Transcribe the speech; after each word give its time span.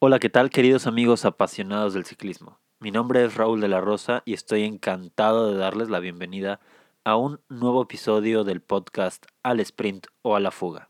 Hola, 0.00 0.20
¿qué 0.20 0.30
tal 0.30 0.48
queridos 0.50 0.86
amigos 0.86 1.24
apasionados 1.24 1.92
del 1.92 2.04
ciclismo? 2.04 2.60
Mi 2.78 2.92
nombre 2.92 3.24
es 3.24 3.34
Raúl 3.34 3.60
de 3.60 3.66
la 3.66 3.80
Rosa 3.80 4.22
y 4.24 4.32
estoy 4.32 4.62
encantado 4.62 5.50
de 5.50 5.58
darles 5.58 5.88
la 5.88 5.98
bienvenida 5.98 6.60
a 7.02 7.16
un 7.16 7.40
nuevo 7.48 7.82
episodio 7.82 8.44
del 8.44 8.60
podcast 8.60 9.26
Al 9.42 9.58
Sprint 9.58 10.06
o 10.22 10.36
a 10.36 10.40
la 10.40 10.52
Fuga. 10.52 10.88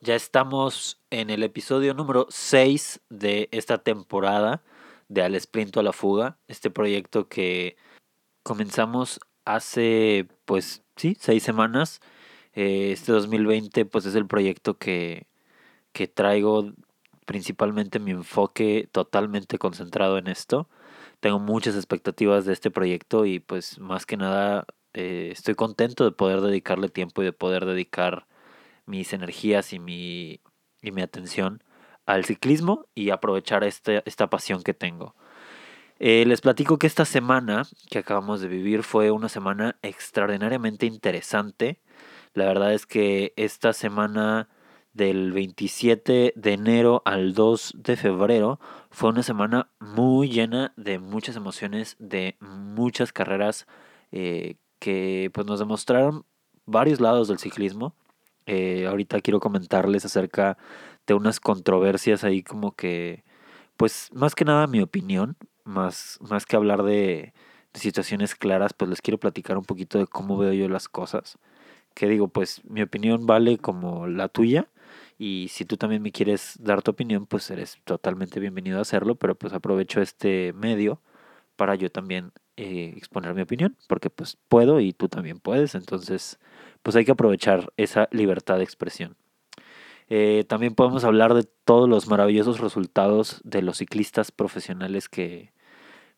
Ya 0.00 0.14
estamos 0.14 1.02
en 1.10 1.28
el 1.28 1.42
episodio 1.42 1.92
número 1.92 2.26
6 2.30 3.02
de 3.10 3.50
esta 3.52 3.76
temporada 3.76 4.62
de 5.10 5.20
Al 5.20 5.34
Sprint 5.34 5.76
o 5.76 5.80
a 5.80 5.82
la 5.82 5.92
Fuga, 5.92 6.38
este 6.48 6.70
proyecto 6.70 7.28
que 7.28 7.76
comenzamos 8.42 9.20
hace 9.44 10.26
pues 10.46 10.82
sí, 10.96 11.14
seis 11.20 11.42
semanas. 11.42 12.00
Eh, 12.54 12.92
este 12.92 13.12
2020 13.12 13.84
pues 13.84 14.06
es 14.06 14.14
el 14.14 14.26
proyecto 14.26 14.78
que, 14.78 15.26
que 15.92 16.08
traigo 16.08 16.72
principalmente 17.26 17.98
mi 17.98 18.12
enfoque 18.12 18.88
totalmente 18.92 19.58
concentrado 19.58 20.18
en 20.18 20.28
esto. 20.28 20.68
Tengo 21.20 21.38
muchas 21.38 21.76
expectativas 21.76 22.46
de 22.46 22.54
este 22.54 22.70
proyecto 22.70 23.26
y 23.26 23.40
pues 23.40 23.78
más 23.78 24.06
que 24.06 24.16
nada 24.16 24.66
eh, 24.94 25.30
estoy 25.32 25.54
contento 25.54 26.04
de 26.04 26.12
poder 26.12 26.40
dedicarle 26.40 26.88
tiempo 26.88 27.22
y 27.22 27.26
de 27.26 27.32
poder 27.32 27.66
dedicar 27.66 28.26
mis 28.86 29.12
energías 29.12 29.72
y 29.72 29.78
mi, 29.78 30.40
y 30.82 30.92
mi 30.92 31.02
atención 31.02 31.62
al 32.06 32.24
ciclismo 32.24 32.86
y 32.94 33.10
aprovechar 33.10 33.64
este, 33.64 34.02
esta 34.06 34.30
pasión 34.30 34.62
que 34.62 34.74
tengo. 34.74 35.14
Eh, 35.98 36.24
les 36.26 36.40
platico 36.40 36.78
que 36.78 36.86
esta 36.86 37.04
semana 37.04 37.62
que 37.90 37.98
acabamos 37.98 38.40
de 38.40 38.48
vivir 38.48 38.82
fue 38.82 39.10
una 39.10 39.28
semana 39.28 39.76
extraordinariamente 39.82 40.86
interesante. 40.86 41.80
La 42.34 42.44
verdad 42.46 42.74
es 42.74 42.86
que 42.86 43.32
esta 43.36 43.72
semana 43.72 44.48
del 44.96 45.32
27 45.32 46.32
de 46.34 46.52
enero 46.52 47.02
al 47.04 47.34
2 47.34 47.74
de 47.76 47.96
febrero 47.96 48.58
fue 48.90 49.10
una 49.10 49.22
semana 49.22 49.68
muy 49.78 50.30
llena 50.30 50.72
de 50.76 50.98
muchas 50.98 51.36
emociones, 51.36 51.96
de 51.98 52.36
muchas 52.40 53.12
carreras 53.12 53.66
eh, 54.10 54.56
que 54.78 55.30
pues, 55.34 55.46
nos 55.46 55.58
demostraron 55.58 56.24
varios 56.64 57.00
lados 57.00 57.28
del 57.28 57.38
ciclismo. 57.38 57.94
Eh, 58.46 58.86
ahorita 58.86 59.20
quiero 59.20 59.38
comentarles 59.38 60.06
acerca 60.06 60.56
de 61.06 61.12
unas 61.12 61.40
controversias 61.40 62.24
ahí 62.24 62.42
como 62.42 62.72
que, 62.74 63.22
pues 63.76 64.08
más 64.14 64.34
que 64.34 64.46
nada 64.46 64.66
mi 64.66 64.80
opinión, 64.80 65.36
más, 65.64 66.18
más 66.22 66.46
que 66.46 66.56
hablar 66.56 66.82
de, 66.84 67.34
de 67.74 67.80
situaciones 67.80 68.34
claras, 68.34 68.72
pues 68.72 68.88
les 68.88 69.02
quiero 69.02 69.18
platicar 69.18 69.58
un 69.58 69.64
poquito 69.64 69.98
de 69.98 70.06
cómo 70.06 70.38
veo 70.38 70.54
yo 70.54 70.68
las 70.70 70.88
cosas. 70.88 71.38
Que 71.94 72.08
digo, 72.08 72.28
pues 72.28 72.62
mi 72.64 72.82
opinión 72.82 73.26
vale 73.26 73.58
como 73.58 74.06
la 74.06 74.28
tuya 74.28 74.68
y 75.18 75.48
si 75.50 75.64
tú 75.64 75.76
también 75.76 76.02
me 76.02 76.12
quieres 76.12 76.56
dar 76.60 76.82
tu 76.82 76.90
opinión, 76.90 77.26
pues 77.26 77.50
eres 77.50 77.78
totalmente 77.84 78.40
bienvenido 78.40 78.78
a 78.78 78.82
hacerlo, 78.82 79.14
pero 79.14 79.34
pues 79.34 79.52
aprovecho 79.52 80.00
este 80.00 80.52
medio 80.52 81.00
para 81.56 81.74
yo 81.74 81.90
también 81.90 82.32
eh, 82.56 82.92
exponer 82.96 83.34
mi 83.34 83.42
opinión, 83.42 83.76
porque 83.88 84.10
pues 84.10 84.36
puedo 84.48 84.80
y 84.80 84.92
tú 84.92 85.08
también 85.08 85.40
puedes, 85.40 85.74
entonces 85.74 86.38
pues 86.82 86.96
hay 86.96 87.04
que 87.04 87.12
aprovechar 87.12 87.72
esa 87.76 88.08
libertad 88.12 88.58
de 88.58 88.64
expresión. 88.64 89.16
Eh, 90.08 90.44
también 90.48 90.74
podemos 90.74 91.04
hablar 91.04 91.34
de 91.34 91.44
todos 91.64 91.88
los 91.88 92.08
maravillosos 92.08 92.60
resultados 92.60 93.40
de 93.44 93.62
los 93.62 93.78
ciclistas 93.78 94.30
profesionales 94.30 95.08
que 95.08 95.52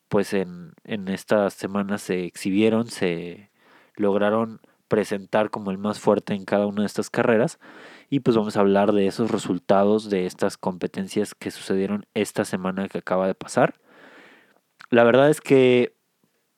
pues 0.08 0.34
en, 0.34 0.72
en 0.84 1.08
estas 1.08 1.54
semanas 1.54 2.02
se 2.02 2.24
exhibieron, 2.24 2.88
se 2.88 3.50
lograron 3.94 4.60
presentar 4.88 5.50
como 5.50 5.70
el 5.70 5.78
más 5.78 6.00
fuerte 6.00 6.34
en 6.34 6.44
cada 6.44 6.66
una 6.66 6.82
de 6.82 6.86
estas 6.86 7.10
carreras 7.10 7.58
y 8.10 8.20
pues 8.20 8.36
vamos 8.36 8.56
a 8.56 8.60
hablar 8.60 8.92
de 8.92 9.06
esos 9.06 9.30
resultados 9.30 10.08
de 10.08 10.26
estas 10.26 10.56
competencias 10.56 11.34
que 11.34 11.50
sucedieron 11.50 12.06
esta 12.14 12.44
semana 12.44 12.88
que 12.88 12.98
acaba 12.98 13.26
de 13.26 13.34
pasar. 13.34 13.74
La 14.90 15.04
verdad 15.04 15.28
es 15.28 15.40
que 15.40 15.94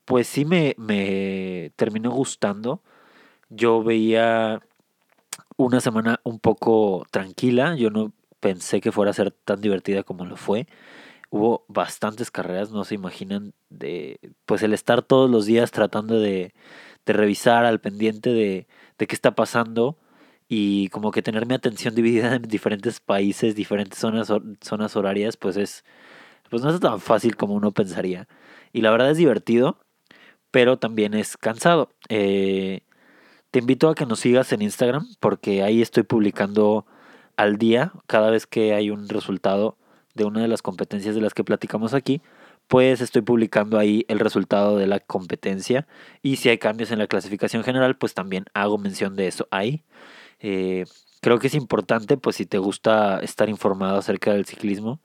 pues 0.04 0.28
sí 0.28 0.44
me, 0.44 0.74
me 0.78 1.72
terminó 1.76 2.10
gustando. 2.10 2.82
Yo 3.48 3.82
veía 3.82 4.60
una 5.56 5.80
semana 5.80 6.20
un 6.24 6.38
poco 6.38 7.04
tranquila, 7.10 7.74
yo 7.76 7.90
no 7.90 8.12
pensé 8.38 8.80
que 8.80 8.92
fuera 8.92 9.10
a 9.10 9.14
ser 9.14 9.32
tan 9.32 9.60
divertida 9.60 10.04
como 10.04 10.24
lo 10.24 10.36
fue. 10.36 10.66
Hubo 11.30 11.64
bastantes 11.68 12.30
carreras, 12.30 12.70
no 12.70 12.84
se 12.84 12.94
imaginan, 12.94 13.54
de 13.70 14.20
pues 14.46 14.62
el 14.62 14.72
estar 14.72 15.02
todos 15.02 15.30
los 15.30 15.46
días 15.46 15.70
tratando 15.72 16.18
de, 16.20 16.54
de 17.06 17.12
revisar 17.12 17.64
al 17.64 17.80
pendiente 17.80 18.30
de, 18.30 18.68
de 18.98 19.06
qué 19.06 19.14
está 19.14 19.34
pasando 19.34 19.96
y 20.52 20.88
como 20.88 21.12
que 21.12 21.22
tener 21.22 21.46
mi 21.46 21.54
atención 21.54 21.94
dividida 21.94 22.34
en 22.34 22.42
diferentes 22.42 22.98
países, 22.98 23.54
diferentes 23.54 24.00
zonas, 24.00 24.32
zonas 24.60 24.96
horarias, 24.96 25.36
pues 25.36 25.56
es, 25.56 25.84
pues 26.50 26.62
no 26.64 26.70
es 26.70 26.80
tan 26.80 27.00
fácil 27.00 27.36
como 27.36 27.54
uno 27.54 27.70
pensaría. 27.70 28.26
Y 28.72 28.80
la 28.80 28.90
verdad 28.90 29.12
es 29.12 29.16
divertido, 29.16 29.78
pero 30.50 30.76
también 30.76 31.14
es 31.14 31.36
cansado. 31.36 31.90
Eh, 32.08 32.80
te 33.52 33.60
invito 33.60 33.88
a 33.88 33.94
que 33.94 34.06
nos 34.06 34.18
sigas 34.18 34.52
en 34.52 34.62
Instagram 34.62 35.06
porque 35.20 35.62
ahí 35.62 35.82
estoy 35.82 36.02
publicando 36.02 36.84
al 37.36 37.56
día 37.56 37.92
cada 38.08 38.30
vez 38.30 38.48
que 38.48 38.74
hay 38.74 38.90
un 38.90 39.08
resultado 39.08 39.78
de 40.14 40.24
una 40.24 40.40
de 40.40 40.48
las 40.48 40.62
competencias 40.62 41.14
de 41.14 41.20
las 41.20 41.32
que 41.32 41.44
platicamos 41.44 41.94
aquí, 41.94 42.22
pues 42.66 43.00
estoy 43.00 43.22
publicando 43.22 43.78
ahí 43.78 44.04
el 44.08 44.18
resultado 44.18 44.76
de 44.76 44.88
la 44.88 44.98
competencia 44.98 45.86
y 46.22 46.36
si 46.36 46.48
hay 46.48 46.58
cambios 46.58 46.90
en 46.90 46.98
la 46.98 47.06
clasificación 47.06 47.62
general, 47.62 47.96
pues 47.96 48.14
también 48.14 48.46
hago 48.52 48.78
mención 48.78 49.14
de 49.14 49.28
eso 49.28 49.46
ahí. 49.52 49.84
Eh, 50.40 50.84
creo 51.20 51.38
que 51.38 51.46
es 51.48 51.54
importante, 51.54 52.16
pues 52.16 52.36
si 52.36 52.46
te 52.46 52.58
gusta 52.58 53.20
estar 53.20 53.48
informado 53.48 53.98
acerca 53.98 54.32
del 54.32 54.46
ciclismo, 54.46 55.00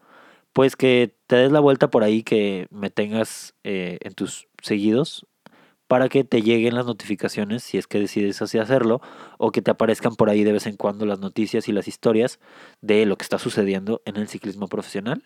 pues 0.54 0.76
que 0.76 1.16
te 1.28 1.36
des 1.36 1.52
la 1.52 1.60
vuelta 1.60 1.90
por 1.90 2.04
ahí, 2.04 2.24
que 2.24 2.68
me 2.72 2.90
tengas 2.90 3.54
eh, 3.64 4.00
en 4.02 4.14
tus 4.14 4.48
seguidos 4.62 5.28
para 5.88 6.10
que 6.10 6.24
te 6.24 6.42
lleguen 6.42 6.76
las 6.76 6.86
notificaciones 6.86 7.64
si 7.64 7.78
es 7.78 7.88
que 7.88 8.00
decides 8.00 8.42
así 8.42 8.58
hacerlo 8.58 9.02
o 9.38 9.52
que 9.52 9.62
te 9.62 9.72
aparezcan 9.72 10.16
por 10.16 10.30
ahí 10.30 10.44
de 10.44 10.54
vez 10.54 10.66
en 10.66 10.78
cuando 10.78 11.06
las 11.06 11.20
noticias 11.20 11.68
y 11.68 11.72
las 11.72 11.88
historias 11.88 12.40
de 12.82 13.06
lo 13.06 13.18
que 13.18 13.24
está 13.24 13.38
sucediendo 13.38 14.02
en 14.06 14.16
el 14.18 14.28
ciclismo 14.28 14.68
profesional. 14.68 15.24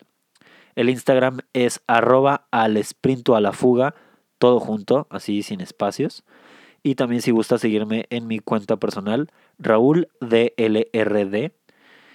El 0.74 0.90
Instagram 0.90 1.38
es 1.52 1.80
arroba 1.86 2.46
al 2.50 2.82
sprinto 2.84 3.36
a 3.36 3.40
la 3.40 3.52
fuga, 3.52 3.94
todo 4.38 4.60
junto, 4.60 5.06
así 5.10 5.42
sin 5.42 5.60
espacios. 5.60 6.24
Y 6.82 6.94
también 6.94 7.22
si 7.22 7.30
gusta 7.30 7.58
seguirme 7.58 8.06
en 8.10 8.26
mi 8.26 8.38
cuenta 8.38 8.76
personal, 8.76 9.30
Raúl 9.58 10.08
DLRD. 10.20 11.52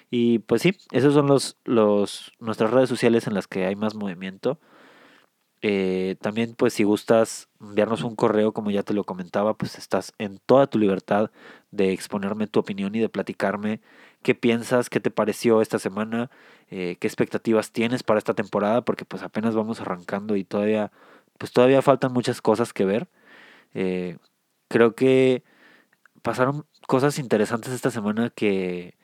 Y 0.10 0.40
pues 0.40 0.62
sí, 0.62 0.78
esas 0.92 1.14
son 1.14 1.28
los, 1.28 1.58
los, 1.66 2.34
nuestras 2.40 2.72
redes 2.72 2.90
sociales 2.90 3.28
en 3.28 3.34
las 3.34 3.48
que 3.48 3.66
hay 3.66 3.76
más 3.76 3.96
movimiento. 3.96 4.60
Eh, 5.62 6.16
también 6.22 6.54
pues 6.56 6.74
si 6.74 6.84
gustas 6.84 7.50
enviarnos 7.60 8.04
un 8.04 8.16
correo, 8.16 8.54
como 8.54 8.70
ya 8.70 8.84
te 8.84 8.94
lo 8.94 9.04
comentaba, 9.04 9.56
pues 9.58 9.78
estás 9.78 10.14
en 10.20 10.38
toda 10.46 10.68
tu 10.68 10.78
libertad 10.78 11.32
de 11.72 11.92
exponerme 11.92 12.46
tu 12.48 12.60
opinión 12.60 12.94
y 12.94 13.00
de 13.00 13.10
platicarme 13.10 13.82
qué 14.22 14.36
piensas, 14.36 14.90
qué 14.90 15.00
te 15.00 15.12
pareció 15.12 15.62
esta 15.62 15.80
semana, 15.80 16.30
eh, 16.70 16.98
qué 17.00 17.08
expectativas 17.08 17.72
tienes 17.72 18.04
para 18.04 18.20
esta 18.20 18.34
temporada, 18.36 18.84
porque 18.84 19.06
pues 19.06 19.24
apenas 19.24 19.56
vamos 19.56 19.82
arrancando 19.82 20.36
y 20.36 20.44
todavía, 20.44 20.92
pues 21.38 21.52
todavía 21.52 21.82
faltan 21.82 22.14
muchas 22.14 22.42
cosas 22.42 22.74
que 22.74 22.86
ver. 22.86 23.08
Eh, 23.74 24.18
creo 24.68 24.96
que 24.96 25.44
pasaron 26.22 26.66
cosas 26.88 27.20
interesantes 27.20 27.74
esta 27.74 27.92
semana 27.92 28.30
que 28.32 28.98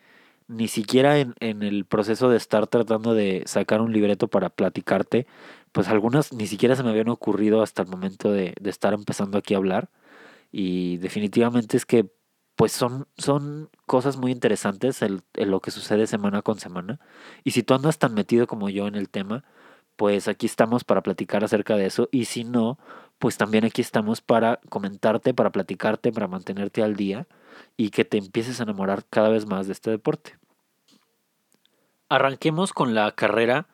ni 0.47 0.67
siquiera 0.67 1.19
en, 1.19 1.35
en, 1.39 1.63
el 1.63 1.85
proceso 1.85 2.29
de 2.29 2.37
estar 2.37 2.67
tratando 2.67 3.13
de 3.13 3.43
sacar 3.45 3.81
un 3.81 3.93
libreto 3.93 4.27
para 4.27 4.49
platicarte, 4.49 5.27
pues 5.71 5.87
algunas 5.87 6.33
ni 6.33 6.47
siquiera 6.47 6.75
se 6.75 6.83
me 6.83 6.89
habían 6.89 7.09
ocurrido 7.09 7.61
hasta 7.61 7.83
el 7.83 7.87
momento 7.89 8.31
de, 8.31 8.53
de 8.59 8.69
estar 8.69 8.93
empezando 8.93 9.37
aquí 9.37 9.53
a 9.53 9.57
hablar. 9.57 9.89
Y 10.51 10.97
definitivamente 10.97 11.77
es 11.77 11.85
que 11.85 12.09
pues 12.55 12.73
son, 12.73 13.07
son 13.17 13.69
cosas 13.87 14.17
muy 14.17 14.31
interesantes 14.31 15.01
en 15.01 15.23
lo 15.35 15.61
que 15.61 15.71
sucede 15.71 16.05
semana 16.07 16.41
con 16.43 16.59
semana. 16.59 16.99
Y 17.43 17.51
si 17.51 17.63
tú 17.63 17.73
andas 17.73 17.97
tan 17.97 18.13
metido 18.13 18.45
como 18.47 18.69
yo 18.69 18.87
en 18.87 18.95
el 18.95 19.09
tema, 19.09 19.43
pues 19.95 20.27
aquí 20.27 20.45
estamos 20.45 20.83
para 20.83 21.01
platicar 21.01 21.43
acerca 21.43 21.75
de 21.75 21.87
eso. 21.87 22.09
Y 22.11 22.25
si 22.25 22.43
no, 22.43 22.77
pues 23.21 23.37
también 23.37 23.65
aquí 23.65 23.81
estamos 23.81 24.19
para 24.19 24.59
comentarte, 24.69 25.35
para 25.35 25.51
platicarte, 25.51 26.11
para 26.11 26.27
mantenerte 26.27 26.81
al 26.81 26.95
día 26.95 27.27
y 27.77 27.91
que 27.91 28.03
te 28.03 28.17
empieces 28.17 28.59
a 28.59 28.63
enamorar 28.63 29.05
cada 29.11 29.29
vez 29.29 29.45
más 29.45 29.67
de 29.67 29.73
este 29.73 29.91
deporte. 29.91 30.39
Arranquemos 32.09 32.73
con 32.73 32.95
la 32.95 33.11
carrera 33.11 33.67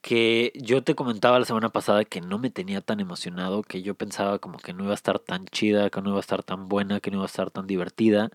que 0.00 0.52
yo 0.54 0.84
te 0.84 0.94
comentaba 0.94 1.40
la 1.40 1.44
semana 1.44 1.70
pasada 1.70 2.04
que 2.04 2.20
no 2.20 2.38
me 2.38 2.50
tenía 2.50 2.82
tan 2.82 3.00
emocionado, 3.00 3.64
que 3.64 3.82
yo 3.82 3.96
pensaba 3.96 4.38
como 4.38 4.58
que 4.58 4.72
no 4.72 4.84
iba 4.84 4.92
a 4.92 4.94
estar 4.94 5.18
tan 5.18 5.46
chida, 5.46 5.90
que 5.90 6.00
no 6.00 6.10
iba 6.10 6.18
a 6.18 6.20
estar 6.20 6.44
tan 6.44 6.68
buena, 6.68 7.00
que 7.00 7.10
no 7.10 7.16
iba 7.16 7.24
a 7.24 7.26
estar 7.26 7.50
tan 7.50 7.66
divertida. 7.66 8.30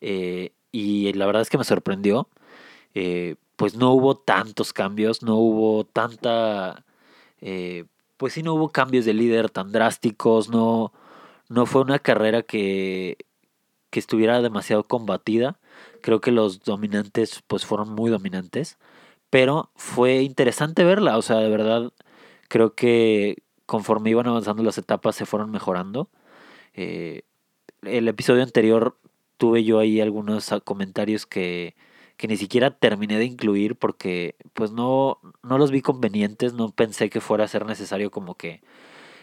Eh, 0.00 0.50
y 0.72 1.12
la 1.12 1.26
verdad 1.26 1.42
es 1.42 1.48
que 1.48 1.58
me 1.58 1.64
sorprendió. 1.64 2.28
Eh, 2.94 3.36
pues 3.54 3.76
no 3.76 3.92
hubo 3.92 4.16
tantos 4.16 4.72
cambios, 4.72 5.22
no 5.22 5.36
hubo 5.36 5.84
tanta 5.84 6.84
eh, 7.40 7.84
pues 8.16 8.34
sí 8.34 8.42
no 8.42 8.54
hubo 8.54 8.70
cambios 8.70 9.04
de 9.04 9.14
líder 9.14 9.50
tan 9.50 9.72
drásticos, 9.72 10.48
no, 10.48 10.92
no 11.48 11.66
fue 11.66 11.82
una 11.82 11.98
carrera 11.98 12.42
que, 12.42 13.18
que 13.90 14.00
estuviera 14.00 14.42
demasiado 14.42 14.84
combatida. 14.84 15.58
Creo 16.02 16.20
que 16.20 16.32
los 16.32 16.60
dominantes 16.64 17.42
pues 17.46 17.66
fueron 17.66 17.90
muy 17.90 18.10
dominantes, 18.10 18.78
pero 19.30 19.70
fue 19.76 20.22
interesante 20.22 20.84
verla, 20.84 21.18
o 21.18 21.22
sea, 21.22 21.38
de 21.38 21.50
verdad 21.50 21.92
creo 22.48 22.74
que 22.74 23.38
conforme 23.66 24.10
iban 24.10 24.26
avanzando 24.26 24.62
las 24.62 24.78
etapas 24.78 25.16
se 25.16 25.26
fueron 25.26 25.50
mejorando. 25.50 26.10
Eh, 26.74 27.22
el 27.82 28.08
episodio 28.08 28.42
anterior 28.42 28.98
tuve 29.38 29.64
yo 29.64 29.78
ahí 29.78 30.00
algunos 30.00 30.50
comentarios 30.64 31.26
que, 31.26 31.74
que 32.16 32.28
ni 32.28 32.36
siquiera 32.36 32.70
terminé 32.70 33.18
de 33.18 33.24
incluir 33.24 33.76
porque 33.76 34.36
pues 34.54 34.72
no, 34.72 35.18
no 35.42 35.58
los 35.58 35.70
vi 35.70 35.82
convenientes, 35.82 36.54
no 36.54 36.70
pensé 36.70 37.10
que 37.10 37.20
fuera 37.20 37.44
a 37.44 37.48
ser 37.48 37.66
necesario 37.66 38.10
como 38.10 38.34
que 38.36 38.62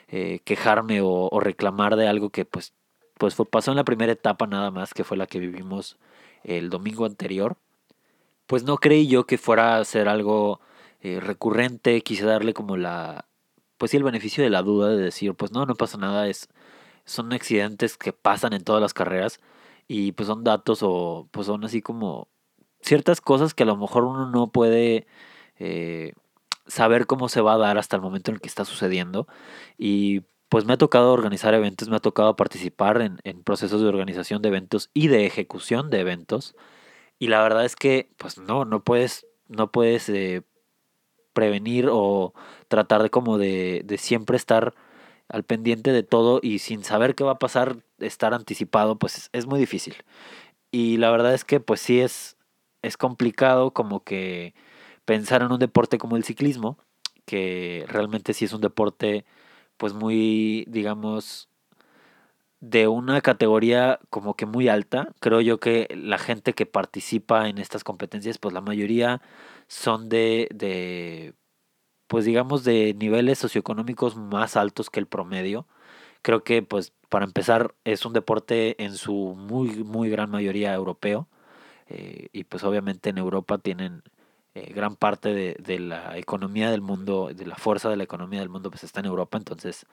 eh, 0.09 0.39
quejarme 0.43 1.01
o, 1.03 1.29
reclamar 1.39 1.95
de 1.95 2.07
algo 2.07 2.31
que 2.31 2.45
pues, 2.45 2.73
pues 3.17 3.35
pasó 3.51 3.71
en 3.71 3.77
la 3.77 3.83
primera 3.83 4.11
etapa 4.11 4.47
nada 4.47 4.71
más, 4.71 4.93
que 4.93 5.03
fue 5.03 5.17
la 5.17 5.27
que 5.27 5.39
vivimos 5.39 5.97
el 6.43 6.69
domingo 6.69 7.05
anterior. 7.05 7.57
Pues 8.47 8.63
no 8.63 8.77
creí 8.77 9.07
yo 9.07 9.25
que 9.25 9.37
fuera 9.37 9.77
a 9.77 9.85
ser 9.85 10.09
algo 10.09 10.61
eh, 11.01 11.19
recurrente, 11.19 12.01
quise 12.01 12.25
darle 12.25 12.53
como 12.53 12.77
la, 12.77 13.25
pues 13.77 13.91
sí, 13.91 13.97
el 13.97 14.03
beneficio 14.03 14.43
de 14.43 14.49
la 14.49 14.63
duda 14.63 14.89
de 14.89 14.97
decir, 14.97 15.33
pues 15.35 15.51
no, 15.51 15.65
no 15.65 15.75
pasa 15.75 15.97
nada, 15.97 16.27
es, 16.27 16.49
son 17.05 17.33
accidentes 17.33 17.97
que 17.97 18.13
pasan 18.13 18.53
en 18.53 18.63
todas 18.63 18.81
las 18.81 18.93
carreras 18.93 19.39
y 19.87 20.13
pues 20.13 20.27
son 20.27 20.43
datos 20.43 20.79
o 20.83 21.27
pues 21.31 21.47
son 21.47 21.63
así 21.65 21.81
como 21.81 22.29
ciertas 22.81 23.21
cosas 23.21 23.53
que 23.53 23.63
a 23.63 23.65
lo 23.65 23.77
mejor 23.77 24.03
uno 24.03 24.29
no 24.29 24.51
puede 24.51 25.07
eh, 25.57 26.13
saber 26.67 27.05
cómo 27.07 27.29
se 27.29 27.41
va 27.41 27.53
a 27.53 27.57
dar 27.57 27.77
hasta 27.77 27.95
el 27.95 28.01
momento 28.01 28.31
en 28.31 28.35
el 28.35 28.41
que 28.41 28.47
está 28.49 28.65
sucediendo. 28.65 29.27
Y 29.77 30.21
pues 30.49 30.65
me 30.65 30.73
ha 30.73 30.77
tocado 30.77 31.13
organizar 31.13 31.53
eventos, 31.53 31.89
me 31.89 31.97
ha 31.97 31.99
tocado 31.99 32.35
participar 32.35 33.01
en, 33.01 33.19
en 33.23 33.43
procesos 33.43 33.81
de 33.81 33.87
organización 33.87 34.41
de 34.41 34.49
eventos 34.49 34.89
y 34.93 35.07
de 35.07 35.25
ejecución 35.25 35.89
de 35.89 35.99
eventos. 35.99 36.55
Y 37.19 37.27
la 37.27 37.43
verdad 37.43 37.65
es 37.65 37.75
que, 37.75 38.11
pues 38.17 38.37
no, 38.37 38.65
no 38.65 38.83
puedes, 38.83 39.27
no 39.47 39.71
puedes 39.71 40.09
eh, 40.09 40.43
prevenir 41.33 41.89
o 41.91 42.33
tratar 42.67 43.03
de 43.03 43.09
como 43.09 43.37
de, 43.37 43.83
de 43.85 43.97
siempre 43.97 44.37
estar 44.37 44.73
al 45.29 45.43
pendiente 45.43 45.91
de 45.91 46.03
todo 46.03 46.39
y 46.41 46.59
sin 46.59 46.83
saber 46.83 47.15
qué 47.15 47.23
va 47.23 47.33
a 47.33 47.39
pasar, 47.39 47.77
estar 47.99 48.33
anticipado, 48.33 48.97
pues 48.97 49.29
es 49.33 49.45
muy 49.45 49.59
difícil. 49.59 49.95
Y 50.71 50.97
la 50.97 51.11
verdad 51.11 51.33
es 51.33 51.45
que 51.45 51.59
pues 51.59 51.81
sí 51.81 52.01
es, 52.01 52.37
es 52.81 52.97
complicado 52.97 53.71
como 53.73 54.03
que 54.03 54.53
pensar 55.05 55.41
en 55.41 55.51
un 55.51 55.59
deporte 55.59 55.97
como 55.97 56.17
el 56.17 56.23
ciclismo, 56.23 56.77
que 57.25 57.85
realmente 57.87 58.33
sí 58.33 58.45
es 58.45 58.53
un 58.53 58.61
deporte 58.61 59.25
pues 59.77 59.93
muy, 59.93 60.65
digamos, 60.69 61.49
de 62.59 62.87
una 62.87 63.21
categoría 63.21 63.99
como 64.09 64.35
que 64.35 64.45
muy 64.45 64.67
alta. 64.67 65.09
Creo 65.19 65.41
yo 65.41 65.59
que 65.59 65.87
la 65.95 66.17
gente 66.17 66.53
que 66.53 66.65
participa 66.65 67.47
en 67.49 67.57
estas 67.57 67.83
competencias, 67.83 68.37
pues 68.37 68.53
la 68.53 68.61
mayoría 68.61 69.21
son 69.67 70.09
de, 70.09 70.49
de 70.53 71.35
pues 72.07 72.25
digamos, 72.25 72.63
de 72.63 72.95
niveles 72.95 73.39
socioeconómicos 73.39 74.15
más 74.17 74.57
altos 74.57 74.89
que 74.89 74.99
el 74.99 75.07
promedio. 75.07 75.67
Creo 76.23 76.43
que, 76.43 76.63
pues, 76.63 76.93
para 77.09 77.25
empezar, 77.25 77.75
es 77.85 78.05
un 78.05 78.13
deporte 78.13 78.83
en 78.83 78.95
su 78.95 79.35
muy, 79.37 79.83
muy 79.83 80.09
gran 80.09 80.31
mayoría 80.31 80.73
europeo. 80.73 81.29
Eh, 81.89 82.29
y 82.31 82.43
pues 82.43 82.63
obviamente 82.63 83.09
en 83.09 83.17
Europa 83.17 83.57
tienen 83.57 84.03
eh, 84.53 84.71
gran 84.73 84.95
parte 84.95 85.33
de, 85.33 85.55
de, 85.59 85.79
la 85.79 86.17
economía 86.17 86.71
del 86.71 86.81
mundo, 86.81 87.31
de 87.33 87.45
la 87.45 87.55
fuerza 87.55 87.89
de 87.89 87.97
la 87.97 88.03
economía 88.03 88.39
del 88.39 88.49
mundo, 88.49 88.69
pues 88.69 88.83
está 88.83 88.99
en 88.99 89.07
Europa. 89.07 89.37
Entonces, 89.37 89.85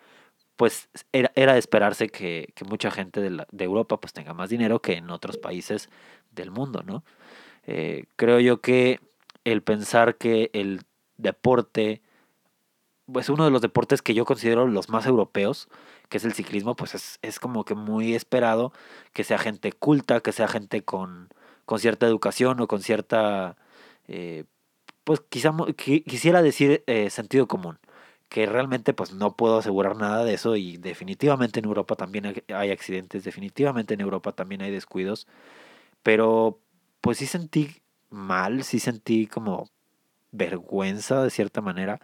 pues 0.57 0.89
era, 1.13 1.31
era 1.35 1.53
de 1.55 1.59
esperarse 1.59 2.09
que, 2.09 2.53
que 2.55 2.65
mucha 2.65 2.91
gente 2.91 3.21
de, 3.21 3.31
la, 3.31 3.47
de, 3.51 3.65
Europa 3.65 3.99
pues 4.01 4.13
tenga 4.13 4.35
más 4.35 4.51
dinero 4.51 4.81
que 4.81 4.95
en 4.95 5.11
otros 5.11 5.39
países 5.39 5.89
del 6.33 6.51
mundo, 6.51 6.83
¿no? 6.85 7.05
Eh, 7.67 8.07
creo 8.17 8.41
yo 8.41 8.61
que 8.61 9.01
el 9.45 9.63
pensar 9.63 10.17
que 10.17 10.51
el 10.55 10.83
deporte, 11.19 12.03
pues 13.11 13.29
uno 13.29 13.45
de 13.45 13.51
los 13.51 13.63
deportes 13.63 14.03
que 14.03 14.15
yo 14.15 14.25
considero 14.25 14.67
los 14.67 14.89
más 14.89 15.07
europeos, 15.07 15.69
que 16.09 16.19
es 16.19 16.25
el 16.25 16.33
ciclismo, 16.35 16.77
pues 16.77 16.95
es, 16.95 17.19
es 17.23 17.41
como 17.41 17.65
que 17.65 17.75
muy 17.75 18.15
esperado 18.15 18.73
que 19.13 19.25
sea 19.25 19.39
gente 19.39 19.73
culta, 19.73 20.21
que 20.21 20.33
sea 20.33 20.49
gente 20.49 20.83
con, 20.83 21.29
con 21.67 21.81
cierta 21.81 22.07
educación 22.07 22.61
o 22.61 22.69
con 22.69 22.83
cierta, 22.83 23.57
eh, 24.09 24.45
pues 25.05 25.21
quizá, 25.29 25.53
quisiera 25.77 26.43
decir 26.43 26.85
eh, 26.87 27.11
sentido 27.11 27.47
común, 27.49 27.79
que 28.29 28.47
realmente 28.47 28.95
pues 28.95 29.13
no 29.13 29.37
puedo 29.37 29.59
asegurar 29.59 29.97
nada 29.97 30.25
de 30.25 30.35
eso 30.35 30.57
y 30.57 30.79
definitivamente 30.79 31.61
en 31.61 31.67
Europa 31.67 31.97
también 31.97 32.43
hay 32.49 32.71
accidentes, 32.71 33.25
definitivamente 33.25 33.95
en 33.95 34.01
Europa 34.01 34.33
también 34.33 34.63
hay 34.63 34.71
descuidos, 34.71 35.27
pero 36.03 36.61
pues 37.01 37.19
sí 37.19 37.27
sentí 37.27 37.83
mal, 38.11 38.65
sí 38.65 38.81
sentí 38.81 39.27
como 39.27 39.71
vergüenza 40.33 41.23
de 41.23 41.31
cierta 41.31 41.61
manera 41.61 42.01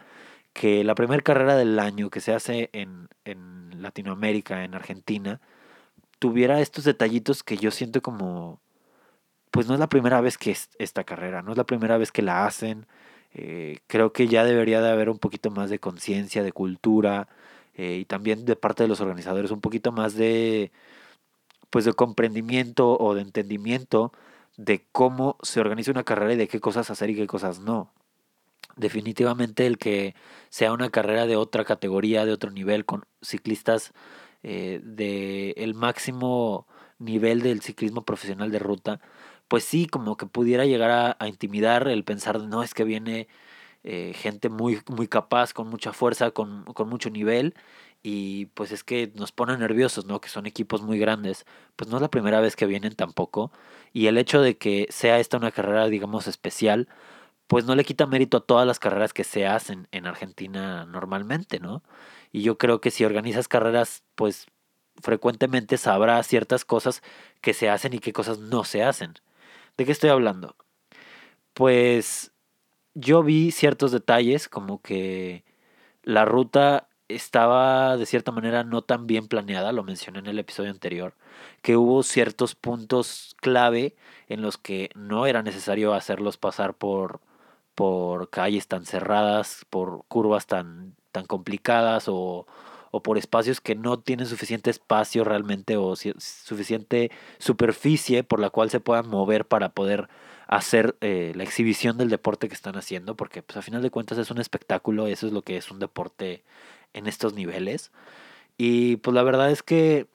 que 0.53 0.83
la 0.83 0.95
primera 0.95 1.21
carrera 1.23 1.55
del 1.57 1.79
año 1.79 2.09
que 2.09 2.21
se 2.21 2.33
hace 2.33 2.69
en, 2.73 3.09
en 3.25 3.81
Latinoamérica, 3.81 4.63
en 4.63 4.75
Argentina, 4.75 5.41
tuviera 6.19 6.61
estos 6.61 6.85
detallitos 6.85 7.43
que 7.43 7.57
yo 7.57 7.71
siento 7.71 8.01
como 8.01 8.61
pues 9.53 9.67
no 9.67 9.75
es 9.75 9.79
la 9.79 9.87
primera 9.87 10.19
vez 10.19 10.39
que 10.39 10.49
es 10.49 10.71
esta 10.79 11.03
carrera, 11.03 11.43
no 11.43 11.51
es 11.51 11.57
la 11.57 11.65
primera 11.65 11.97
vez 11.99 12.11
que 12.11 12.23
la 12.23 12.47
hacen. 12.47 12.87
Eh, 13.35 13.77
creo 13.85 14.11
que 14.11 14.27
ya 14.27 14.43
debería 14.45 14.81
de 14.81 14.89
haber 14.89 15.09
un 15.11 15.19
poquito 15.19 15.51
más 15.51 15.69
de 15.69 15.77
conciencia, 15.79 16.41
de 16.41 16.51
cultura 16.51 17.27
eh, 17.75 17.97
y 18.01 18.05
también 18.05 18.45
de 18.45 18.55
parte 18.55 18.83
de 18.83 18.89
los 18.89 18.99
organizadores 18.99 19.51
un 19.51 19.61
poquito 19.61 19.91
más 19.91 20.15
de 20.15 20.71
pues 21.69 21.85
de 21.85 21.93
comprendimiento 21.93 22.97
o 22.97 23.13
de 23.13 23.21
entendimiento 23.21 24.11
de 24.57 24.87
cómo 24.91 25.37
se 25.43 25.59
organiza 25.59 25.91
una 25.91 26.03
carrera 26.03 26.33
y 26.33 26.37
de 26.37 26.47
qué 26.47 26.59
cosas 26.59 26.89
hacer 26.89 27.11
y 27.11 27.15
qué 27.15 27.27
cosas 27.27 27.59
no. 27.59 27.91
Definitivamente 28.75 29.67
el 29.67 29.77
que 29.77 30.15
sea 30.49 30.73
una 30.73 30.89
carrera 30.89 31.27
de 31.27 31.35
otra 31.35 31.63
categoría, 31.63 32.25
de 32.25 32.33
otro 32.33 32.49
nivel, 32.49 32.85
con 32.85 33.05
ciclistas 33.21 33.93
eh, 34.41 34.81
de 34.83 35.51
el 35.57 35.75
máximo 35.75 36.67
nivel 36.99 37.41
del 37.41 37.61
ciclismo 37.61 38.03
profesional 38.03 38.51
de 38.51 38.59
ruta, 38.59 38.99
pues 39.47 39.63
sí, 39.63 39.87
como 39.87 40.17
que 40.17 40.25
pudiera 40.25 40.65
llegar 40.65 41.15
a, 41.19 41.27
intimidar 41.27 41.87
el 41.87 42.03
pensar, 42.03 42.39
no, 42.41 42.63
es 42.63 42.73
que 42.73 42.83
viene 42.83 43.27
eh, 43.83 44.13
gente 44.15 44.49
muy, 44.49 44.81
muy 44.89 45.07
capaz, 45.07 45.53
con 45.53 45.69
mucha 45.69 45.93
fuerza, 45.93 46.31
con, 46.31 46.63
con 46.65 46.89
mucho 46.89 47.09
nivel, 47.09 47.55
y 48.03 48.47
pues 48.47 48.71
es 48.71 48.83
que 48.83 49.11
nos 49.15 49.31
pone 49.31 49.57
nerviosos, 49.57 50.05
¿no? 50.05 50.19
Que 50.21 50.29
son 50.29 50.45
equipos 50.45 50.81
muy 50.81 50.99
grandes. 50.99 51.45
Pues 51.77 51.89
no 51.89 51.97
es 51.97 52.01
la 52.01 52.09
primera 52.11 52.41
vez 52.41 52.55
que 52.57 52.65
vienen 52.65 52.95
tampoco. 52.95 53.51
Y 53.93 54.07
el 54.07 54.17
hecho 54.17 54.41
de 54.41 54.57
que 54.57 54.87
sea 54.89 55.19
esta 55.19 55.37
una 55.37 55.51
carrera, 55.51 55.87
digamos, 55.87 56.27
especial, 56.27 56.89
pues 57.47 57.65
no 57.65 57.75
le 57.75 57.85
quita 57.85 58.07
mérito 58.07 58.37
a 58.37 58.45
todas 58.45 58.67
las 58.67 58.79
carreras 58.79 59.13
que 59.13 59.23
se 59.23 59.47
hacen 59.47 59.87
en 59.91 60.07
Argentina 60.07 60.85
normalmente, 60.85 61.59
¿no? 61.59 61.83
Y 62.31 62.41
yo 62.43 62.57
creo 62.57 62.81
que 62.81 62.91
si 62.91 63.05
organizas 63.05 63.47
carreras, 63.47 64.03
pues 64.15 64.47
frecuentemente 65.01 65.77
sabrás 65.77 66.27
ciertas 66.27 66.65
cosas 66.65 67.03
que 67.41 67.53
se 67.53 67.69
hacen 67.69 67.93
y 67.93 67.99
qué 67.99 68.13
cosas 68.13 68.39
no 68.39 68.63
se 68.63 68.83
hacen. 68.83 69.15
¿De 69.77 69.85
qué 69.85 69.91
estoy 69.91 70.09
hablando? 70.11 70.55
Pues 71.53 72.31
yo 72.93 73.23
vi 73.23 73.51
ciertos 73.51 73.91
detalles 73.91 74.49
como 74.49 74.81
que 74.81 75.45
la 76.03 76.25
ruta 76.25 76.89
estaba 77.07 77.97
de 77.97 78.05
cierta 78.05 78.31
manera 78.31 78.63
no 78.63 78.83
tan 78.83 79.07
bien 79.07 79.27
planeada, 79.27 79.71
lo 79.71 79.83
mencioné 79.83 80.19
en 80.19 80.27
el 80.27 80.39
episodio 80.39 80.71
anterior, 80.71 81.15
que 81.61 81.77
hubo 81.77 82.03
ciertos 82.03 82.55
puntos 82.55 83.35
clave 83.41 83.95
en 84.27 84.41
los 84.41 84.57
que 84.57 84.89
no 84.95 85.25
era 85.27 85.43
necesario 85.43 85.93
hacerlos 85.93 86.37
pasar 86.37 86.75
por, 86.75 87.21
por 87.75 88.29
calles 88.29 88.67
tan 88.67 88.85
cerradas, 88.85 89.65
por 89.69 90.05
curvas 90.07 90.47
tan, 90.47 90.95
tan 91.11 91.25
complicadas 91.25 92.05
o, 92.07 92.47
o 92.95 93.01
por 93.01 93.17
espacios 93.17 93.59
que 93.59 93.73
no 93.73 93.99
tienen 93.99 94.27
suficiente 94.27 94.69
espacio 94.69 95.23
realmente 95.23 95.77
o 95.77 95.95
suficiente 95.95 97.09
superficie 97.39 98.23
por 98.23 98.39
la 98.39 98.51
cual 98.51 98.69
se 98.69 98.79
puedan 98.79 99.09
mover 99.09 99.47
para 99.47 99.69
poder 99.69 100.09
hacer 100.45 100.95
eh, 101.01 101.31
la 101.35 101.41
exhibición 101.41 101.97
del 101.97 102.11
deporte 102.11 102.47
que 102.47 102.53
están 102.53 102.75
haciendo, 102.75 103.15
porque 103.15 103.41
pues 103.41 103.57
a 103.57 103.63
final 103.63 103.81
de 103.81 103.89
cuentas 103.89 104.19
es 104.19 104.29
un 104.29 104.37
espectáculo, 104.37 105.07
eso 105.07 105.25
es 105.25 105.33
lo 105.33 105.41
que 105.41 105.57
es 105.57 105.71
un 105.71 105.79
deporte 105.79 106.43
en 106.93 107.07
estos 107.07 107.33
niveles. 107.33 107.91
Y 108.59 108.97
pues 108.97 109.15
la 109.15 109.23
verdad 109.23 109.49
es 109.49 109.63
que 109.63 110.05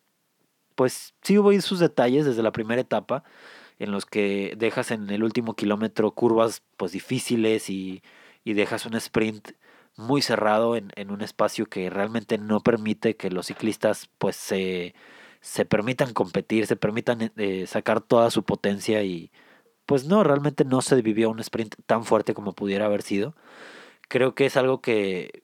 pues 0.77 1.15
sí 1.23 1.37
hubo 1.37 1.61
sus 1.61 1.81
detalles 1.81 2.27
desde 2.27 2.45
la 2.45 2.53
primera 2.53 2.81
etapa 2.81 3.25
en 3.81 3.91
los 3.91 4.07
que 4.07 4.55
dejas 4.57 4.93
en 4.93 5.11
el 5.11 5.25
último 5.25 5.55
kilómetro 5.55 6.13
curvas 6.13 6.63
pues 6.77 6.93
difíciles 6.93 7.71
y, 7.71 8.05
y 8.45 8.53
dejas 8.53 8.87
un 8.87 8.95
sprint 8.95 9.51
muy 9.99 10.23
cerrado 10.23 10.77
en, 10.77 10.93
en, 10.97 11.11
un 11.11 11.23
espacio 11.23 11.67
que 11.67 11.91
realmente 11.91 12.39
no 12.39 12.61
permite 12.61 13.17
que 13.17 13.31
los 13.31 13.47
ciclistas 13.47 14.09
pues 14.19 14.37
se, 14.37 14.95
se 15.41 15.65
permitan 15.65 16.15
competir, 16.15 16.67
se 16.67 16.77
permitan 16.77 17.33
eh, 17.37 17.67
sacar 17.67 18.01
toda 18.01 18.31
su 18.31 18.45
potencia 18.45 19.03
y 19.03 19.31
pues 19.87 20.05
no, 20.07 20.25
realmente 20.25 20.65
no 20.65 20.83
se 20.83 21.03
vivió 21.03 21.31
un 21.31 21.41
sprint 21.41 21.75
tan 21.87 22.05
fuerte 22.05 22.35
como 22.35 22.53
pudiera 22.53 22.87
haber 22.87 23.03
sido. 23.03 23.35
Creo 24.09 24.35
que 24.35 24.47
es 24.47 24.57
algo 24.57 24.81
que 24.81 25.43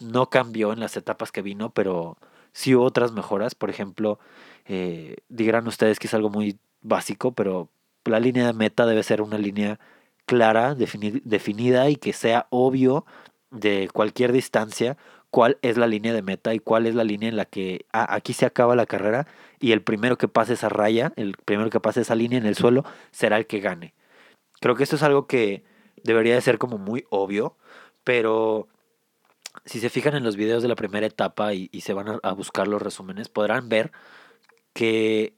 no 0.00 0.30
cambió 0.30 0.72
en 0.72 0.80
las 0.80 0.96
etapas 0.96 1.32
que 1.32 1.42
vino, 1.42 1.70
pero 1.70 2.18
sí 2.52 2.74
hubo 2.74 2.84
otras 2.84 3.12
mejoras. 3.12 3.54
Por 3.54 3.70
ejemplo, 3.70 4.18
eh, 4.66 5.16
dirán 5.28 5.66
ustedes 5.68 5.98
que 5.98 6.06
es 6.08 6.14
algo 6.14 6.30
muy 6.30 6.58
básico, 6.82 7.32
pero 7.32 7.70
la 8.04 8.20
línea 8.20 8.46
de 8.46 8.52
meta 8.52 8.86
debe 8.86 9.02
ser 9.02 9.22
una 9.22 9.38
línea 9.38 9.80
clara, 10.26 10.74
definida 10.74 11.88
y 11.90 11.96
que 11.96 12.12
sea 12.12 12.46
obvio 12.50 13.06
de 13.50 13.88
cualquier 13.92 14.32
distancia 14.32 14.96
cuál 15.30 15.58
es 15.62 15.76
la 15.76 15.86
línea 15.86 16.12
de 16.12 16.22
meta 16.22 16.54
y 16.54 16.58
cuál 16.58 16.86
es 16.86 16.94
la 16.94 17.04
línea 17.04 17.28
en 17.28 17.36
la 17.36 17.44
que 17.44 17.86
ah, 17.92 18.14
aquí 18.14 18.32
se 18.32 18.46
acaba 18.46 18.76
la 18.76 18.86
carrera 18.86 19.26
y 19.60 19.72
el 19.72 19.82
primero 19.82 20.16
que 20.16 20.28
pase 20.28 20.54
esa 20.54 20.68
raya, 20.68 21.12
el 21.16 21.36
primero 21.44 21.70
que 21.70 21.80
pase 21.80 22.00
esa 22.00 22.14
línea 22.14 22.38
en 22.38 22.46
el 22.46 22.54
suelo 22.54 22.84
será 23.10 23.36
el 23.36 23.46
que 23.46 23.60
gane. 23.60 23.94
Creo 24.60 24.74
que 24.74 24.84
esto 24.84 24.96
es 24.96 25.02
algo 25.02 25.26
que 25.26 25.62
debería 26.02 26.34
de 26.34 26.40
ser 26.40 26.58
como 26.58 26.78
muy 26.78 27.04
obvio, 27.10 27.56
pero 28.04 28.68
si 29.64 29.80
se 29.80 29.90
fijan 29.90 30.14
en 30.14 30.24
los 30.24 30.36
videos 30.36 30.62
de 30.62 30.68
la 30.68 30.76
primera 30.76 31.06
etapa 31.06 31.52
y, 31.54 31.68
se 31.80 31.92
van 31.92 32.20
a, 32.22 32.32
buscar 32.32 32.68
los 32.68 32.80
resúmenes, 32.80 33.28
podrán 33.28 33.68
ver 33.68 33.92
que, 34.72 35.34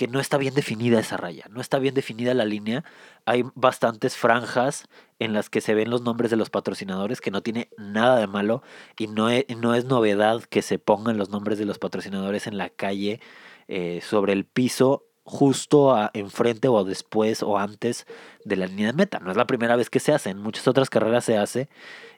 que 0.00 0.08
no 0.08 0.18
está 0.18 0.38
bien 0.38 0.54
definida 0.54 0.98
esa 0.98 1.18
raya, 1.18 1.44
no 1.50 1.60
está 1.60 1.78
bien 1.78 1.92
definida 1.92 2.32
la 2.32 2.46
línea. 2.46 2.84
Hay 3.26 3.44
bastantes 3.54 4.16
franjas 4.16 4.88
en 5.18 5.34
las 5.34 5.50
que 5.50 5.60
se 5.60 5.74
ven 5.74 5.90
los 5.90 6.00
nombres 6.00 6.30
de 6.30 6.38
los 6.38 6.48
patrocinadores, 6.48 7.20
que 7.20 7.30
no 7.30 7.42
tiene 7.42 7.68
nada 7.76 8.18
de 8.18 8.26
malo 8.26 8.62
y 8.96 9.08
no 9.08 9.28
es, 9.28 9.44
no 9.54 9.74
es 9.74 9.84
novedad 9.84 10.42
que 10.44 10.62
se 10.62 10.78
pongan 10.78 11.18
los 11.18 11.28
nombres 11.28 11.58
de 11.58 11.66
los 11.66 11.78
patrocinadores 11.78 12.46
en 12.46 12.56
la 12.56 12.70
calle 12.70 13.20
eh, 13.68 14.00
sobre 14.02 14.32
el 14.32 14.46
piso 14.46 15.04
justo 15.22 15.94
a, 15.94 16.10
enfrente 16.14 16.68
o 16.68 16.82
después 16.82 17.42
o 17.42 17.58
antes 17.58 18.06
de 18.46 18.56
la 18.56 18.68
línea 18.68 18.86
de 18.86 18.92
meta. 18.94 19.18
No 19.18 19.30
es 19.30 19.36
la 19.36 19.46
primera 19.46 19.76
vez 19.76 19.90
que 19.90 20.00
se 20.00 20.14
hace, 20.14 20.30
en 20.30 20.38
muchas 20.38 20.66
otras 20.66 20.88
carreras 20.88 21.26
se 21.26 21.36
hace 21.36 21.68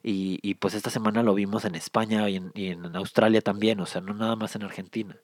y, 0.05 0.39
y 0.41 0.55
pues 0.55 0.75
esta 0.75 0.91
semana 0.91 1.25
lo 1.25 1.35
vimos 1.35 1.65
en 1.65 1.75
España 1.75 2.29
y 2.29 2.37
en, 2.37 2.53
y 2.55 2.69
en, 2.69 2.95
Australia 2.95 3.41
también, 3.41 3.81
o 3.81 3.87
sea, 3.87 4.01
no 4.01 4.15
nada 4.15 4.37
más 4.37 4.55
en 4.55 4.63
Argentina. 4.63 5.17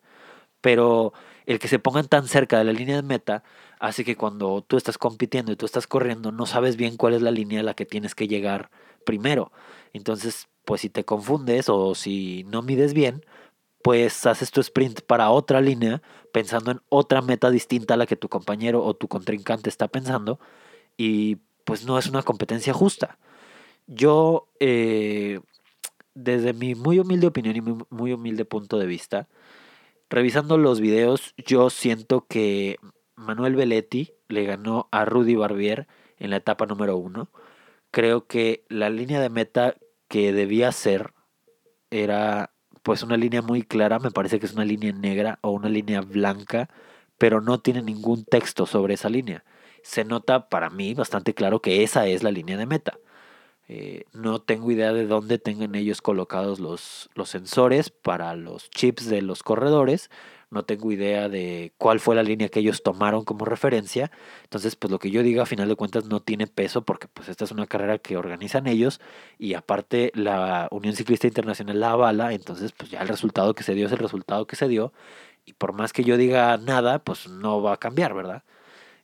Pero 0.60 1.12
el 1.46 1.58
que 1.58 1.68
se 1.68 1.78
pongan 1.78 2.08
tan 2.08 2.28
cerca 2.28 2.58
de 2.58 2.64
la 2.64 2.72
línea 2.72 2.96
de 2.96 3.02
meta 3.02 3.44
hace 3.80 4.04
que 4.04 4.16
cuando 4.16 4.62
tú 4.62 4.76
estás 4.76 4.98
compitiendo 4.98 5.52
y 5.52 5.56
tú 5.56 5.66
estás 5.66 5.86
corriendo 5.86 6.32
no 6.32 6.46
sabes 6.46 6.76
bien 6.76 6.96
cuál 6.96 7.14
es 7.14 7.22
la 7.22 7.30
línea 7.30 7.60
a 7.60 7.62
la 7.62 7.74
que 7.74 7.86
tienes 7.86 8.14
que 8.14 8.28
llegar 8.28 8.70
primero. 9.04 9.52
Entonces, 9.92 10.48
pues 10.64 10.82
si 10.82 10.90
te 10.90 11.04
confundes 11.04 11.68
o 11.68 11.94
si 11.94 12.44
no 12.44 12.62
mides 12.62 12.92
bien, 12.92 13.24
pues 13.82 14.26
haces 14.26 14.50
tu 14.50 14.60
sprint 14.60 15.02
para 15.02 15.30
otra 15.30 15.60
línea, 15.60 16.02
pensando 16.32 16.70
en 16.72 16.80
otra 16.88 17.22
meta 17.22 17.50
distinta 17.50 17.94
a 17.94 17.96
la 17.96 18.06
que 18.06 18.16
tu 18.16 18.28
compañero 18.28 18.84
o 18.84 18.94
tu 18.94 19.08
contrincante 19.08 19.70
está 19.70 19.88
pensando, 19.88 20.40
y 20.96 21.36
pues 21.64 21.84
no 21.86 21.98
es 21.98 22.06
una 22.08 22.22
competencia 22.22 22.72
justa. 22.74 23.18
Yo, 23.86 24.48
eh, 24.60 25.40
desde 26.14 26.52
mi 26.52 26.74
muy 26.74 26.98
humilde 26.98 27.28
opinión 27.28 27.56
y 27.56 27.60
muy, 27.62 28.12
humilde 28.12 28.44
punto 28.44 28.78
de 28.78 28.86
vista, 28.86 29.28
revisando 30.10 30.58
los 30.58 30.80
videos, 30.80 31.34
yo 31.36 31.70
siento 31.70 32.26
que 32.26 32.76
Manuel 33.16 33.56
Belletti 33.56 34.12
le 34.28 34.44
ganó 34.44 34.88
a 34.90 35.04
Rudy 35.04 35.34
Barbier 35.34 35.86
en 36.18 36.30
la 36.30 36.36
etapa 36.36 36.66
número 36.66 36.96
uno. 36.96 37.30
Creo 37.90 38.26
que 38.26 38.64
la 38.68 38.90
línea 38.90 39.20
de 39.20 39.30
meta 39.30 39.74
que 40.08 40.32
debía 40.32 40.72
ser 40.72 41.12
era 41.90 42.52
pues 42.82 43.02
una 43.02 43.16
línea 43.16 43.42
muy 43.42 43.62
clara, 43.62 43.98
me 43.98 44.10
parece 44.10 44.40
que 44.40 44.46
es 44.46 44.54
una 44.54 44.64
línea 44.64 44.92
negra 44.92 45.38
o 45.42 45.50
una 45.50 45.68
línea 45.68 46.00
blanca, 46.00 46.70
pero 47.18 47.40
no 47.40 47.60
tiene 47.60 47.82
ningún 47.82 48.24
texto 48.24 48.66
sobre 48.66 48.94
esa 48.94 49.08
línea. 49.08 49.44
Se 49.82 50.04
nota 50.04 50.48
para 50.48 50.70
mí 50.70 50.94
bastante 50.94 51.34
claro 51.34 51.60
que 51.60 51.82
esa 51.82 52.06
es 52.06 52.22
la 52.22 52.30
línea 52.30 52.56
de 52.56 52.66
meta. 52.66 52.98
Eh, 53.68 54.04
no 54.14 54.40
tengo 54.40 54.70
idea 54.70 54.92
de 54.94 55.06
dónde 55.06 55.38
tengan 55.38 55.74
ellos 55.74 56.00
colocados 56.00 56.58
los, 56.58 57.10
los 57.14 57.28
sensores 57.28 57.90
para 57.90 58.34
los 58.34 58.70
chips 58.70 59.06
de 59.08 59.20
los 59.20 59.42
corredores, 59.42 60.10
no 60.50 60.64
tengo 60.64 60.90
idea 60.90 61.28
de 61.28 61.72
cuál 61.76 62.00
fue 62.00 62.14
la 62.14 62.22
línea 62.22 62.48
que 62.48 62.60
ellos 62.60 62.82
tomaron 62.82 63.24
como 63.24 63.44
referencia. 63.44 64.10
Entonces, 64.44 64.76
pues 64.76 64.90
lo 64.90 64.98
que 64.98 65.10
yo 65.10 65.22
diga 65.22 65.42
a 65.42 65.46
final 65.46 65.68
de 65.68 65.76
cuentas 65.76 66.06
no 66.06 66.20
tiene 66.20 66.46
peso 66.46 66.82
porque 66.84 67.06
pues 67.08 67.28
esta 67.28 67.44
es 67.44 67.50
una 67.50 67.66
carrera 67.66 67.98
que 67.98 68.16
organizan 68.16 68.66
ellos 68.66 69.00
y 69.38 69.54
aparte 69.54 70.10
la 70.14 70.68
Unión 70.70 70.96
Ciclista 70.96 71.26
Internacional 71.26 71.80
la 71.80 71.90
avala, 71.90 72.32
entonces 72.32 72.72
pues 72.72 72.90
ya 72.90 73.02
el 73.02 73.08
resultado 73.08 73.54
que 73.54 73.62
se 73.62 73.74
dio 73.74 73.86
es 73.86 73.92
el 73.92 73.98
resultado 73.98 74.46
que 74.46 74.56
se 74.56 74.68
dio 74.68 74.92
y 75.44 75.52
por 75.54 75.72
más 75.74 75.92
que 75.92 76.04
yo 76.04 76.16
diga 76.16 76.56
nada, 76.58 77.00
pues 77.00 77.28
no 77.28 77.62
va 77.62 77.74
a 77.74 77.76
cambiar, 77.78 78.14
¿verdad? 78.14 78.42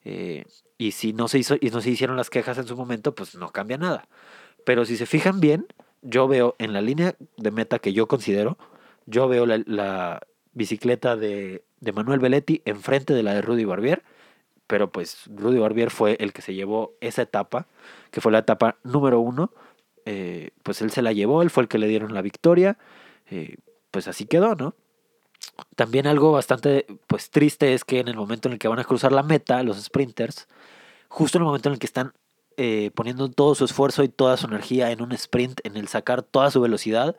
Eh, 0.05 0.45
y 0.79 0.93
si 0.93 1.13
no 1.13 1.29
se 1.29 1.39
hizo 1.39 1.57
y 1.61 1.71
no 1.71 1.81
se 1.81 1.91
hicieron 1.91 2.17
las 2.17 2.31
quejas 2.31 2.59
en 2.59 2.67
su 2.67 2.77
momento, 2.77 3.15
pues 3.15 3.35
no 3.37 3.51
cambia 3.51 3.79
nada. 3.79 4.09
Pero 4.65 4.85
si 4.85 4.97
se 4.97 5.07
fijan 5.07 5.41
bien, 5.41 5.67
yo 6.03 6.29
veo 6.29 6.55
en 6.59 6.73
la 6.73 6.81
línea 6.81 7.15
de 7.37 7.51
meta 7.51 7.79
que 7.79 7.93
yo 7.93 8.07
considero, 8.09 8.59
yo 9.07 9.29
veo 9.29 9.47
la 9.47 10.21
bicicleta 10.53 11.17
de, 11.17 11.65
de 11.81 11.93
Manuel 11.93 12.21
Belletti 12.21 12.63
enfrente 12.65 13.15
de 13.15 13.23
la 13.23 13.35
de 13.35 13.43
Rudy 13.43 13.65
Barbier, 13.65 14.03
pero 14.67 14.91
pues 14.91 15.25
Rudy 15.27 15.59
Barbier 15.59 15.91
fue 15.91 16.17
el 16.21 16.33
que 16.33 16.43
se 16.43 16.55
llevó 16.55 16.95
esa 17.01 17.23
etapa, 17.23 17.67
que 18.11 18.21
fue 18.21 18.33
la 18.33 18.39
etapa 18.39 18.79
número 18.83 19.21
uno, 19.21 19.53
eh, 20.07 20.51
pues 20.63 20.81
él 20.83 20.91
se 20.91 21.03
la 21.03 21.13
llevó, 21.13 21.43
él 21.43 21.51
fue 21.51 21.63
el 21.63 21.69
que 21.69 21.79
le 21.79 21.87
dieron 21.87 22.15
la 22.15 22.23
victoria, 22.23 22.79
eh, 23.31 23.57
pues 23.91 24.09
así 24.09 24.27
quedó, 24.27 24.55
¿no? 24.55 24.75
También 25.77 26.07
algo 26.07 26.33
bastante 26.33 26.87
pues 27.07 27.31
triste 27.31 27.75
es 27.75 27.85
que 27.85 28.01
en 28.01 28.09
el 28.09 28.17
momento 28.17 28.49
en 28.49 28.55
el 28.55 28.59
que 28.59 28.69
van 28.69 28.79
a 28.79 28.85
cruzar 28.85 29.13
la 29.13 29.23
meta, 29.23 29.63
los 29.63 29.81
sprinters, 29.83 30.49
justo 31.09 31.39
en 31.39 31.43
el 31.43 31.47
momento 31.47 31.69
en 31.69 31.75
el 31.75 31.79
que 31.79 31.87
están 31.87 32.13
eh, 32.57 32.91
poniendo 32.95 33.31
todo 33.31 33.55
su 33.55 33.65
esfuerzo 33.65 34.03
y 34.03 34.09
toda 34.09 34.37
su 34.37 34.47
energía 34.47 34.91
en 34.91 35.03
un 35.03 35.13
sprint, 35.13 35.61
en 35.65 35.77
el 35.77 35.89
sacar 35.89 36.23
toda 36.23 36.51
su 36.51 36.61
velocidad, 36.61 37.17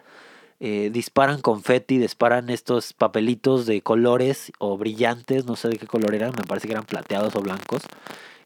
eh, 0.59 0.89
disparan 0.91 1.41
confeti, 1.41 1.97
disparan 1.97 2.49
estos 2.49 2.93
papelitos 2.93 3.65
de 3.65 3.81
colores 3.81 4.51
o 4.59 4.77
brillantes, 4.77 5.45
no 5.45 5.55
sé 5.55 5.67
de 5.69 5.77
qué 5.77 5.87
color 5.87 6.15
eran, 6.15 6.31
me 6.37 6.43
parece 6.43 6.67
que 6.67 6.73
eran 6.73 6.85
plateados 6.85 7.35
o 7.35 7.41
blancos. 7.41 7.83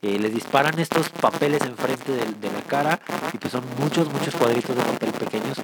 Eh, 0.02 0.18
les 0.18 0.34
disparan 0.34 0.80
estos 0.80 1.10
papeles 1.10 1.62
enfrente 1.62 2.14
de, 2.14 2.26
de, 2.26 2.52
la 2.54 2.62
cara 2.62 3.02
y 3.34 3.38
pues 3.38 3.52
son 3.52 3.64
muchos, 3.78 4.12
muchos 4.14 4.34
cuadritos 4.34 4.74
de 4.74 4.82
papel 4.82 5.12
pequeños 5.12 5.58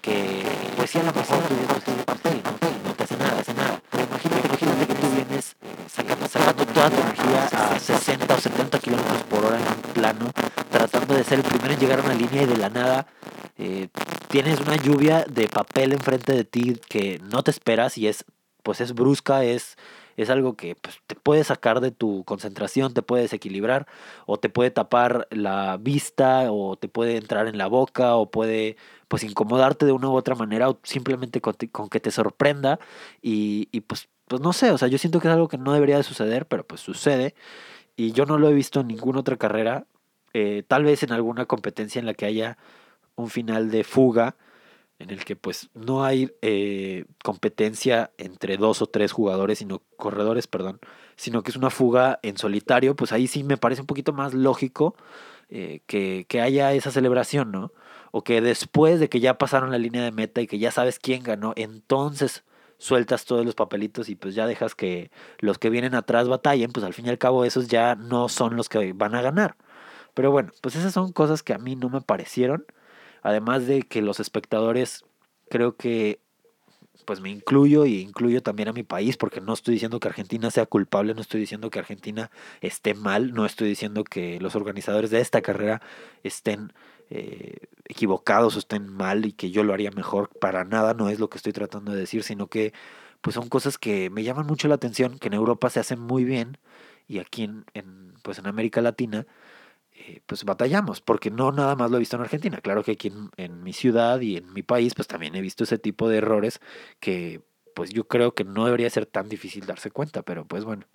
que 0.00 0.42
pues 0.76 0.90
sí 0.90 0.98
a 0.98 1.02
lo 1.02 1.12
mejor 1.12 1.38
tú 1.40 1.54
de 1.54 2.02
papel, 2.04 2.40
¿no? 2.42 2.88
no 2.88 2.94
te 2.94 3.04
hace 3.04 3.16
nada, 3.18 3.38
hace 3.38 3.52
nada. 3.54 3.82
Pero 3.90 4.04
imagínate, 4.04 4.48
imagínate 4.48 4.86
que 4.86 4.94
tú 4.94 5.10
vienes 5.14 5.56
sacando, 5.88 6.26
sacando 6.26 6.66
toda 6.66 6.88
tu 6.88 7.00
energía 7.02 7.48
a 7.52 7.78
60 7.78 8.34
o 8.34 8.40
70 8.40 8.78
kilómetros 8.78 9.22
por 9.24 9.44
hora 9.44 9.58
en 9.58 9.62
un 9.62 9.81
plano, 10.02 10.32
tratando 10.72 11.14
de 11.14 11.22
ser 11.22 11.38
el 11.38 11.44
primero 11.44 11.74
en 11.74 11.78
llegar 11.78 12.00
a 12.00 12.02
una 12.02 12.14
línea 12.14 12.42
y 12.42 12.46
de 12.46 12.56
la 12.56 12.70
nada 12.70 13.06
eh, 13.56 13.86
tienes 14.26 14.60
una 14.60 14.74
lluvia 14.74 15.24
de 15.28 15.46
papel 15.46 15.92
enfrente 15.92 16.32
de 16.32 16.42
ti 16.42 16.74
que 16.88 17.20
no 17.30 17.44
te 17.44 17.52
esperas 17.52 17.96
y 17.96 18.08
es, 18.08 18.24
pues 18.64 18.80
es 18.80 18.94
brusca, 18.94 19.44
es, 19.44 19.76
es 20.16 20.28
algo 20.28 20.56
que 20.56 20.74
pues, 20.74 20.98
te 21.06 21.14
puede 21.14 21.44
sacar 21.44 21.80
de 21.80 21.92
tu 21.92 22.24
concentración, 22.24 22.94
te 22.94 23.02
puede 23.02 23.22
desequilibrar 23.22 23.86
o 24.26 24.38
te 24.38 24.48
puede 24.48 24.72
tapar 24.72 25.28
la 25.30 25.76
vista 25.76 26.50
o 26.50 26.74
te 26.74 26.88
puede 26.88 27.16
entrar 27.16 27.46
en 27.46 27.56
la 27.56 27.68
boca 27.68 28.16
o 28.16 28.28
puede 28.28 28.76
pues 29.06 29.22
incomodarte 29.22 29.86
de 29.86 29.92
una 29.92 30.08
u 30.08 30.16
otra 30.16 30.34
manera 30.34 30.68
o 30.68 30.80
simplemente 30.82 31.40
con, 31.40 31.54
que 31.54 32.00
te 32.00 32.10
sorprenda 32.10 32.80
y, 33.20 33.68
y, 33.70 33.82
pues, 33.82 34.08
pues 34.26 34.42
no 34.42 34.52
sé, 34.52 34.72
o 34.72 34.78
sea, 34.78 34.88
yo 34.88 34.98
siento 34.98 35.20
que 35.20 35.28
es 35.28 35.34
algo 35.34 35.46
que 35.46 35.58
no 35.58 35.72
debería 35.72 35.96
de 35.96 36.02
suceder, 36.02 36.48
pero 36.48 36.66
pues 36.66 36.80
sucede 36.80 37.36
y 37.96 38.12
yo 38.12 38.26
no 38.26 38.38
lo 38.38 38.48
he 38.48 38.54
visto 38.54 38.80
en 38.80 38.88
ninguna 38.88 39.20
otra 39.20 39.36
carrera, 39.36 39.86
eh, 40.34 40.62
tal 40.66 40.84
vez 40.84 41.02
en 41.02 41.12
alguna 41.12 41.46
competencia 41.46 41.98
en 41.98 42.06
la 42.06 42.14
que 42.14 42.26
haya 42.26 42.58
un 43.14 43.30
final 43.30 43.70
de 43.70 43.84
fuga 43.84 44.36
en 44.98 45.10
el 45.10 45.24
que 45.24 45.36
pues 45.36 45.68
no 45.74 46.04
hay 46.04 46.32
eh, 46.42 47.04
competencia 47.24 48.12
entre 48.18 48.56
dos 48.56 48.82
o 48.82 48.86
tres 48.86 49.12
jugadores, 49.12 49.58
sino 49.58 49.82
corredores, 49.96 50.46
perdón, 50.46 50.80
sino 51.16 51.42
que 51.42 51.50
es 51.50 51.56
una 51.56 51.70
fuga 51.70 52.20
en 52.22 52.36
solitario, 52.38 52.94
pues 52.96 53.12
ahí 53.12 53.26
sí 53.26 53.42
me 53.44 53.56
parece 53.56 53.80
un 53.80 53.86
poquito 53.86 54.12
más 54.12 54.32
lógico 54.32 54.94
eh, 55.50 55.80
que, 55.86 56.24
que, 56.28 56.40
haya 56.40 56.72
esa 56.72 56.90
celebración, 56.90 57.50
¿no? 57.50 57.72
O 58.12 58.22
que 58.22 58.40
después 58.40 59.00
de 59.00 59.08
que 59.08 59.20
ya 59.20 59.38
pasaron 59.38 59.70
la 59.70 59.78
línea 59.78 60.02
de 60.04 60.12
meta 60.12 60.40
y 60.40 60.46
que 60.46 60.58
ya 60.58 60.70
sabes 60.70 60.98
quién 60.98 61.22
ganó, 61.22 61.52
entonces 61.56 62.44
sueltas 62.78 63.24
todos 63.24 63.44
los 63.44 63.54
papelitos 63.54 64.08
y 64.08 64.16
pues 64.16 64.34
ya 64.34 64.46
dejas 64.46 64.74
que 64.74 65.10
los 65.38 65.58
que 65.58 65.70
vienen 65.70 65.94
atrás 65.94 66.28
batallen, 66.28 66.72
pues 66.72 66.84
al 66.84 66.94
fin 66.94 67.06
y 67.06 67.10
al 67.10 67.18
cabo 67.18 67.44
esos 67.44 67.68
ya 67.68 67.94
no 67.94 68.28
son 68.28 68.56
los 68.56 68.68
que 68.68 68.92
van 68.92 69.14
a 69.14 69.22
ganar. 69.22 69.56
Pero 70.14 70.30
bueno, 70.30 70.52
pues 70.60 70.76
esas 70.76 70.92
son 70.92 71.12
cosas 71.12 71.42
que 71.42 71.54
a 71.54 71.58
mí 71.58 71.76
no 71.76 71.88
me 71.88 72.00
parecieron. 72.00 72.66
Además 73.22 73.66
de 73.66 73.82
que 73.82 74.02
los 74.02 74.20
espectadores, 74.20 75.04
creo 75.48 75.76
que, 75.76 76.20
pues 77.04 77.20
me 77.20 77.30
incluyo 77.30 77.84
y 77.86 78.00
incluyo 78.00 78.42
también 78.42 78.68
a 78.68 78.72
mi 78.72 78.82
país, 78.82 79.16
porque 79.16 79.40
no 79.40 79.54
estoy 79.54 79.74
diciendo 79.74 80.00
que 80.00 80.08
Argentina 80.08 80.50
sea 80.50 80.66
culpable, 80.66 81.14
no 81.14 81.20
estoy 81.20 81.40
diciendo 81.40 81.70
que 81.70 81.78
Argentina 81.78 82.30
esté 82.60 82.94
mal, 82.94 83.32
no 83.32 83.46
estoy 83.46 83.68
diciendo 83.68 84.04
que 84.04 84.40
los 84.40 84.54
organizadores 84.56 85.10
de 85.10 85.20
esta 85.20 85.42
carrera 85.42 85.82
estén 86.22 86.72
eh, 87.10 87.56
equivocados 87.86 88.56
o 88.56 88.58
estén 88.58 88.88
mal 88.88 89.26
y 89.26 89.32
que 89.32 89.50
yo 89.50 89.64
lo 89.64 89.74
haría 89.74 89.90
mejor, 89.90 90.30
para 90.40 90.64
nada 90.64 90.94
no 90.94 91.08
es 91.08 91.18
lo 91.18 91.28
que 91.28 91.38
estoy 91.38 91.52
tratando 91.52 91.92
de 91.92 92.00
decir, 92.00 92.22
sino 92.22 92.46
que 92.46 92.72
pues 93.20 93.34
son 93.34 93.48
cosas 93.48 93.78
que 93.78 94.10
me 94.10 94.24
llaman 94.24 94.46
mucho 94.46 94.68
la 94.68 94.76
atención, 94.76 95.18
que 95.18 95.28
en 95.28 95.34
Europa 95.34 95.70
se 95.70 95.80
hacen 95.80 96.00
muy 96.00 96.24
bien 96.24 96.58
y 97.08 97.18
aquí 97.18 97.44
en, 97.44 97.64
en 97.74 98.14
pues 98.22 98.38
en 98.38 98.46
América 98.46 98.80
Latina 98.80 99.26
eh, 99.94 100.22
pues 100.26 100.44
batallamos, 100.44 101.00
porque 101.00 101.30
no 101.30 101.52
nada 101.52 101.76
más 101.76 101.90
lo 101.90 101.96
he 101.96 102.00
visto 102.00 102.16
en 102.16 102.22
Argentina. 102.22 102.60
Claro 102.60 102.82
que 102.82 102.92
aquí 102.92 103.12
en, 103.36 103.62
mi 103.62 103.72
ciudad 103.72 104.20
y 104.20 104.36
en 104.36 104.52
mi 104.52 104.62
país, 104.62 104.94
pues 104.94 105.06
también 105.06 105.34
he 105.34 105.40
visto 105.40 105.64
ese 105.64 105.78
tipo 105.78 106.08
de 106.08 106.18
errores 106.18 106.60
que 107.00 107.42
pues 107.74 107.90
yo 107.90 108.06
creo 108.06 108.34
que 108.34 108.44
no 108.44 108.64
debería 108.64 108.90
ser 108.90 109.06
tan 109.06 109.28
difícil 109.28 109.66
darse 109.66 109.90
cuenta, 109.90 110.22
pero 110.22 110.46
pues 110.46 110.64
bueno. 110.64 110.86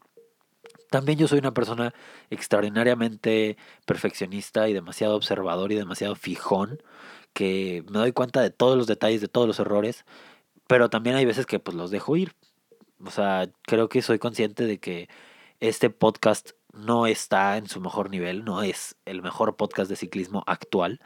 También 0.90 1.20
yo 1.20 1.28
soy 1.28 1.40
una 1.40 1.54
persona 1.54 1.94
extraordinariamente 2.30 3.58
perfeccionista 3.86 4.70
y 4.70 4.74
demasiado 4.74 5.16
observador 5.16 5.72
y 5.72 5.76
demasiado 5.76 6.16
fijón, 6.16 6.82
que 7.34 7.84
me 7.90 8.00
doy 8.00 8.14
cuenta 8.14 8.42
de 8.42 8.52
todos 8.52 8.78
los 8.78 8.88
detalles, 8.88 9.22
de 9.22 9.28
todos 9.28 9.48
los 9.48 9.60
errores, 9.60 10.06
pero 10.68 10.90
también 10.90 11.16
hay 11.16 11.26
veces 11.26 11.46
que 11.46 11.60
pues 11.60 11.76
los 11.76 11.92
dejo 11.92 12.16
ir. 12.16 12.36
O 13.06 13.12
sea, 13.12 13.50
creo 13.64 13.90
que 13.90 14.02
soy 14.02 14.20
consciente 14.20 14.66
de 14.66 14.80
que 14.80 15.10
este 15.60 15.90
podcast 15.90 16.52
no 16.78 17.08
está 17.08 17.58
en 17.58 17.68
su 17.68 17.82
mejor 17.82 18.10
nivel, 18.10 18.46
no 18.46 18.64
es 18.64 18.96
el 19.06 19.22
mejor 19.22 19.56
podcast 19.56 19.90
de 19.90 19.96
ciclismo 19.96 20.44
actual, 20.48 21.00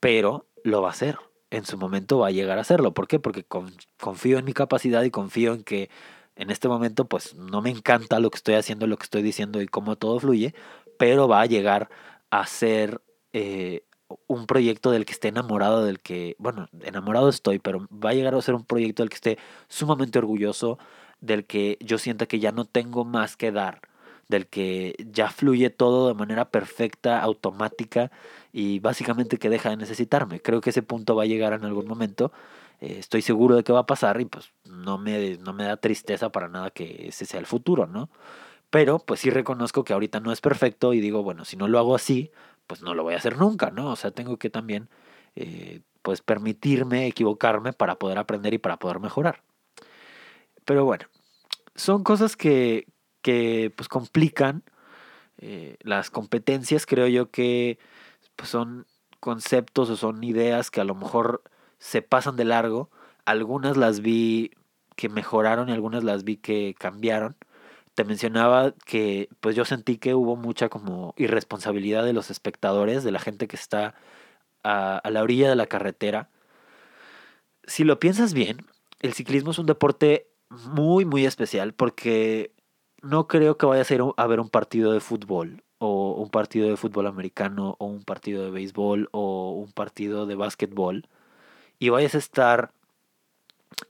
pero 0.00 0.46
lo 0.64 0.82
va 0.82 0.90
a 0.90 0.94
ser. 0.94 1.18
En 1.50 1.66
su 1.66 1.76
momento 1.76 2.18
va 2.18 2.28
a 2.28 2.30
llegar 2.30 2.58
a 2.58 2.64
serlo. 2.64 2.94
¿Por 2.94 3.08
qué? 3.08 3.18
Porque 3.18 3.44
confío 3.44 4.38
en 4.38 4.44
mi 4.44 4.54
capacidad 4.54 5.02
y 5.02 5.10
confío 5.10 5.54
en 5.54 5.64
que 5.64 5.90
en 6.36 6.50
este 6.50 6.68
momento 6.68 7.06
pues 7.06 7.34
no 7.34 7.62
me 7.62 7.70
encanta 7.70 8.20
lo 8.20 8.30
que 8.30 8.36
estoy 8.36 8.54
haciendo, 8.54 8.86
lo 8.86 8.96
que 8.96 9.04
estoy 9.04 9.22
diciendo 9.22 9.60
y 9.60 9.66
cómo 9.66 9.96
todo 9.96 10.18
fluye, 10.18 10.54
pero 10.98 11.28
va 11.28 11.42
a 11.42 11.46
llegar 11.46 11.90
a 12.30 12.46
ser 12.46 13.02
eh, 13.32 13.84
un 14.26 14.46
proyecto 14.46 14.90
del 14.90 15.04
que 15.04 15.12
esté 15.12 15.28
enamorado, 15.28 15.84
del 15.84 16.00
que, 16.00 16.36
bueno, 16.38 16.68
enamorado 16.82 17.28
estoy, 17.28 17.58
pero 17.58 17.86
va 17.90 18.10
a 18.10 18.14
llegar 18.14 18.34
a 18.34 18.42
ser 18.42 18.54
un 18.54 18.64
proyecto 18.64 19.02
del 19.02 19.10
que 19.10 19.16
esté 19.16 19.38
sumamente 19.68 20.18
orgulloso, 20.18 20.78
del 21.20 21.46
que 21.46 21.78
yo 21.80 21.98
sienta 21.98 22.26
que 22.26 22.40
ya 22.40 22.52
no 22.52 22.64
tengo 22.64 23.04
más 23.04 23.36
que 23.36 23.52
dar, 23.52 23.82
del 24.32 24.48
que 24.48 24.96
ya 25.12 25.30
fluye 25.30 25.70
todo 25.70 26.08
de 26.08 26.14
manera 26.14 26.50
perfecta, 26.50 27.20
automática 27.20 28.10
y 28.52 28.80
básicamente 28.80 29.38
que 29.38 29.48
deja 29.48 29.70
de 29.70 29.76
necesitarme. 29.76 30.40
Creo 30.40 30.60
que 30.60 30.70
ese 30.70 30.82
punto 30.82 31.14
va 31.14 31.22
a 31.22 31.26
llegar 31.26 31.52
en 31.52 31.64
algún 31.64 31.86
momento. 31.86 32.32
Eh, 32.80 32.96
estoy 32.98 33.22
seguro 33.22 33.54
de 33.54 33.62
que 33.62 33.72
va 33.72 33.80
a 33.80 33.86
pasar 33.86 34.20
y 34.20 34.24
pues 34.24 34.52
no 34.64 34.98
me, 34.98 35.36
no 35.38 35.52
me 35.52 35.64
da 35.64 35.76
tristeza 35.76 36.32
para 36.32 36.48
nada 36.48 36.70
que 36.70 37.08
ese 37.08 37.26
sea 37.26 37.38
el 37.38 37.46
futuro, 37.46 37.86
¿no? 37.86 38.10
Pero 38.70 38.98
pues 38.98 39.20
sí 39.20 39.30
reconozco 39.30 39.84
que 39.84 39.92
ahorita 39.92 40.20
no 40.20 40.32
es 40.32 40.40
perfecto 40.40 40.94
y 40.94 41.00
digo, 41.00 41.22
bueno, 41.22 41.44
si 41.44 41.56
no 41.56 41.68
lo 41.68 41.78
hago 41.78 41.94
así, 41.94 42.32
pues 42.66 42.82
no 42.82 42.94
lo 42.94 43.02
voy 43.04 43.14
a 43.14 43.18
hacer 43.18 43.36
nunca, 43.38 43.70
¿no? 43.70 43.90
O 43.92 43.96
sea, 43.96 44.10
tengo 44.12 44.38
que 44.38 44.50
también, 44.50 44.88
eh, 45.36 45.80
pues, 46.02 46.22
permitirme 46.22 47.06
equivocarme 47.06 47.72
para 47.72 47.96
poder 47.98 48.18
aprender 48.18 48.54
y 48.54 48.58
para 48.58 48.78
poder 48.78 48.98
mejorar. 49.00 49.42
Pero 50.64 50.84
bueno, 50.84 51.06
son 51.74 52.04
cosas 52.04 52.36
que, 52.36 52.86
que 53.22 53.72
pues, 53.76 53.88
complican 53.88 54.62
eh, 55.38 55.76
las 55.82 56.10
competencias. 56.10 56.86
Creo 56.86 57.06
yo 57.08 57.30
que 57.30 57.78
pues, 58.36 58.50
son 58.50 58.86
conceptos 59.20 59.90
o 59.90 59.96
son 59.96 60.22
ideas 60.24 60.70
que 60.70 60.80
a 60.80 60.84
lo 60.84 60.94
mejor 60.94 61.42
se 61.78 62.02
pasan 62.02 62.36
de 62.36 62.44
largo. 62.44 62.90
Algunas 63.24 63.76
las 63.76 64.00
vi 64.00 64.52
que 64.96 65.08
mejoraron 65.08 65.68
y 65.68 65.72
algunas 65.72 66.04
las 66.04 66.24
vi 66.24 66.36
que 66.36 66.74
cambiaron 66.78 67.36
te 67.94 68.04
mencionaba 68.04 68.72
que 68.86 69.28
pues 69.40 69.54
yo 69.54 69.64
sentí 69.64 69.98
que 69.98 70.14
hubo 70.14 70.36
mucha 70.36 70.68
como 70.68 71.14
irresponsabilidad 71.16 72.04
de 72.04 72.12
los 72.12 72.30
espectadores, 72.30 73.04
de 73.04 73.10
la 73.12 73.20
gente 73.20 73.48
que 73.48 73.56
está 73.56 73.94
a, 74.62 74.98
a, 74.98 75.10
la 75.10 75.22
orilla 75.22 75.48
de 75.50 75.56
la 75.56 75.66
carretera. 75.66 76.30
Si 77.64 77.84
lo 77.84 78.00
piensas 78.00 78.32
bien, 78.34 78.66
el 79.00 79.12
ciclismo 79.12 79.50
es 79.50 79.58
un 79.58 79.66
deporte 79.66 80.28
muy, 80.48 81.04
muy 81.04 81.26
especial 81.26 81.74
porque 81.74 82.51
no 83.02 83.26
creo 83.28 83.58
que 83.58 83.66
vaya 83.66 83.82
a, 83.82 83.84
ser 83.84 84.02
a 84.16 84.26
ver 84.26 84.40
un 84.40 84.48
partido 84.48 84.92
de 84.92 85.00
fútbol 85.00 85.64
o 85.78 86.12
un 86.14 86.30
partido 86.30 86.68
de 86.68 86.76
fútbol 86.76 87.06
americano 87.06 87.76
o 87.78 87.86
un 87.86 88.02
partido 88.04 88.44
de 88.44 88.50
béisbol 88.50 89.08
o 89.12 89.52
un 89.52 89.72
partido 89.72 90.26
de 90.26 90.36
básquetbol 90.36 91.08
y 91.78 91.88
vayas 91.88 92.14
a 92.14 92.18
estar 92.18 92.72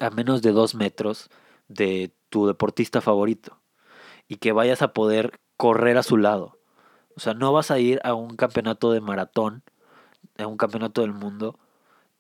a 0.00 0.11
menos 0.11 0.42
de 0.42 0.52
dos 0.52 0.75
metros 0.75 1.31
de 1.69 2.12
tu 2.31 2.47
deportista 2.47 3.00
favorito 3.00 3.59
y 4.28 4.37
que 4.37 4.52
vayas 4.52 4.83
a 4.83 4.92
poder 4.92 5.38
correr 5.57 5.99
a 5.99 6.02
su 6.02 6.16
lado. 6.16 6.59
O 7.16 7.21
sea, 7.21 7.35
no 7.35 7.52
vas 7.52 7.71
a 7.71 7.78
ir 7.78 8.00
a 8.04 8.14
un 8.14 8.37
campeonato 8.37 8.92
de 8.92 9.00
maratón, 9.00 9.62
a 10.38 10.47
un 10.47 10.57
campeonato 10.57 11.02
del 11.02 11.12
mundo, 11.12 11.59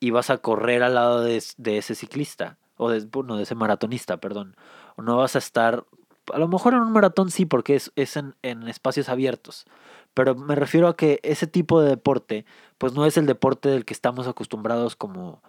y 0.00 0.10
vas 0.10 0.30
a 0.30 0.38
correr 0.38 0.82
al 0.82 0.94
lado 0.94 1.22
de, 1.22 1.36
ese 1.36 1.94
ciclista, 1.94 2.58
o 2.76 2.90
de, 2.90 3.00
bueno, 3.06 3.36
de 3.36 3.44
ese 3.44 3.54
maratonista, 3.54 4.18
perdón. 4.18 4.56
O 4.96 5.02
no 5.02 5.16
vas 5.16 5.36
a 5.36 5.38
estar, 5.38 5.84
a 6.32 6.38
lo 6.38 6.48
mejor 6.48 6.74
en 6.74 6.80
un 6.80 6.92
maratón 6.92 7.30
sí, 7.30 7.46
porque 7.46 7.74
es, 7.74 7.92
es 7.96 8.16
en, 8.16 8.34
en 8.42 8.68
espacios 8.68 9.08
abiertos. 9.08 9.66
Pero 10.14 10.34
me 10.34 10.54
refiero 10.54 10.88
a 10.88 10.96
que 10.96 11.20
ese 11.22 11.46
tipo 11.46 11.80
de 11.80 11.88
deporte, 11.90 12.44
pues 12.78 12.92
no 12.92 13.06
es 13.06 13.16
el 13.16 13.26
deporte 13.26 13.68
del 13.68 13.84
que 13.84 13.94
estamos 13.94 14.28
acostumbrados 14.28 14.96
como 14.96 15.42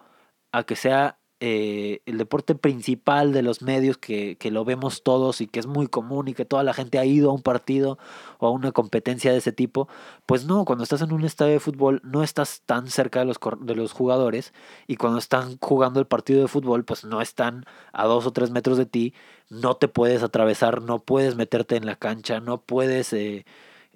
a 0.52 0.64
que 0.64 0.76
sea 0.76 1.18
eh, 1.46 2.00
el 2.06 2.16
deporte 2.16 2.54
principal 2.54 3.34
de 3.34 3.42
los 3.42 3.60
medios 3.60 3.98
que, 3.98 4.38
que, 4.38 4.50
lo 4.50 4.64
vemos 4.64 5.02
todos 5.02 5.42
y 5.42 5.46
que 5.46 5.60
es 5.60 5.66
muy 5.66 5.88
común 5.88 6.26
y 6.26 6.32
que 6.32 6.46
toda 6.46 6.62
la 6.62 6.72
gente 6.72 6.98
ha 6.98 7.04
ido 7.04 7.28
a 7.28 7.34
un 7.34 7.42
partido 7.42 7.98
o 8.38 8.46
a 8.46 8.50
una 8.50 8.72
competencia 8.72 9.30
de 9.30 9.36
ese 9.36 9.52
tipo, 9.52 9.86
pues 10.24 10.46
no, 10.46 10.64
cuando 10.64 10.84
estás 10.84 11.02
en 11.02 11.12
un 11.12 11.22
estadio 11.22 11.52
de 11.52 11.60
fútbol 11.60 12.00
no 12.02 12.22
estás 12.22 12.62
tan 12.64 12.88
cerca 12.88 13.18
de 13.18 13.26
los, 13.26 13.38
de 13.60 13.74
los 13.74 13.92
jugadores 13.92 14.54
y 14.86 14.96
cuando 14.96 15.18
están 15.18 15.58
jugando 15.60 16.00
el 16.00 16.06
partido 16.06 16.40
de 16.40 16.48
fútbol 16.48 16.86
pues 16.86 17.04
no 17.04 17.20
están 17.20 17.66
a 17.92 18.06
dos 18.06 18.24
o 18.24 18.32
tres 18.32 18.50
metros 18.50 18.78
de 18.78 18.86
ti, 18.86 19.12
no 19.50 19.76
te 19.76 19.86
puedes 19.86 20.22
atravesar, 20.22 20.80
no 20.80 21.02
puedes 21.02 21.36
meterte 21.36 21.76
en 21.76 21.84
la 21.84 21.96
cancha, 21.96 22.40
no 22.40 22.62
puedes... 22.62 23.12
Eh, 23.12 23.44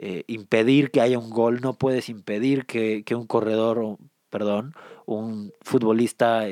eh, 0.01 0.23
impedir 0.29 0.93
que 0.93 1.01
haya 1.01 1.19
un 1.19 1.31
gol, 1.31 1.61
no 1.61 1.73
puedes 1.73 2.09
impedir 2.09 2.67
que, 2.67 3.03
que 3.05 3.17
un 3.17 3.27
corredor, 3.27 3.99
perdón, 4.31 4.75
un 5.07 5.53
futbolista 5.63 6.49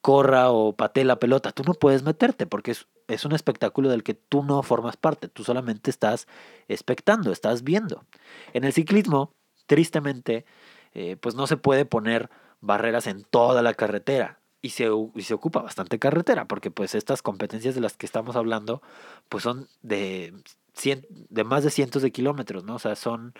corra 0.00 0.50
o 0.50 0.74
patee 0.74 1.04
la 1.04 1.18
pelota. 1.18 1.52
Tú 1.52 1.62
no 1.66 1.74
puedes 1.74 2.02
meterte 2.02 2.46
porque 2.46 2.72
es, 2.72 2.88
es 3.08 3.24
un 3.24 3.32
espectáculo 3.32 3.88
del 3.88 4.02
que 4.02 4.14
tú 4.14 4.42
no 4.42 4.62
formas 4.62 4.96
parte. 4.96 5.28
Tú 5.28 5.44
solamente 5.44 5.90
estás 5.90 6.26
expectando, 6.68 7.32
estás 7.32 7.62
viendo. 7.62 8.04
En 8.52 8.64
el 8.64 8.72
ciclismo, 8.72 9.34
tristemente, 9.66 10.44
eh, 10.92 11.16
pues 11.16 11.34
no 11.34 11.46
se 11.46 11.56
puede 11.56 11.84
poner 11.84 12.30
barreras 12.60 13.06
en 13.06 13.24
toda 13.24 13.62
la 13.62 13.74
carretera. 13.74 14.40
Y 14.62 14.70
se, 14.70 14.90
y 15.14 15.22
se, 15.22 15.32
ocupa 15.32 15.62
bastante 15.62 15.98
carretera, 15.98 16.46
porque 16.46 16.70
pues 16.70 16.94
estas 16.94 17.22
competencias 17.22 17.74
de 17.74 17.80
las 17.80 17.96
que 17.96 18.04
estamos 18.04 18.36
hablando, 18.36 18.82
pues 19.30 19.42
son 19.42 19.68
de, 19.80 20.34
cien, 20.74 21.06
de 21.08 21.44
más 21.44 21.64
de 21.64 21.70
cientos 21.70 22.02
de 22.02 22.12
kilómetros, 22.12 22.64
¿no? 22.64 22.74
O 22.74 22.78
sea, 22.78 22.94
son, 22.94 23.32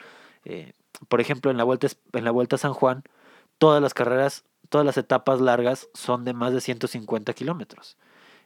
eh, 0.46 0.72
por 1.08 1.20
ejemplo, 1.20 1.50
en 1.50 1.58
la, 1.58 1.64
vuelta, 1.64 1.88
en 2.14 2.24
la 2.24 2.30
Vuelta 2.30 2.56
a 2.56 2.58
San 2.58 2.72
Juan, 2.72 3.02
todas 3.58 3.82
las 3.82 3.92
carreras, 3.92 4.44
todas 4.70 4.86
las 4.86 4.96
etapas 4.96 5.40
largas 5.40 5.88
son 5.92 6.24
de 6.24 6.32
más 6.32 6.54
de 6.54 6.62
150 6.62 7.34
kilómetros. 7.34 7.98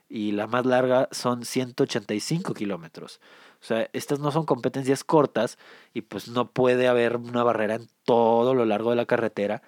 Y 0.09 0.33
la 0.33 0.47
más 0.47 0.65
larga 0.65 1.07
son 1.11 1.45
185 1.45 2.53
kilómetros. 2.53 3.21
O 3.61 3.65
sea, 3.65 3.89
estas 3.93 4.19
no 4.19 4.31
son 4.31 4.45
competencias 4.45 5.03
cortas 5.03 5.57
y 5.93 6.01
pues 6.01 6.27
no 6.27 6.51
puede 6.51 6.87
haber 6.87 7.17
una 7.17 7.43
barrera 7.43 7.75
en 7.75 7.87
todo 8.03 8.53
lo 8.53 8.65
largo 8.65 8.89
de 8.91 8.97
la 8.97 9.05
carretera 9.05 9.63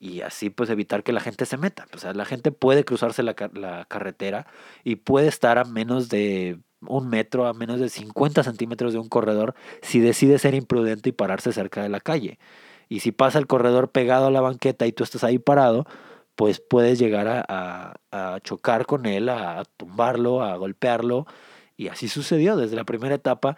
y 0.00 0.20
así 0.20 0.50
pues 0.50 0.70
evitar 0.70 1.02
que 1.02 1.12
la 1.12 1.20
gente 1.20 1.46
se 1.46 1.56
meta. 1.56 1.86
O 1.94 1.98
sea, 1.98 2.12
la 2.12 2.24
gente 2.24 2.52
puede 2.52 2.84
cruzarse 2.84 3.22
la, 3.22 3.34
la 3.54 3.84
carretera 3.86 4.46
y 4.84 4.96
puede 4.96 5.28
estar 5.28 5.58
a 5.58 5.64
menos 5.64 6.08
de 6.08 6.58
un 6.80 7.08
metro, 7.08 7.46
a 7.46 7.54
menos 7.54 7.80
de 7.80 7.88
50 7.88 8.42
centímetros 8.42 8.92
de 8.92 8.98
un 8.98 9.08
corredor 9.08 9.54
si 9.82 10.00
decide 10.00 10.38
ser 10.38 10.54
imprudente 10.54 11.08
y 11.08 11.12
pararse 11.12 11.52
cerca 11.52 11.82
de 11.82 11.88
la 11.88 12.00
calle. 12.00 12.38
Y 12.88 13.00
si 13.00 13.12
pasa 13.12 13.38
el 13.38 13.46
corredor 13.46 13.90
pegado 13.90 14.26
a 14.28 14.30
la 14.30 14.40
banqueta 14.40 14.86
y 14.86 14.92
tú 14.92 15.04
estás 15.04 15.24
ahí 15.24 15.38
parado, 15.38 15.86
pues 16.36 16.60
puedes 16.60 16.98
llegar 16.98 17.26
a, 17.28 18.00
a, 18.12 18.40
chocar 18.40 18.86
con 18.86 19.06
él, 19.06 19.28
a, 19.28 19.64
tumbarlo, 19.76 20.42
a 20.42 20.56
golpearlo. 20.56 21.26
Y 21.76 21.88
así 21.88 22.08
sucedió. 22.08 22.56
Desde 22.56 22.76
la 22.76 22.84
primera 22.84 23.14
etapa 23.14 23.56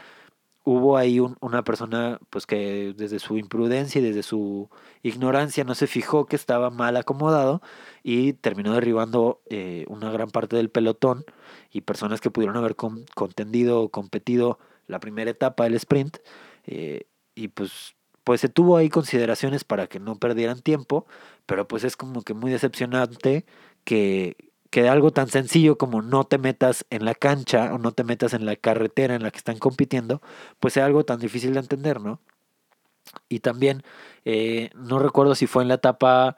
hubo 0.64 0.97
ahí 0.97 1.21
una 1.21 1.64
persona 1.64 2.19
pues 2.31 2.47
que 2.47 2.95
desde 2.97 3.19
su 3.19 3.38
imprudencia 3.38 4.01
y 4.01 4.05
desde 4.05 4.23
su 4.23 4.69
ignorancia 5.03 5.64
no 5.64 5.75
se 5.75 5.87
fijó 5.87 6.27
que 6.27 6.37
estaba 6.37 6.71
mal 6.71 6.97
acomodado 6.97 7.62
y 8.03 8.35
terminó 8.35 8.75
derribando 8.75 9.43
eh, 9.51 9.85
una 9.88 10.11
gran 10.11 10.31
parte 10.31 10.57
del 10.57 10.71
pelotón 10.71 11.25
y 11.71 11.83
personas 11.83 12.21
que 12.21 12.31
pudieron 12.31 12.57
haber 12.57 12.77
contendido 12.77 13.83
o 13.83 13.88
competido 13.88 14.59
la 14.87 15.01
primera 15.01 15.31
etapa 15.31 15.64
del 15.64 15.75
sprint 15.75 16.19
eh, 16.66 17.07
y 17.35 17.49
pues 17.49 17.95
pues 18.31 18.43
se 18.43 18.49
tuvo 18.49 18.77
ahí 18.77 18.88
consideraciones 18.88 19.64
para 19.64 19.88
que 19.88 19.99
no 19.99 20.14
perdieran 20.14 20.62
tiempo, 20.62 21.05
pero 21.47 21.66
pues 21.66 21.83
es 21.83 21.97
como 21.97 22.23
que 22.23 22.33
muy 22.33 22.53
decepcionante 22.53 23.45
que, 23.83 24.37
que 24.71 24.88
algo 24.88 25.11
tan 25.11 25.27
sencillo 25.27 25.77
como 25.77 26.01
no 26.01 26.23
te 26.23 26.38
metas 26.38 26.87
en 26.90 27.05
la 27.05 27.16
cancha 27.16 27.75
o 27.75 27.79
no 27.79 27.90
te 27.90 28.05
metas 28.05 28.33
en 28.33 28.47
la 28.47 28.55
carretera 28.55 29.16
en 29.16 29.25
la 29.25 29.33
que 29.33 29.38
están 29.38 29.59
compitiendo, 29.59 30.23
pues 30.61 30.75
sea 30.75 30.87
algo 30.87 31.05
tan 31.05 31.19
difícil 31.19 31.55
de 31.55 31.59
entender, 31.59 32.01
¿no? 32.01 32.21
Y 33.29 33.40
también, 33.40 33.83
eh, 34.25 34.71
no 34.77 35.01
recuerdo 35.01 35.35
si 35.35 35.49
fue 35.49 35.64
en 35.64 35.69
la 35.69 35.75
etapa, 35.75 36.37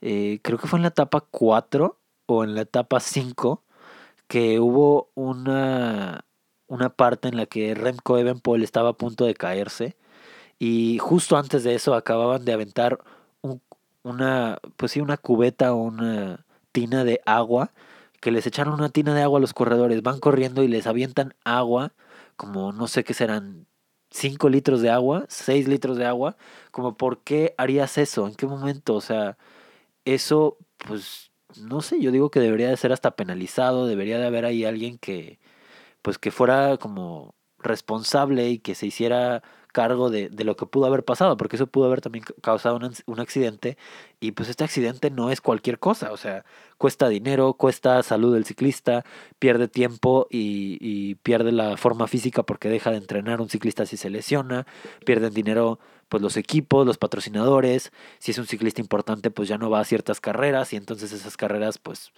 eh, 0.00 0.40
creo 0.42 0.58
que 0.58 0.66
fue 0.66 0.80
en 0.80 0.82
la 0.82 0.88
etapa 0.88 1.20
4 1.30 2.00
o 2.26 2.42
en 2.42 2.56
la 2.56 2.62
etapa 2.62 2.98
5, 2.98 3.62
que 4.26 4.58
hubo 4.58 5.10
una, 5.14 6.24
una 6.66 6.90
parte 6.90 7.28
en 7.28 7.36
la 7.36 7.46
que 7.46 7.76
Remco 7.76 8.18
Evenpol 8.18 8.64
estaba 8.64 8.88
a 8.88 8.94
punto 8.94 9.24
de 9.24 9.34
caerse 9.34 9.96
y 10.58 10.98
justo 10.98 11.36
antes 11.36 11.64
de 11.64 11.74
eso 11.74 11.94
acababan 11.94 12.44
de 12.44 12.52
aventar 12.52 12.98
una, 14.02 14.58
pues 14.76 14.92
sí, 14.92 15.00
una 15.00 15.16
cubeta 15.16 15.74
o 15.74 15.78
una 15.78 16.46
tina 16.72 17.04
de 17.04 17.20
agua, 17.26 17.72
que 18.20 18.30
les 18.32 18.46
echaron 18.46 18.74
una 18.74 18.88
tina 18.90 19.14
de 19.14 19.22
agua 19.22 19.38
a 19.38 19.40
los 19.40 19.54
corredores, 19.54 20.02
van 20.02 20.20
corriendo 20.20 20.62
y 20.62 20.68
les 20.68 20.86
avientan 20.86 21.34
agua, 21.44 21.92
como 22.36 22.72
no 22.72 22.88
sé 22.88 23.04
qué 23.04 23.14
serán, 23.14 23.66
5 24.10 24.48
litros 24.48 24.80
de 24.82 24.90
agua, 24.90 25.26
6 25.28 25.68
litros 25.68 25.96
de 25.98 26.06
agua, 26.06 26.36
como 26.70 26.96
por 26.96 27.22
qué 27.22 27.54
harías 27.58 27.98
eso, 27.98 28.26
en 28.26 28.34
qué 28.34 28.46
momento, 28.46 28.94
o 28.94 29.00
sea, 29.00 29.36
eso, 30.04 30.58
pues, 30.78 31.32
no 31.56 31.80
sé, 31.82 32.00
yo 32.00 32.10
digo 32.12 32.30
que 32.30 32.40
debería 32.40 32.68
de 32.70 32.76
ser 32.76 32.92
hasta 32.92 33.16
penalizado, 33.16 33.86
debería 33.86 34.18
de 34.18 34.26
haber 34.26 34.44
ahí 34.46 34.64
alguien 34.64 34.98
que, 34.98 35.38
pues, 36.02 36.18
que 36.18 36.30
fuera 36.32 36.78
como 36.78 37.34
responsable 37.60 38.48
y 38.48 38.58
que 38.58 38.74
se 38.74 38.86
hiciera 38.86 39.42
cargo 39.72 40.10
de, 40.10 40.28
de, 40.28 40.44
lo 40.44 40.56
que 40.56 40.66
pudo 40.66 40.86
haber 40.86 41.04
pasado, 41.04 41.36
porque 41.36 41.56
eso 41.56 41.66
pudo 41.66 41.86
haber 41.86 42.00
también 42.00 42.24
causado 42.42 42.76
un, 42.76 42.92
un, 43.06 43.20
accidente 43.20 43.76
y 44.18 44.32
pues 44.32 44.48
este 44.48 44.64
accidente 44.64 45.10
no 45.10 45.30
es 45.30 45.40
cualquier 45.40 45.78
cosa, 45.78 46.10
o 46.10 46.16
sea, 46.16 46.44
cuesta 46.78 47.08
dinero, 47.08 47.52
cuesta 47.52 48.02
salud 48.02 48.34
del 48.34 48.44
ciclista, 48.44 49.04
pierde 49.38 49.68
tiempo 49.68 50.26
y, 50.30 50.78
y 50.80 51.16
pierde 51.16 51.52
la 51.52 51.76
forma 51.76 52.06
física 52.08 52.42
porque 52.42 52.68
deja 52.68 52.90
de 52.90 52.96
entrenar 52.96 53.40
un 53.40 53.50
ciclista 53.50 53.86
si 53.86 53.96
se 53.96 54.10
lesiona, 54.10 54.66
pierden 55.04 55.34
dinero 55.34 55.78
pues 56.08 56.22
los 56.22 56.36
equipos, 56.38 56.86
los 56.86 56.96
patrocinadores, 56.96 57.92
si 58.18 58.30
es 58.30 58.38
un 58.38 58.46
ciclista 58.46 58.80
importante 58.80 59.30
pues 59.30 59.48
ya 59.48 59.58
no 59.58 59.70
va 59.70 59.80
a 59.80 59.84
ciertas 59.84 60.20
carreras 60.20 60.72
y 60.72 60.76
entonces 60.76 61.12
esas 61.12 61.36
carreras 61.36 61.78
pues 61.78 62.12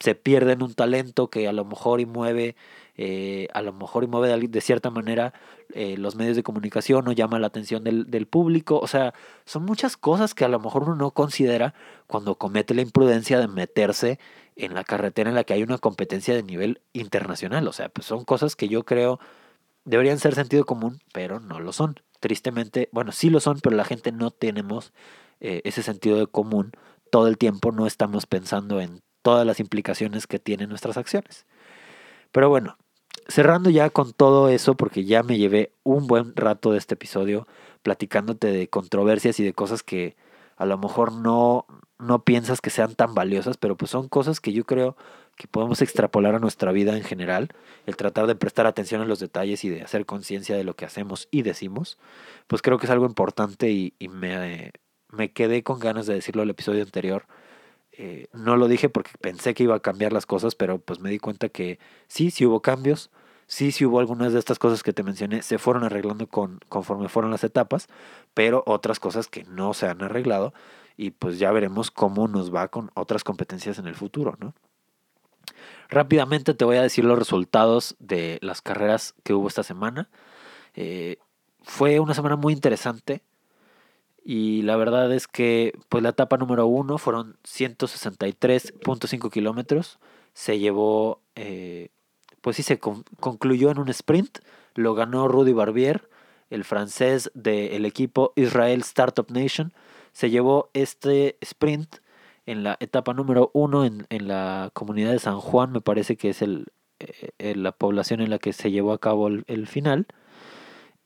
se 0.00 0.14
pierden 0.14 0.62
un 0.62 0.74
talento 0.74 1.28
que 1.28 1.48
a 1.48 1.52
lo 1.52 1.64
mejor 1.64 2.00
y 2.00 2.06
mueve 2.06 2.56
eh, 2.98 3.48
a 3.54 3.62
lo 3.62 3.72
mejor 3.72 4.06
mueve 4.08 4.48
de, 4.48 4.60
cierta 4.60 4.90
manera 4.90 5.32
eh, 5.72 5.96
los 5.96 6.16
medios 6.16 6.36
de 6.36 6.42
comunicación 6.42 7.06
o 7.08 7.12
llama 7.12 7.38
la 7.38 7.46
atención 7.46 7.84
del, 7.84 8.10
del, 8.10 8.26
público. 8.26 8.78
O 8.80 8.88
sea, 8.88 9.14
son 9.46 9.64
muchas 9.64 9.96
cosas 9.96 10.34
que 10.34 10.44
a 10.44 10.48
lo 10.48 10.58
mejor 10.60 10.82
uno 10.82 10.96
no 10.96 11.12
considera 11.12 11.74
cuando 12.06 12.34
comete 12.34 12.74
la 12.74 12.82
imprudencia 12.82 13.38
de 13.38 13.48
meterse 13.48 14.18
en 14.56 14.74
la 14.74 14.84
carretera 14.84 15.30
en 15.30 15.36
la 15.36 15.44
que 15.44 15.54
hay 15.54 15.62
una 15.62 15.78
competencia 15.78 16.34
de 16.34 16.42
nivel 16.42 16.82
internacional. 16.92 17.66
O 17.68 17.72
sea, 17.72 17.88
pues 17.88 18.06
son 18.06 18.24
cosas 18.24 18.56
que 18.56 18.68
yo 18.68 18.84
creo 18.84 19.20
deberían 19.84 20.18
ser 20.18 20.34
sentido 20.34 20.64
común, 20.66 21.00
pero 21.12 21.40
no 21.40 21.60
lo 21.60 21.72
son. 21.72 21.94
Tristemente, 22.20 22.88
bueno, 22.92 23.12
sí 23.12 23.30
lo 23.30 23.40
son, 23.40 23.60
pero 23.60 23.76
la 23.76 23.84
gente 23.84 24.12
no 24.12 24.30
tenemos 24.30 24.92
eh, 25.40 25.62
ese 25.64 25.82
sentido 25.82 26.18
de 26.18 26.26
común 26.26 26.72
todo 27.10 27.28
el 27.28 27.38
tiempo, 27.38 27.72
no 27.72 27.86
estamos 27.86 28.26
pensando 28.26 28.80
en 28.80 29.02
todas 29.22 29.46
las 29.46 29.60
implicaciones 29.60 30.26
que 30.26 30.38
tienen 30.38 30.68
nuestras 30.68 30.96
acciones. 30.96 31.46
Pero 32.32 32.48
bueno, 32.48 32.76
cerrando 33.28 33.70
ya 33.70 33.90
con 33.90 34.12
todo 34.12 34.48
eso, 34.48 34.76
porque 34.76 35.04
ya 35.04 35.22
me 35.22 35.38
llevé 35.38 35.72
un 35.84 36.06
buen 36.06 36.34
rato 36.34 36.72
de 36.72 36.78
este 36.78 36.94
episodio 36.94 37.46
platicándote 37.82 38.48
de 38.48 38.68
controversias 38.68 39.38
y 39.40 39.44
de 39.44 39.52
cosas 39.52 39.82
que 39.82 40.16
a 40.56 40.66
lo 40.66 40.78
mejor 40.78 41.12
no, 41.12 41.66
no 41.98 42.24
piensas 42.24 42.60
que 42.60 42.70
sean 42.70 42.94
tan 42.94 43.14
valiosas, 43.14 43.56
pero 43.56 43.76
pues 43.76 43.90
son 43.90 44.08
cosas 44.08 44.40
que 44.40 44.52
yo 44.52 44.64
creo 44.64 44.96
que 45.36 45.46
podemos 45.46 45.82
extrapolar 45.82 46.34
a 46.34 46.40
nuestra 46.40 46.72
vida 46.72 46.96
en 46.96 47.04
general, 47.04 47.48
el 47.86 47.96
tratar 47.96 48.26
de 48.26 48.34
prestar 48.34 48.66
atención 48.66 49.00
a 49.00 49.04
los 49.04 49.20
detalles 49.20 49.64
y 49.64 49.68
de 49.68 49.82
hacer 49.82 50.04
conciencia 50.04 50.56
de 50.56 50.64
lo 50.64 50.74
que 50.74 50.84
hacemos 50.84 51.28
y 51.30 51.42
decimos, 51.42 51.98
pues 52.48 52.60
creo 52.62 52.78
que 52.78 52.86
es 52.86 52.90
algo 52.90 53.06
importante 53.06 53.70
y, 53.70 53.94
y 54.00 54.08
me, 54.08 54.72
me 55.10 55.32
quedé 55.32 55.62
con 55.62 55.78
ganas 55.78 56.06
de 56.06 56.14
decirlo 56.14 56.42
el 56.42 56.50
episodio 56.50 56.82
anterior. 56.82 57.26
Eh, 57.92 58.28
no 58.32 58.56
lo 58.56 58.68
dije 58.68 58.88
porque 58.88 59.10
pensé 59.20 59.54
que 59.54 59.64
iba 59.64 59.74
a 59.74 59.80
cambiar 59.80 60.12
las 60.12 60.26
cosas, 60.26 60.54
pero 60.54 60.78
pues 60.80 61.00
me 61.00 61.10
di 61.10 61.18
cuenta 61.18 61.48
que 61.48 61.78
sí, 62.06 62.30
sí 62.30 62.46
hubo 62.46 62.62
cambios, 62.62 63.10
Sí, 63.48 63.72
sí 63.72 63.86
hubo 63.86 63.98
algunas 63.98 64.34
de 64.34 64.38
estas 64.38 64.58
cosas 64.58 64.82
que 64.82 64.92
te 64.92 65.02
mencioné, 65.02 65.40
se 65.40 65.58
fueron 65.58 65.82
arreglando 65.82 66.26
con, 66.26 66.60
conforme 66.68 67.08
fueron 67.08 67.30
las 67.30 67.44
etapas, 67.44 67.88
pero 68.34 68.62
otras 68.66 69.00
cosas 69.00 69.26
que 69.26 69.44
no 69.44 69.72
se 69.72 69.88
han 69.88 70.02
arreglado 70.02 70.52
y 70.98 71.12
pues 71.12 71.38
ya 71.38 71.50
veremos 71.50 71.90
cómo 71.90 72.28
nos 72.28 72.54
va 72.54 72.68
con 72.68 72.90
otras 72.94 73.24
competencias 73.24 73.78
en 73.78 73.86
el 73.86 73.94
futuro, 73.94 74.36
¿no? 74.38 74.54
Rápidamente 75.88 76.52
te 76.52 76.66
voy 76.66 76.76
a 76.76 76.82
decir 76.82 77.06
los 77.06 77.18
resultados 77.18 77.96
de 77.98 78.38
las 78.42 78.60
carreras 78.60 79.14
que 79.22 79.32
hubo 79.32 79.48
esta 79.48 79.62
semana. 79.62 80.10
Eh, 80.74 81.16
fue 81.62 82.00
una 82.00 82.12
semana 82.12 82.36
muy 82.36 82.52
interesante 82.52 83.22
y 84.22 84.60
la 84.60 84.76
verdad 84.76 85.10
es 85.10 85.26
que 85.26 85.72
pues 85.88 86.02
la 86.02 86.10
etapa 86.10 86.36
número 86.36 86.66
uno 86.66 86.98
fueron 86.98 87.38
163.5 87.44 89.30
kilómetros. 89.30 89.98
Se 90.34 90.58
llevó 90.58 91.22
eh, 91.34 91.88
pues 92.40 92.56
sí 92.56 92.62
se 92.62 92.78
concluyó 92.78 93.70
en 93.70 93.78
un 93.78 93.88
sprint, 93.88 94.38
lo 94.74 94.94
ganó 94.94 95.28
Rudy 95.28 95.52
Barbier, 95.52 96.08
el 96.50 96.64
francés 96.64 97.30
del 97.34 97.84
equipo 97.84 98.32
Israel 98.36 98.80
Startup 98.80 99.30
Nation, 99.30 99.72
se 100.12 100.30
llevó 100.30 100.70
este 100.72 101.36
sprint 101.40 101.96
en 102.46 102.64
la 102.64 102.76
etapa 102.80 103.12
número 103.12 103.50
uno 103.52 103.84
en, 103.84 104.06
la 104.08 104.70
comunidad 104.72 105.12
de 105.12 105.18
San 105.18 105.38
Juan, 105.38 105.70
me 105.70 105.82
parece 105.82 106.16
que 106.16 106.30
es 106.30 106.40
el, 106.40 106.68
eh, 106.98 107.54
la 107.54 107.72
población 107.72 108.20
en 108.20 108.30
la 108.30 108.38
que 108.38 108.52
se 108.52 108.70
llevó 108.70 108.92
a 108.92 108.98
cabo 108.98 109.28
el, 109.28 109.66
final. 109.66 110.06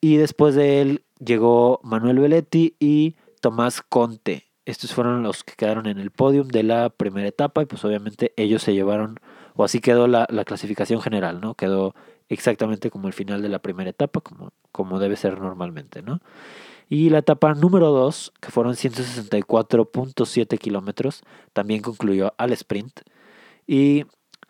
Y 0.01 0.17
después 0.17 0.55
de 0.55 0.81
él 0.81 1.03
llegó 1.19 1.81
Manuel 1.83 2.21
Belletti 2.21 2.77
y 2.79 3.17
Tomás 3.41 3.83
Conte. 3.83 4.47
Estos 4.65 4.95
fueron 4.95 5.25
los 5.25 5.43
que 5.43 5.55
quedaron 5.55 5.87
en 5.87 5.99
el 5.99 6.13
podium 6.13 6.47
de 6.47 6.63
la 6.63 6.91
primera 6.91 7.29
etapa 7.29 7.63
y 7.63 7.67
pues 7.67 7.85
obviamente 7.85 8.33
ellos 8.37 8.63
se 8.63 8.75
llevaron 8.75 9.19
o 9.55 9.65
así 9.65 9.81
quedó 9.81 10.07
la, 10.07 10.27
clasificación 10.45 11.01
general, 11.01 11.41
¿no? 11.41 11.55
Quedó 11.55 11.95
exactamente 12.29 12.91
como 12.91 13.09
el 13.09 13.15
final 13.15 13.43
de 13.43 13.49
la 13.49 13.61
primera 13.61 13.91
etapa, 13.91 14.21
como, 14.21 14.53
como 14.71 14.99
debe 14.99 15.17
ser 15.17 15.41
normalmente, 15.41 16.03
¿no? 16.03 16.21
Y 16.89 17.11
la 17.11 17.19
etapa 17.19 17.55
número 17.55 17.91
2, 17.91 18.33
que 18.41 18.51
fueron 18.51 18.75
164.7 18.75 20.59
kilómetros, 20.59 21.23
también 21.53 21.81
concluyó 21.81 22.35
al 22.37 22.53
sprint 22.53 23.01
y 23.67 24.05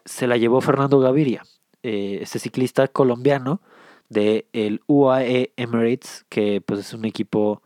se 0.04 0.26
la 0.26 0.36
llevó 0.36 0.60
Fernando 0.60 0.98
Gaviria, 0.98 1.44
eh, 1.82 2.18
este 2.22 2.38
ciclista 2.38 2.88
colombiano 2.88 3.60
del 4.08 4.46
el 4.52 4.80
UAE 4.86 5.52
Emirates, 5.56 6.26
que 6.28 6.60
pues 6.60 6.80
es 6.80 6.92
un 6.94 7.04
equipo 7.04 7.62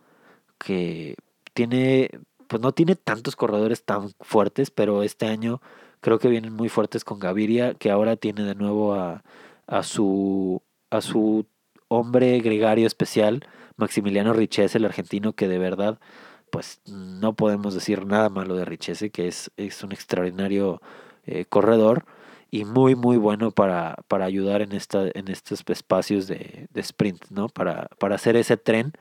que 0.59 1.16
tiene, 1.55 2.11
pues 2.46 2.61
no 2.62 2.72
tiene 2.72 2.96
tantos 2.96 3.37
corredores 3.37 3.85
tan 3.85 4.11
fuertes, 4.20 4.70
pero 4.70 5.03
este 5.03 5.27
año 5.27 5.61
Creo 6.07 6.21
que 6.21 6.29
vienen 6.29 6.53
muy 6.53 6.69
fuertes 6.69 7.03
con 7.03 7.19
Gaviria, 7.19 7.75
que 7.75 7.90
ahora 7.90 8.14
tiene 8.14 8.45
de 8.45 8.55
nuevo 8.55 8.95
a, 8.95 9.25
a, 9.66 9.83
su, 9.83 10.62
a 10.88 11.01
su 11.01 11.47
hombre 11.88 12.38
gregario 12.38 12.87
especial, 12.87 13.45
Maximiliano 13.77 14.33
Richese, 14.33 14.79
el 14.79 14.85
argentino, 14.85 15.33
que 15.33 15.49
de 15.49 15.59
verdad, 15.59 15.99
pues 16.53 16.81
no 16.87 17.35
podemos 17.35 17.75
decir 17.75 18.07
nada 18.07 18.29
malo 18.29 18.55
de 18.55 18.64
Richese, 18.64 19.11
que 19.11 19.27
es, 19.27 19.51
es 19.57 19.83
un 19.83 19.90
extraordinario 19.90 20.81
eh, 21.25 21.45
corredor 21.45 22.05
y 22.53 22.64
muy 22.64 22.95
muy 22.95 23.16
bueno 23.16 23.51
para, 23.51 23.97
para 24.07 24.27
ayudar 24.27 24.62
en 24.62 24.71
esta 24.75 25.09
en 25.12 25.27
estos 25.27 25.64
espacios 25.66 26.29
de, 26.29 26.69
de 26.71 26.81
sprint 26.83 27.31
no 27.31 27.49
para, 27.49 27.88
para 27.99 28.14
hacer 28.14 28.37
ese 28.37 28.57
tren 28.57 28.92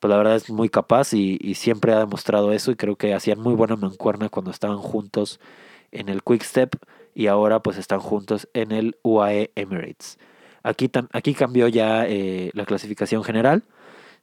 pues 0.00 0.10
la 0.10 0.18
verdad 0.18 0.36
es 0.36 0.50
muy 0.50 0.68
capaz 0.68 1.14
y, 1.14 1.38
y, 1.40 1.54
siempre 1.54 1.94
ha 1.94 1.98
demostrado 2.00 2.52
eso 2.52 2.70
y 2.72 2.76
creo 2.76 2.96
que 2.96 3.14
hacían 3.14 3.40
muy 3.40 3.54
buena 3.54 3.76
mancuerna 3.76 4.28
cuando 4.28 4.50
estaban 4.50 4.78
juntos 4.78 5.40
en 5.92 6.08
el 6.08 6.22
Quick 6.22 6.42
Step 6.42 6.76
y 7.14 7.26
ahora 7.26 7.60
pues 7.60 7.78
están 7.78 8.00
juntos 8.00 8.48
en 8.54 8.72
el 8.72 8.96
UAE 9.02 9.52
Emirates. 9.54 10.18
Aquí, 10.62 10.90
aquí 11.12 11.34
cambió 11.34 11.68
ya 11.68 12.06
eh, 12.06 12.50
la 12.54 12.64
clasificación 12.64 13.24
general 13.24 13.64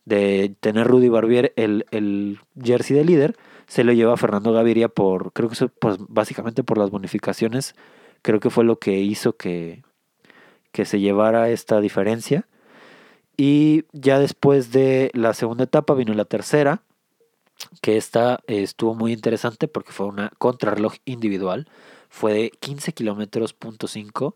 de 0.05 0.55
tener 0.59 0.87
Rudy 0.87 1.09
Barbier 1.09 1.53
el, 1.55 1.85
el, 1.91 2.39
jersey 2.61 2.95
de 2.97 3.05
líder, 3.05 3.35
se 3.67 3.83
lo 3.83 3.93
lleva 3.93 4.17
Fernando 4.17 4.51
Gaviria 4.51 4.89
por, 4.89 5.31
creo 5.33 5.49
que 5.49 5.67
pues, 5.67 5.97
básicamente 6.07 6.63
por 6.63 6.77
las 6.77 6.89
bonificaciones, 6.89 7.75
creo 8.21 8.39
que 8.39 8.49
fue 8.49 8.63
lo 8.63 8.79
que 8.79 8.99
hizo 8.99 9.37
que, 9.37 9.83
que 10.71 10.85
se 10.85 10.99
llevara 10.99 11.49
esta 11.49 11.79
diferencia. 11.79 12.47
Y 13.37 13.85
ya 13.93 14.19
después 14.19 14.71
de 14.71 15.11
la 15.13 15.33
segunda 15.33 15.63
etapa 15.65 15.93
vino 15.93 16.13
la 16.13 16.25
tercera, 16.25 16.81
que 17.81 17.97
esta 17.97 18.39
estuvo 18.47 18.95
muy 18.95 19.13
interesante 19.13 19.67
porque 19.67 19.91
fue 19.91 20.07
una 20.07 20.31
contrarreloj 20.37 20.95
individual, 21.05 21.67
fue 22.09 22.33
de 22.33 22.51
15 22.51 22.93
kilómetros 22.93 23.53
punto 23.53 23.87
5 23.87 24.35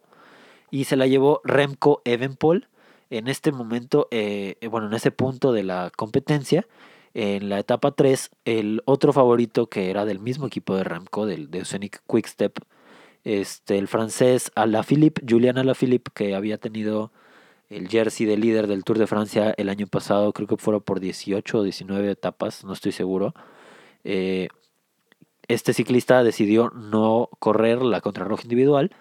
y 0.72 0.86
se 0.86 0.96
la 0.96 1.08
llevó 1.08 1.42
Remco 1.44 2.02
Evenpol. 2.06 2.68
En 3.10 3.28
este 3.28 3.52
momento, 3.52 4.08
eh, 4.12 4.56
bueno, 4.72 4.88
en 4.88 4.94
ese 4.94 5.12
punto 5.12 5.52
de 5.52 5.64
la 5.64 5.92
competencia, 5.96 6.66
en 7.14 7.50
la 7.50 7.60
etapa 7.60 7.92
3, 7.92 8.32
el 8.46 8.82
otro 8.86 9.14
favorito 9.14 9.68
que 9.68 9.92
era 9.92 10.06
del 10.06 10.20
mismo 10.20 10.48
equipo 10.48 10.76
de 10.76 10.84
Remco, 10.84 11.26
del 11.28 11.52
de 11.52 11.62
Oceanic 11.62 12.02
Quickstep, 12.08 12.58
este, 13.24 13.78
el 13.78 13.88
francés 13.88 14.52
Alaphilippe, 14.56 15.22
Julian 15.28 15.58
Alaphilippe, 15.58 16.12
que 16.14 16.36
había 16.36 16.58
tenido 16.58 17.12
el 17.76 17.88
jersey 17.90 18.26
de 18.26 18.38
líder 18.38 18.68
del 18.68 18.84
Tour 18.84 18.98
de 18.98 19.08
Francia 19.08 19.54
el 19.58 19.70
año 19.70 19.88
pasado, 19.88 20.34
creo 20.34 20.48
que 20.48 20.58
fueron 20.58 20.82
por 20.82 21.00
18 21.00 21.60
o 21.60 21.64
19 21.64 22.12
etapas, 22.12 22.64
no 22.64 22.74
estoy 22.74 22.92
seguro. 22.92 23.34
Eh, 24.04 24.50
este 25.48 25.74
ciclista 25.74 26.24
decidió 26.24 26.70
no 26.70 27.30
correr 27.40 27.82
la 27.82 28.02
contrarroj 28.02 28.42
individual 28.44 28.92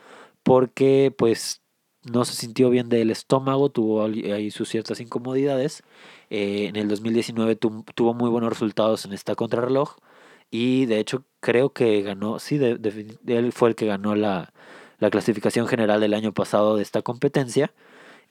porque 0.42 1.14
pues 1.16 1.62
no 2.04 2.24
se 2.24 2.35
sintió 2.35 2.70
bien 2.70 2.88
del 2.88 3.11
estómago, 3.11 3.70
tuvo 3.70 4.04
ahí 4.04 4.50
sus 4.50 4.68
ciertas 4.68 5.00
incomodidades. 5.00 5.82
Eh, 6.30 6.66
en 6.68 6.76
el 6.76 6.88
2019 6.88 7.56
tuvo 7.56 8.14
muy 8.14 8.30
buenos 8.30 8.50
resultados 8.50 9.04
en 9.04 9.12
esta 9.12 9.35
contrarreloj 9.35 9.96
y 10.50 10.87
de 10.87 10.98
hecho 10.98 11.24
creo 11.40 11.72
que 11.72 12.02
ganó, 12.02 12.38
sí, 12.38 12.56
él 13.26 13.52
fue 13.52 13.70
el 13.70 13.74
que 13.76 13.87
ganó 13.87 14.14
la, 14.14 14.52
la 14.98 15.11
clasificación 15.11 15.66
general 15.68 16.00
del 16.00 16.14
año 16.14 16.32
pasado 16.32 16.76
de 16.76 16.82
esta 16.82 17.02
competencia 17.02 17.72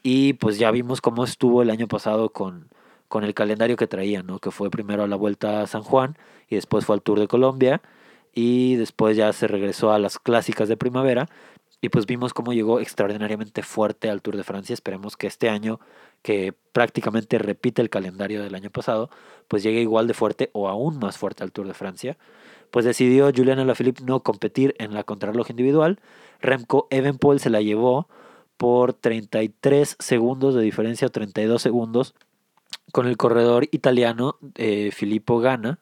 Y 0.04 0.34
pues 0.34 0.58
ya 0.58 0.72
vimos 0.72 1.02
cómo 1.02 1.24
estuvo 1.24 1.62
el 1.62 1.70
año 1.70 1.88
pasado 1.88 2.30
con, 2.32 2.70
con 3.08 3.24
el 3.24 3.34
calendario 3.34 3.78
que 3.78 3.88
traía, 3.88 4.24
¿no? 4.24 4.40
Que 4.40 4.52
fue 4.52 4.70
primero 4.72 5.04
a 5.04 5.08
la 5.08 5.16
Vuelta 5.16 5.62
a 5.62 5.68
San 5.68 5.84
Juan 5.84 6.18
y 6.50 6.56
después 6.56 6.86
fue 6.86 6.96
al 6.96 7.02
Tour 7.02 7.20
de 7.20 7.28
Colombia 7.28 7.82
y 8.34 8.76
después 8.76 9.18
ya 9.18 9.32
se 9.34 9.48
regresó 9.48 9.92
a 9.92 10.00
las 10.00 10.18
clásicas 10.18 10.70
de 10.70 10.78
primavera 10.78 11.28
y 11.82 11.90
pues 11.90 12.06
vimos 12.06 12.34
cómo 12.34 12.54
llegó 12.54 12.80
extraordinariamente 12.80 13.64
fuerte 13.64 14.10
al 14.10 14.22
Tour 14.22 14.38
de 14.38 14.44
Francia. 14.44 14.74
Esperemos 14.74 15.18
que 15.18 15.26
este 15.26 15.50
año, 15.50 15.80
que 16.22 16.54
prácticamente 16.74 17.40
repite 17.40 17.82
el 17.82 17.90
calendario 17.90 18.44
del 18.44 18.54
año 18.54 18.70
pasado, 18.70 19.10
pues 19.48 19.64
llegue 19.64 19.82
igual 19.82 20.08
de 20.08 20.14
fuerte 20.14 20.52
o 20.54 20.70
aún 20.70 21.00
más 21.00 21.18
fuerte 21.18 21.44
al 21.44 21.52
Tour 21.52 21.68
de 21.68 21.74
Francia. 21.74 22.18
Pues 22.70 22.86
decidió 22.86 23.32
Julian 23.36 23.60
Alaphilippe 23.60 24.04
no 24.04 24.22
competir 24.22 24.76
en 24.78 24.94
la 24.94 25.04
contrarreloj 25.04 25.50
individual. 25.50 26.00
Remco 26.40 26.88
Evenpol 26.92 27.40
se 27.40 27.50
la 27.50 27.62
llevó 27.62 28.08
por 28.62 28.94
33 28.94 29.96
segundos 29.98 30.54
de 30.54 30.62
diferencia, 30.62 31.10
32 31.10 31.60
segundos, 31.60 32.14
con 32.92 33.08
el 33.08 33.18
corredor 33.18 33.68
italiano 33.72 34.38
eh, 34.54 34.92
Filippo 34.92 35.40
Gana, 35.40 35.80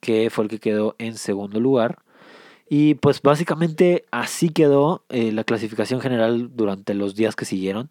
que 0.00 0.28
fue 0.28 0.42
el 0.42 0.50
que 0.50 0.58
quedó 0.58 0.96
en 0.98 1.14
segundo 1.14 1.60
lugar. 1.60 2.00
Y 2.68 2.94
pues 2.96 3.22
básicamente 3.22 4.04
así 4.10 4.48
quedó 4.48 5.04
eh, 5.10 5.30
la 5.30 5.44
clasificación 5.44 6.00
general 6.00 6.56
durante 6.56 6.92
los 6.92 7.14
días 7.14 7.36
que 7.36 7.44
siguieron. 7.44 7.88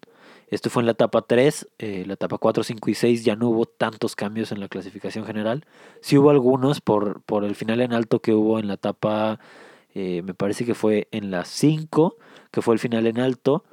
Esto 0.48 0.68
fue 0.68 0.82
en 0.82 0.86
la 0.88 0.92
etapa 0.92 1.22
3, 1.22 1.66
eh, 1.78 2.04
la 2.06 2.12
etapa 2.12 2.36
4, 2.36 2.64
5 2.64 2.90
y 2.90 2.94
6 2.94 3.24
ya 3.24 3.34
no 3.34 3.48
hubo 3.48 3.64
tantos 3.64 4.14
cambios 4.14 4.52
en 4.52 4.60
la 4.60 4.68
clasificación 4.68 5.24
general. 5.24 5.64
Sí 6.02 6.18
hubo 6.18 6.28
algunos 6.28 6.82
por, 6.82 7.22
por 7.22 7.46
el 7.46 7.54
final 7.54 7.80
en 7.80 7.94
alto 7.94 8.20
que 8.20 8.34
hubo 8.34 8.58
en 8.58 8.68
la 8.68 8.74
etapa, 8.74 9.40
me 9.94 10.34
parece 10.34 10.66
que 10.66 10.74
fue 10.74 11.08
en 11.12 11.30
la 11.30 11.46
5, 11.46 12.18
que 12.50 12.60
fue 12.60 12.74
el 12.74 12.78
final 12.78 13.06
en 13.06 13.20
alto. 13.20 13.64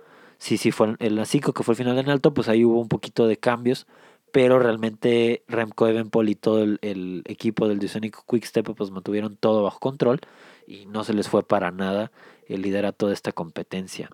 Sí, 0.45 0.57
sí, 0.57 0.71
fue 0.71 0.95
la 0.99 1.25
5 1.25 1.53
que 1.53 1.63
fue 1.63 1.73
el 1.73 1.77
final 1.77 1.97
en 1.97 2.09
alto, 2.09 2.33
pues 2.33 2.49
ahí 2.49 2.63
hubo 2.63 2.79
un 2.79 2.87
poquito 2.87 3.27
de 3.27 3.37
cambios 3.37 3.87
pero 4.35 4.59
realmente 4.59 5.45
Remco 5.47 5.87
Evenpol 5.87 6.27
y 6.27 6.35
todo 6.35 6.61
el, 6.61 7.23
equipo 7.25 7.69
del 7.69 7.79
Quick 7.79 8.25
Quickstep 8.27 8.75
pues 8.75 8.91
mantuvieron 8.91 9.37
todo 9.37 9.63
bajo 9.63 9.79
control 9.79 10.19
y 10.67 10.87
no 10.87 11.05
se 11.05 11.13
les 11.13 11.29
fue 11.29 11.41
para 11.41 11.71
nada 11.71 12.11
el 12.49 12.61
liderato 12.61 13.07
de 13.07 13.13
esta 13.13 13.31
competencia. 13.31 14.09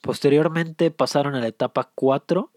Posteriormente 0.00 0.92
pasaron 0.92 1.34
a 1.34 1.40
la 1.40 1.48
etapa 1.48 1.90
4, 1.96 2.52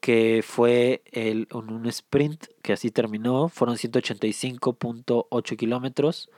que 0.00 0.44
fue 0.46 1.02
el, 1.10 1.48
un 1.52 1.84
sprint 1.86 2.46
que 2.62 2.74
así 2.74 2.92
terminó, 2.92 3.48
fueron 3.48 3.76
185.8 3.76 5.56
kilómetros. 5.56 6.30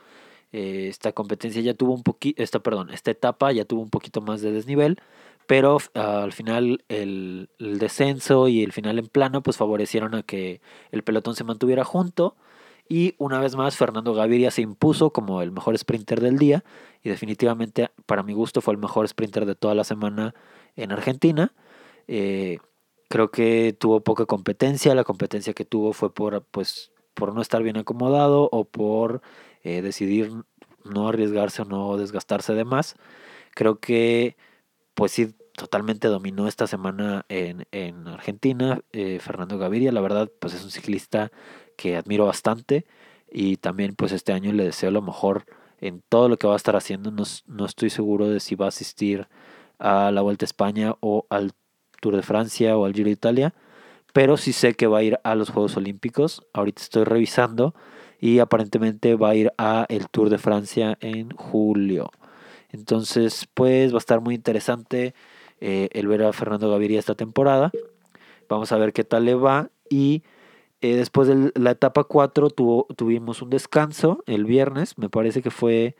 Eh, 0.53 0.87
esta 0.89 1.11
competencia 1.11 1.61
ya 1.61 1.75
tuvo 1.75 1.93
un 1.93 2.01
poquito, 2.01 2.41
esta, 2.41 2.61
perdón, 2.61 2.89
esta 2.89 3.11
etapa 3.11 3.51
ya 3.51 3.65
tuvo 3.65 3.81
un 3.81 3.91
poquito 3.91 4.21
más 4.21 4.41
de 4.41 4.51
desnivel, 4.51 4.97
pero 5.47 5.77
al 5.93 6.31
final 6.31 6.83
el, 6.87 7.49
descenso 7.59 8.47
y 8.47 8.63
el 8.63 8.71
final 8.71 8.99
en 8.99 9.07
plano 9.07 9.41
pues 9.41 9.57
favorecieron 9.57 10.15
a 10.15 10.23
que 10.23 10.61
el 10.91 11.03
pelotón 11.03 11.35
se 11.35 11.43
mantuviera 11.43 11.83
junto 11.83 12.35
y 12.87 13.15
una 13.17 13.39
vez 13.39 13.55
más 13.55 13.77
Fernando 13.77 14.13
Gaviria 14.13 14.51
se 14.51 14.61
impuso 14.61 15.11
como 15.11 15.41
el 15.41 15.51
mejor 15.51 15.77
sprinter 15.77 16.21
del 16.21 16.37
día 16.37 16.63
y 17.03 17.09
definitivamente 17.09 17.89
para 18.05 18.23
mi 18.23 18.33
gusto 18.33 18.61
fue 18.61 18.73
el 18.73 18.79
mejor 18.79 19.07
sprinter 19.07 19.45
de 19.45 19.55
toda 19.55 19.75
la 19.75 19.83
semana 19.83 20.33
en 20.75 20.91
Argentina. 20.91 21.53
Eh, 22.07 22.59
creo 23.09 23.31
que 23.31 23.75
tuvo 23.79 24.01
poca 24.01 24.25
competencia, 24.25 24.95
la 24.95 25.03
competencia 25.03 25.53
que 25.53 25.65
tuvo 25.65 25.93
fue 25.93 26.13
por, 26.13 26.43
pues, 26.51 26.91
por 27.13 27.33
no 27.33 27.41
estar 27.41 27.63
bien 27.63 27.77
acomodado 27.77 28.49
o 28.51 28.65
por 28.65 29.21
eh, 29.63 29.81
decidir 29.81 30.31
no 30.83 31.07
arriesgarse 31.09 31.61
o 31.61 31.65
no 31.65 31.97
desgastarse 31.97 32.53
de 32.53 32.65
más. 32.65 32.95
Creo 33.53 33.79
que 33.79 34.35
pues 34.93 35.11
sí 35.11 35.35
totalmente 35.53 36.07
dominó 36.07 36.47
esta 36.47 36.67
semana 36.67 37.25
en, 37.29 37.65
en 37.71 38.07
Argentina. 38.07 38.81
Eh, 38.91 39.19
Fernando 39.19 39.57
Gaviria, 39.57 39.91
la 39.91 40.01
verdad, 40.01 40.29
pues 40.39 40.53
es 40.53 40.63
un 40.63 40.71
ciclista 40.71 41.31
que 41.77 41.95
admiro 41.95 42.25
bastante 42.25 42.85
y 43.31 43.57
también 43.57 43.95
pues 43.95 44.11
este 44.11 44.33
año 44.33 44.51
le 44.51 44.65
deseo 44.65 44.91
lo 44.91 45.01
mejor 45.01 45.45
en 45.79 46.03
todo 46.09 46.29
lo 46.29 46.37
que 46.37 46.47
va 46.47 46.53
a 46.53 46.57
estar 46.57 46.75
haciendo. 46.75 47.11
No, 47.11 47.23
no 47.47 47.65
estoy 47.65 47.89
seguro 47.89 48.27
de 48.27 48.39
si 48.39 48.55
va 48.55 48.65
a 48.65 48.69
asistir 48.69 49.27
a 49.79 50.11
la 50.11 50.21
Vuelta 50.21 50.45
a 50.45 50.47
España 50.47 50.95
o 50.99 51.25
al 51.29 51.53
Tour 52.01 52.15
de 52.15 52.21
Francia 52.21 52.77
o 52.77 52.85
al 52.85 52.93
Giro 52.93 53.05
de 53.05 53.11
Italia, 53.11 53.53
pero 54.13 54.37
sí 54.37 54.53
sé 54.53 54.73
que 54.73 54.87
va 54.87 54.99
a 54.99 55.03
ir 55.03 55.19
a 55.23 55.35
los 55.35 55.49
Juegos 55.49 55.77
Olímpicos. 55.77 56.45
Ahorita 56.53 56.81
estoy 56.81 57.03
revisando 57.03 57.73
y 58.19 58.39
aparentemente 58.39 59.15
va 59.15 59.29
a 59.29 59.35
ir 59.35 59.51
a 59.57 59.85
el 59.89 60.09
Tour 60.09 60.29
de 60.29 60.37
Francia 60.37 60.97
en 61.01 61.31
julio. 61.31 62.11
Entonces, 62.71 63.47
pues 63.53 63.91
va 63.91 63.97
a 63.97 63.99
estar 63.99 64.21
muy 64.21 64.35
interesante 64.35 65.13
eh, 65.59 65.89
el 65.91 66.07
ver 66.07 66.23
a 66.23 66.33
Fernando 66.33 66.69
Gaviria 66.71 66.99
esta 66.99 67.15
temporada. 67.15 67.71
Vamos 68.49 68.71
a 68.71 68.77
ver 68.77 68.93
qué 68.93 69.03
tal 69.03 69.25
le 69.25 69.35
va. 69.35 69.69
Y 69.89 70.23
eh, 70.81 70.95
después 70.95 71.27
de 71.27 71.51
la 71.55 71.71
etapa 71.71 72.03
4 72.03 72.49
tuvimos 72.49 73.41
un 73.41 73.49
descanso 73.49 74.23
el 74.25 74.45
viernes, 74.45 74.97
me 74.97 75.09
parece 75.09 75.41
que 75.41 75.51
fue 75.51 75.95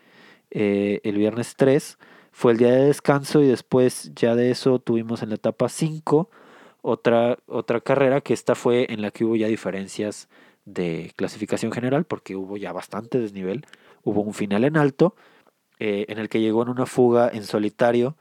eh, 0.49 0.99
el 1.03 1.17
viernes 1.17 1.55
3. 1.55 1.97
Fue 2.34 2.53
el 2.53 2.57
día 2.57 2.71
de 2.71 2.86
descanso 2.86 3.41
y 3.41 3.47
después 3.47 4.12
ya 4.15 4.36
de 4.36 4.51
eso 4.51 4.79
tuvimos 4.79 5.21
en 5.21 5.29
la 5.29 5.36
etapa 5.36 5.67
5 5.67 6.29
otra, 6.81 7.38
otra 7.45 7.81
carrera 7.81 8.21
que 8.21 8.34
esta 8.34 8.55
fue 8.55 8.88
en 8.89 9.01
la 9.01 9.12
que 9.12 9.25
hubo 9.25 9.36
ya 9.36 9.47
diferencias 9.47 10.29
de 10.65 11.12
clasificación 11.15 11.71
general 11.71 12.05
porque 12.05 12.36
hubo 12.36 12.57
ya 12.57 12.71
bastante 12.71 13.19
desnivel. 13.19 13.65
Hubo 14.03 14.21
un 14.21 14.34
final 14.34 14.63
en 14.63 14.77
alto 14.77 15.15
en 15.84 16.20
el 16.20 16.30
que 16.30 16.39
llegó 16.39 16.62
en 16.62 16.70
una 16.70 16.86
fuga 16.86 17.30
en 17.34 17.44
solitario 17.44 18.15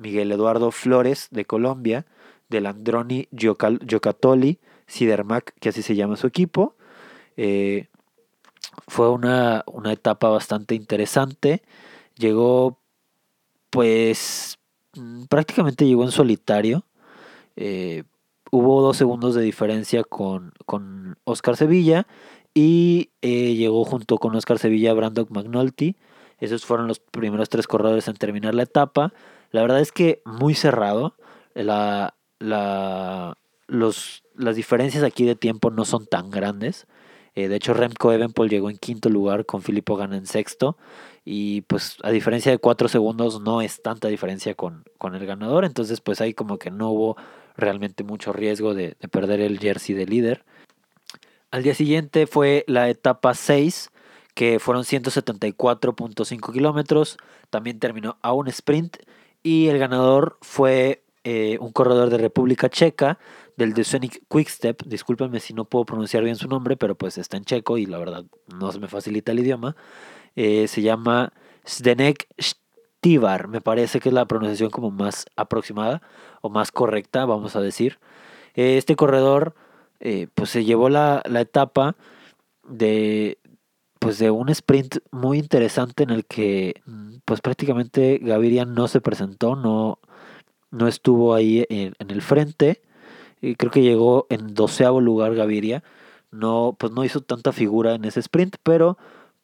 Miguel 0.00 0.32
Eduardo 0.32 0.70
Flores 0.70 1.28
de 1.30 1.44
Colombia, 1.44 2.06
del 2.48 2.66
Androni 2.66 3.28
Giocatoli, 3.32 4.58
Sidermac, 4.86 5.54
que 5.60 5.68
así 5.68 5.82
se 5.82 5.94
llama 5.94 6.16
su 6.16 6.26
equipo. 6.26 6.74
Eh, 7.36 7.86
fue 8.88 9.10
una, 9.10 9.64
etapa 9.84 10.28
bastante 10.28 10.74
interesante. 10.74 11.62
Llegó, 12.16 12.78
pues, 13.70 14.58
mm, 14.94 15.24
prácticamente 15.24 15.86
llegó 15.86 16.04
en 16.04 16.10
solitario. 16.10 16.84
Eh, 17.56 18.04
hubo 18.50 18.82
dos 18.82 18.96
segundos 18.96 19.34
de 19.34 19.42
diferencia 19.42 20.02
con, 20.02 20.52
con 20.66 21.18
Oscar 21.24 21.56
Sevilla 21.56 22.06
y 22.54 23.10
eh, 23.22 23.54
llegó 23.54 23.84
junto 23.84 24.18
con 24.18 24.34
Oscar 24.34 24.58
Sevilla 24.58 24.94
Brandon 24.94 25.26
McNulty. 25.30 25.96
Esos 26.40 26.64
fueron 26.64 26.88
los 26.88 26.98
primeros 26.98 27.48
tres 27.48 27.66
corredores 27.66 28.08
en 28.08 28.16
terminar 28.16 28.54
la 28.54 28.64
etapa. 28.64 29.12
La 29.50 29.62
verdad 29.62 29.80
es 29.80 29.92
que 29.92 30.22
muy 30.24 30.54
cerrado. 30.54 31.14
La, 31.54 32.14
la, 32.38 33.36
los, 33.66 34.24
las 34.34 34.56
diferencias 34.56 35.04
aquí 35.04 35.24
de 35.24 35.36
tiempo 35.36 35.70
no 35.70 35.84
son 35.84 36.06
tan 36.06 36.30
grandes. 36.30 36.86
Eh, 37.34 37.48
de 37.48 37.56
hecho, 37.56 37.74
Remco 37.74 38.12
Evenpol 38.12 38.48
llegó 38.48 38.70
en 38.70 38.78
quinto 38.78 39.08
lugar 39.08 39.46
con 39.46 39.62
Filippo 39.62 39.96
Gana 39.96 40.16
en 40.16 40.26
sexto. 40.26 40.76
Y 41.24 41.62
pues 41.62 41.96
a 42.02 42.10
diferencia 42.10 42.50
de 42.50 42.58
cuatro 42.58 42.88
segundos 42.88 43.40
no 43.40 43.60
es 43.60 43.82
tanta 43.82 44.08
diferencia 44.08 44.54
con, 44.54 44.84
con 44.98 45.14
el 45.14 45.26
ganador. 45.26 45.64
Entonces 45.64 46.00
pues 46.00 46.20
ahí 46.20 46.34
como 46.34 46.58
que 46.58 46.70
no 46.70 46.90
hubo 46.90 47.16
realmente 47.56 48.04
mucho 48.04 48.32
riesgo 48.32 48.74
de, 48.74 48.96
de 48.98 49.08
perder 49.08 49.40
el 49.40 49.58
jersey 49.58 49.94
de 49.94 50.06
líder. 50.06 50.44
Al 51.50 51.62
día 51.62 51.74
siguiente 51.74 52.26
fue 52.26 52.64
la 52.66 52.88
etapa 52.88 53.34
6 53.34 53.90
que 54.40 54.58
fueron 54.58 54.84
174.5 54.84 56.52
kilómetros. 56.54 57.18
También 57.50 57.78
terminó 57.78 58.16
a 58.22 58.32
un 58.32 58.48
sprint 58.48 58.96
y 59.42 59.68
el 59.68 59.78
ganador 59.78 60.38
fue 60.40 61.04
eh, 61.24 61.58
un 61.60 61.72
corredor 61.72 62.08
de 62.08 62.16
República 62.16 62.70
Checa 62.70 63.18
del 63.58 63.74
Quick 63.74 64.22
Quickstep. 64.30 64.82
Discúlpenme 64.84 65.40
si 65.40 65.52
no 65.52 65.66
puedo 65.66 65.84
pronunciar 65.84 66.24
bien 66.24 66.36
su 66.36 66.48
nombre, 66.48 66.78
pero 66.78 66.94
pues 66.94 67.18
está 67.18 67.36
en 67.36 67.44
checo 67.44 67.76
y 67.76 67.84
la 67.84 67.98
verdad 67.98 68.24
no 68.58 68.72
se 68.72 68.78
me 68.78 68.88
facilita 68.88 69.32
el 69.32 69.40
idioma. 69.40 69.76
Eh, 70.36 70.68
se 70.68 70.80
llama 70.80 71.34
Zdenek 71.68 72.26
Stivar, 72.40 73.46
me 73.46 73.60
parece 73.60 74.00
que 74.00 74.08
es 74.08 74.14
la 74.14 74.24
pronunciación 74.24 74.70
como 74.70 74.90
más 74.90 75.26
aproximada 75.36 76.00
o 76.40 76.48
más 76.48 76.72
correcta, 76.72 77.26
vamos 77.26 77.56
a 77.56 77.60
decir. 77.60 77.98
Eh, 78.54 78.78
este 78.78 78.96
corredor 78.96 79.54
pues 80.32 80.48
se 80.48 80.64
llevó 80.64 80.88
la, 80.88 81.22
la 81.26 81.42
etapa 81.42 81.94
de, 82.70 83.38
pues 84.10 84.18
de 84.18 84.32
un 84.32 84.48
sprint 84.48 84.96
muy 85.12 85.38
interesante 85.38 86.02
en 86.02 86.10
el 86.10 86.24
que 86.26 86.82
mm, 86.84 87.18
pues 87.24 87.40
prácticamente 87.40 88.18
Gaviria 88.20 88.64
no 88.64 88.88
se 88.88 89.00
presentó, 89.00 89.54
no, 89.54 90.00
no 90.72 90.88
estuvo 90.88 91.32
ahí 91.32 91.64
en, 91.68 91.94
el 91.96 92.20
frente. 92.20 92.82
Y 93.40 93.54
creo 93.54 93.70
que 93.70 93.82
llegó 93.82 94.26
en 94.28 94.52
doceavo 94.52 95.00
lugar 95.00 95.36
Gaviria. 95.36 95.84
No, 96.32 96.74
pues 96.76 96.90
no 96.90 97.04
hizo 97.04 97.20
tanta 97.20 97.52
figura 97.52 97.94
en 97.94 98.04
ese 98.04 98.18
sprint, 98.18 98.56
pero 98.64 98.98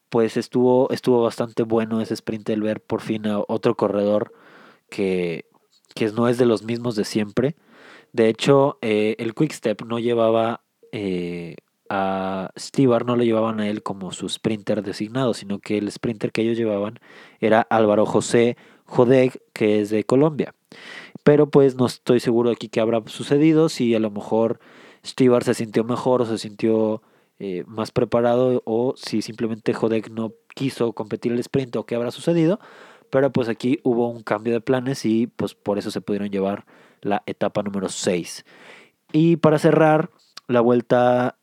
pues 0.09 0.37
estuvo, 0.37 0.91
estuvo 0.91 1.23
bastante 1.23 1.63
bueno 1.63 2.01
ese 2.01 2.15
sprint 2.15 2.49
el 2.51 2.63
ver 2.63 2.81
por 2.81 3.01
fin 3.01 3.29
a 3.29 3.39
otro 3.47 3.77
corredor 3.77 4.33
que, 4.91 5.45
que 5.95 6.11
no 6.11 6.27
es 6.27 6.39
de 6.39 6.47
los 6.47 6.65
mismos 6.65 6.97
de 6.97 7.05
siempre. 7.05 7.55
De 8.13 8.29
hecho, 8.29 8.79
eh, 8.83 9.15
el 9.21 9.33
Quick 9.33 9.53
Step 9.53 9.83
no 9.85 10.01
llevaba 10.01 10.65
eh, 10.91 11.55
a 11.89 12.51
Stibar 12.59 13.07
no 13.07 13.17
lo 13.17 13.25
llevaban 13.25 13.61
a 13.61 13.69
él 13.69 13.83
como 13.83 14.13
su 14.13 14.29
sprinter 14.29 14.83
designado, 14.83 15.35
sino 15.35 15.59
que 15.59 15.79
el 15.79 15.91
sprinter 15.91 16.33
que 16.33 16.43
ellos 16.43 16.57
llevaban 16.57 16.99
era 17.41 17.67
Álvaro 17.71 18.07
José 18.07 18.57
Jodeg, 18.85 19.41
que 19.53 19.81
es 19.81 19.91
de 19.91 20.05
Colombia. 20.05 20.55
pero 21.25 21.51
pues 21.51 21.77
no 21.77 21.87
estoy 21.87 22.21
seguro 22.21 22.51
aquí 22.51 22.69
qué 22.69 22.81
habrá 22.81 23.03
sucedido, 23.07 23.69
si 23.69 23.95
a 23.95 24.01
lo 24.01 24.11
mejor 24.11 24.61
Stibar 25.05 25.45
se 25.45 25.55
sintió 25.55 25.85
mejor 25.85 26.23
o 26.23 26.27
se 26.27 26.39
sintió 26.39 27.03
eh, 27.39 27.65
más 27.67 27.91
preparado 27.93 28.63
o 28.65 28.95
si 28.97 29.23
simplemente 29.23 29.75
Jodek 29.75 30.11
no 30.11 30.33
quiso 30.55 30.93
competir 30.95 31.33
el 31.33 31.39
sprint 31.41 31.77
o 31.77 31.85
qué 31.85 31.95
habrá 31.95 32.11
sucedido. 32.11 32.59
Pero 33.11 33.31
pues 33.31 33.49
aquí 33.49 33.79
hubo 33.85 34.09
un 34.09 34.23
cambio 34.23 34.53
de 34.53 34.61
planes 34.61 35.05
y 35.05 35.27
pues 35.27 35.55
por 35.55 35.79
eso 35.79 35.91
se 35.91 36.01
pudieron 36.01 36.31
llevar 36.31 36.67
la 37.03 37.23
etapa 37.27 37.63
número 37.63 37.89
6. 37.89 38.45
Y 39.13 39.37
para 39.37 39.59
cerrar 39.59 40.11
la 40.49 40.61
vuelta 40.61 41.36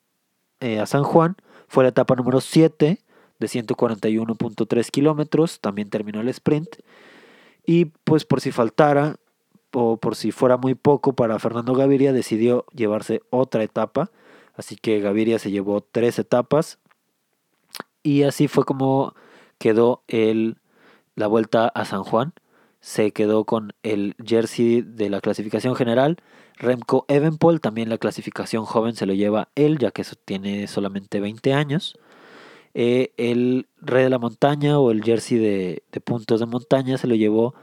eh, 0.64 0.80
a 0.80 0.86
San 0.86 1.04
Juan 1.04 1.36
fue 1.68 1.84
la 1.84 1.90
etapa 1.90 2.16
número 2.16 2.42
7 2.42 3.00
de 3.40 3.48
141.3 3.48 4.90
kilómetros. 4.90 5.60
También 5.60 5.90
terminó 5.90 6.22
el 6.22 6.30
sprint. 6.30 6.78
Y 7.66 7.86
pues 7.86 8.26
por 8.26 8.42
si 8.42 8.52
faltara 8.52 9.18
o 9.72 9.98
por 9.98 10.16
si 10.16 10.32
fuera 10.32 10.58
muy 10.58 10.76
poco 10.76 11.14
para 11.14 11.40
Fernando 11.40 11.74
Gaviria 11.74 12.14
decidió 12.14 12.66
llevarse 12.74 13.22
otra 13.30 13.64
etapa 13.64 14.12
Así 14.56 14.76
que 14.76 15.00
Gaviria 15.00 15.40
se 15.40 15.52
llevó 15.52 15.82
tres 15.82 16.20
etapas. 16.20 16.80
Y 18.04 18.24
así 18.24 18.48
fue 18.48 18.66
como 18.66 19.16
quedó 19.58 20.04
el, 20.08 20.58
la 21.16 21.28
vuelta 21.28 21.68
a 21.68 21.86
San 21.86 22.04
Juan. 22.04 22.34
Se 22.84 23.14
quedó 23.14 23.46
con 23.46 23.72
el 23.82 24.14
jersey 24.22 24.82
de 24.82 25.10
la 25.10 25.22
clasificación 25.22 25.74
general. 25.74 26.18
Remco 26.58 27.06
Evenpol, 27.08 27.62
también 27.62 27.88
la 27.88 27.98
clasificación 27.98 28.66
joven 28.66 28.94
se 28.94 29.06
lo 29.06 29.14
lleva 29.14 29.48
él, 29.56 29.78
ya 29.78 29.92
que 29.92 30.04
tiene 30.26 30.68
solamente 30.68 31.22
20 31.22 31.54
años. 31.54 31.98
Eh, 32.74 33.14
el 33.16 33.70
rey 33.80 34.04
de 34.04 34.10
la 34.10 34.20
montaña 34.20 34.80
o 34.80 34.92
el 34.92 35.02
jersey 35.02 35.38
de, 35.38 35.82
puntos 36.04 36.42
de 36.42 36.46
montaña 36.46 36.98
se 36.98 37.08
lo 37.08 37.16
llevó 37.16 37.56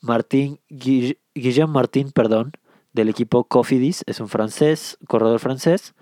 Martín, 0.00 0.58
Guillaume 0.68 1.72
Martín, 1.72 2.10
perdón, 2.10 2.50
del 2.92 3.10
equipo 3.10 3.44
Cofidis, 3.44 4.02
es 4.08 4.18
un 4.18 4.28
francés, 4.28 4.98
corredor 5.06 5.38
francés. 5.38 5.94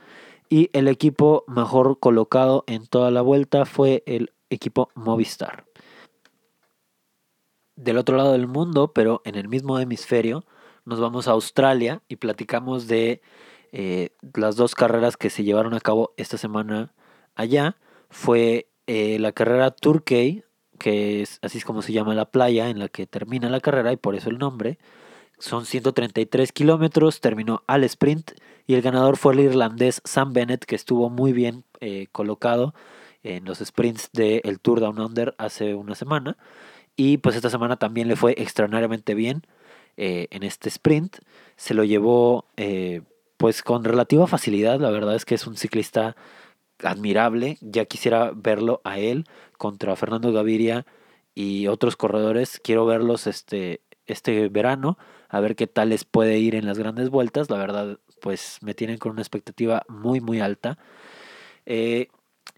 Y 0.49 0.71
el 0.73 0.89
equipo 0.89 1.45
mejor 1.47 1.99
colocado 2.01 2.65
en 2.69 2.87
toda 2.87 3.11
la 3.11 3.21
vuelta 3.21 3.67
fue 3.67 4.03
el 4.07 4.33
equipo 4.49 4.89
Movistar. 4.95 5.67
Del 7.77 7.99
otro 7.99 8.17
lado 8.17 8.33
del 8.33 8.47
mundo, 8.47 8.93
pero 8.93 9.23
en 9.25 9.35
el 9.35 9.49
mismo 9.49 9.79
hemisferio, 9.79 10.45
nos 10.85 11.01
vamos 11.01 11.29
a 11.29 11.33
Australia 11.33 12.03
y 12.09 12.17
platicamos 12.17 12.87
de 12.87 13.21
eh, 13.73 14.11
las 14.35 14.57
dos 14.57 14.75
carreras 14.75 15.17
que 15.17 15.31
se 15.31 15.45
llevaron 15.45 15.75
a 15.75 15.81
cabo 15.81 16.15
esta 16.17 16.39
semana 16.39 16.95
allá. 17.35 17.77
Fue 18.09 18.71
eh, 18.87 19.19
la 19.19 19.33
carrera 19.33 19.71
Turkey, 19.71 20.45
que 20.79 21.23
es 21.23 21.39
así 21.43 21.59
es 21.59 21.65
como 21.65 21.83
se 21.83 21.93
llama 21.93 22.15
la 22.15 22.31
playa 22.31 22.71
en 22.71 22.79
la 22.79 22.89
que 22.89 23.07
termina 23.07 23.51
la 23.51 23.61
carrera 23.61 23.93
y 23.93 23.97
por 23.97 24.15
eso 24.15 24.31
el 24.31 24.39
nombre. 24.39 24.79
Son 25.39 25.67
133 25.67 26.53
kilómetros, 26.53 27.21
terminó 27.21 27.63
al 27.67 27.85
sprint 27.85 28.33
y 28.67 28.75
el 28.75 28.83
ganador 28.83 29.17
fue 29.17 29.35
el 29.35 29.41
irlandés 29.41 30.01
Sam 30.05 30.33
Bennett, 30.33 30.65
que 30.65 30.77
estuvo 30.77 31.11
muy 31.11 31.33
bien 31.33 31.65
eh, 31.81 32.07
colocado 32.13 32.75
en 33.23 33.45
los 33.45 33.59
sprints 33.59 34.11
del 34.13 34.61
Tour 34.61 34.81
Down 34.81 35.01
Under 35.01 35.35
hace 35.39 35.75
una 35.75 35.95
semana. 35.95 36.37
Y 36.97 37.19
pues 37.19 37.37
esta 37.37 37.51
semana 37.51 37.77
también 37.77 38.09
le 38.09 38.17
fue 38.17 38.35
extraordinariamente 38.39 39.15
bien 39.15 39.43
eh, 39.97 40.29
en 40.31 40.43
este 40.43 40.69
sprint. 40.69 41.19
Se 41.57 41.75
lo 41.75 41.85
llevó 41.85 42.47
eh, 42.57 43.03
pues 43.37 43.63
con 43.63 43.85
relativa 43.85 44.27
facilidad. 44.27 44.81
La 44.81 44.91
verdad 44.91 45.15
es 45.15 45.25
que 45.25 45.35
es 45.35 45.47
un 45.47 45.57
ciclista 45.57 46.17
admirable. 46.83 47.59
Ya 47.61 47.85
quisiera 47.85 48.33
verlo 48.35 48.81
a 48.85 48.99
él 48.99 49.27
contra 49.59 49.97
Fernando 49.97 50.33
Gaviria 50.33 50.87
y 51.35 51.67
otros 51.67 51.97
corredores. 51.97 52.61
Quiero 52.63 52.87
verlos 52.87 53.27
este, 53.27 53.83
este 54.07 54.49
verano 54.49 54.99
a 55.29 55.41
ver 55.41 55.57
qué 55.57 55.67
tal 55.67 55.91
les 55.91 56.05
puede 56.05 56.39
ir 56.39 56.55
en 56.55 56.67
las 56.67 56.79
grandes 56.79 57.11
vueltas. 57.11 57.51
La 57.51 57.59
verdad, 57.59 57.99
pues 58.21 58.59
me 58.63 58.75
tienen 58.75 58.99
con 58.99 59.13
una 59.13 59.23
expectativa 59.23 59.85
muy, 59.89 60.21
muy 60.21 60.41
alta. 60.41 60.79
Eh, 61.67 62.09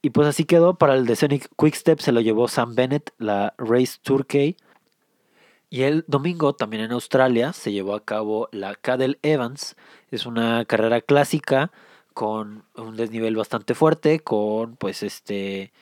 y 0.03 0.11
pues 0.11 0.29
así 0.29 0.45
quedó. 0.45 0.75
Para 0.75 0.95
el 0.95 1.07
de 1.07 1.17
Quick 1.57 1.75
Step 1.75 2.01
se 2.01 2.13
lo 2.13 2.21
llevó 2.21 2.49
Sam 2.49 2.75
Bennett, 2.75 3.13
la 3.19 3.55
Race 3.59 3.99
Turkey. 4.03 4.57
Y 5.71 5.83
el 5.83 6.05
domingo, 6.07 6.55
también 6.55 6.85
en 6.85 6.93
Australia, 6.93 7.53
se 7.53 7.73
llevó 7.73 7.95
a 7.95 8.05
cabo 8.05 8.49
la 8.53 8.75
Cadel 8.75 9.19
Evans. 9.23 9.77
Es 10.11 10.25
una 10.25 10.65
carrera 10.65 11.01
clásica 11.03 11.71
con 12.15 12.65
un 12.75 12.97
desnivel 12.97 13.37
bastante 13.37 13.75
fuerte, 13.75 14.21
con 14.21 14.77
pues 14.77 15.03
este 15.03 15.73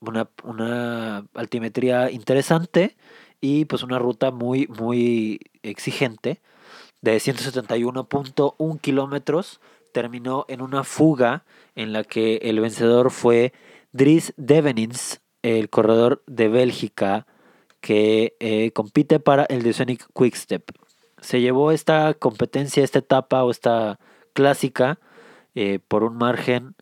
una, 0.00 0.28
una 0.44 1.26
altimetría 1.34 2.10
interesante 2.10 2.96
y 3.40 3.64
pues 3.66 3.82
una 3.82 3.98
ruta 3.98 4.30
muy, 4.30 4.66
muy 4.68 5.40
exigente 5.62 6.40
de 7.02 7.16
171.1 7.18 8.80
kilómetros. 8.80 9.60
Terminó 9.96 10.44
en 10.48 10.60
una 10.60 10.84
fuga 10.84 11.46
en 11.74 11.94
la 11.94 12.04
que 12.04 12.36
el 12.42 12.60
vencedor 12.60 13.10
fue 13.10 13.54
Dries 13.92 14.34
Devenins, 14.36 15.22
el 15.40 15.70
corredor 15.70 16.22
de 16.26 16.48
Bélgica 16.48 17.26
que 17.80 18.36
eh, 18.38 18.72
compite 18.72 19.20
para 19.20 19.44
el 19.44 19.62
de 19.62 19.98
Quick 20.14 20.34
Step. 20.34 20.64
Se 21.22 21.40
llevó 21.40 21.72
esta 21.72 22.12
competencia, 22.12 22.84
esta 22.84 22.98
etapa 22.98 23.42
o 23.42 23.50
esta 23.50 23.98
clásica 24.34 24.98
eh, 25.54 25.78
por 25.78 26.04
un 26.04 26.18
margen 26.18 26.74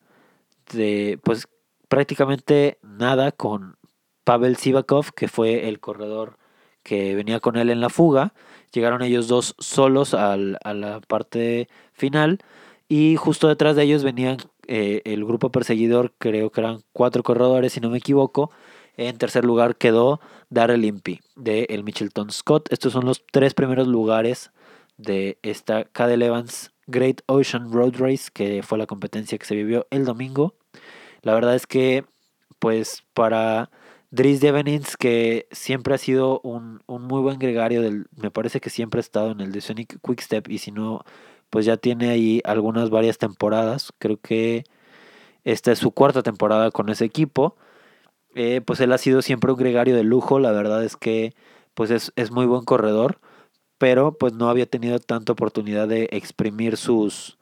de 0.73 1.21
pues 1.23 1.47
prácticamente 1.87 2.79
nada 2.83 3.31
con 3.31 3.77
Pavel 4.25 4.57
Sivakov, 4.57 5.13
que 5.13 5.29
fue 5.29 5.69
el 5.69 5.79
corredor 5.79 6.37
que 6.83 7.15
venía 7.15 7.39
con 7.39 7.55
él 7.55 7.71
en 7.71 7.81
la 7.81 7.91
fuga. 7.91 8.35
Llegaron 8.73 9.03
ellos 9.03 9.29
dos 9.29 9.55
solos 9.61 10.15
a 10.15 10.37
la 10.37 11.01
parte 11.07 11.69
final 11.93 12.41
y 12.89 13.17
justo 13.17 13.49
detrás 13.49 13.77
de 13.77 13.83
ellos 13.85 14.05
venían 14.05 14.39
eh, 14.67 15.03
el 15.05 15.25
grupo 15.25 15.51
perseguidor, 15.51 16.13
creo 16.19 16.51
que 16.51 16.61
eran 16.61 16.83
cuatro 16.93 17.23
corredores 17.23 17.73
si 17.73 17.81
no 17.81 17.91
me 17.91 17.99
equivoco. 17.99 18.51
En 18.97 19.19
tercer 19.19 19.45
lugar 19.45 19.77
quedó 19.77 20.21
Darrell 20.51 20.85
Impey 20.85 21.21
de 21.35 21.67
el 21.71 21.83
Mitchelton 21.83 22.31
Scott. 22.31 22.73
Estos 22.73 22.93
son 22.93 23.05
los 23.05 23.25
tres 23.31 23.55
primeros 23.55 23.89
lugares 23.89 24.53
de 24.97 25.39
esta 25.43 25.85
Cadel 25.85 26.23
Evans 26.23 26.73
Great 26.87 27.23
Ocean 27.27 27.73
Road 27.73 27.95
Race, 27.99 28.31
que 28.33 28.63
fue 28.63 28.79
la 28.79 28.87
competencia 28.87 29.39
que 29.39 29.47
se 29.47 29.57
vivió 29.57 29.87
el 29.91 30.05
domingo. 30.05 30.55
La 31.23 31.35
verdad 31.35 31.55
es 31.55 31.67
que, 31.67 32.05
pues, 32.59 33.03
para 33.15 33.71
Dries 34.11 34.41
Devenins, 34.41 34.97
que 34.97 35.49
siempre 35.51 35.95
ha 35.95 35.99
sido 35.99 36.41
un, 36.43 36.83
muy 36.87 37.21
buen 37.23 37.39
gregario, 37.39 37.83
del, 37.83 38.07
me 38.17 38.31
parece 38.31 38.61
que 38.61 38.71
siempre 38.71 38.99
ha 38.99 39.01
estado 39.01 39.33
en 39.33 39.41
el 39.41 39.53
de 39.53 39.61
Sonic 39.61 39.99
Quickstep 40.07 40.49
y 40.51 40.59
si 40.59 40.71
no, 40.71 41.05
pues 41.55 41.67
ya 41.67 41.77
tiene 41.77 42.11
ahí 42.11 42.41
algunas 42.43 42.91
varias 42.91 43.17
temporadas. 43.17 43.93
Creo 44.01 44.17
que 44.21 44.65
esta 45.45 45.71
es 45.71 45.79
su 45.79 45.93
cuarta 45.93 46.25
temporada 46.25 46.73
con 46.73 46.89
ese 46.89 47.05
equipo. 47.05 47.55
Eh, 48.35 48.61
pues 48.61 48.81
él 48.81 48.93
ha 48.93 48.99
sido 48.99 49.23
siempre 49.23 49.53
un 49.53 49.57
gregario 49.57 49.95
de 49.95 50.03
lujo, 50.03 50.41
la 50.41 50.51
verdad 50.51 50.83
es 50.83 50.97
que 50.97 51.33
pues 51.75 51.93
es, 51.93 52.31
muy 52.33 52.47
buen 52.47 52.65
corredor, 52.65 53.21
pero 53.79 54.19
pues 54.19 54.33
no 54.33 54.51
había 54.51 54.67
tenido 54.67 54.99
tanta 54.99 55.31
oportunidad 55.31 55.87
de 55.87 56.09
exprimir 56.11 56.77
sus, 56.77 57.39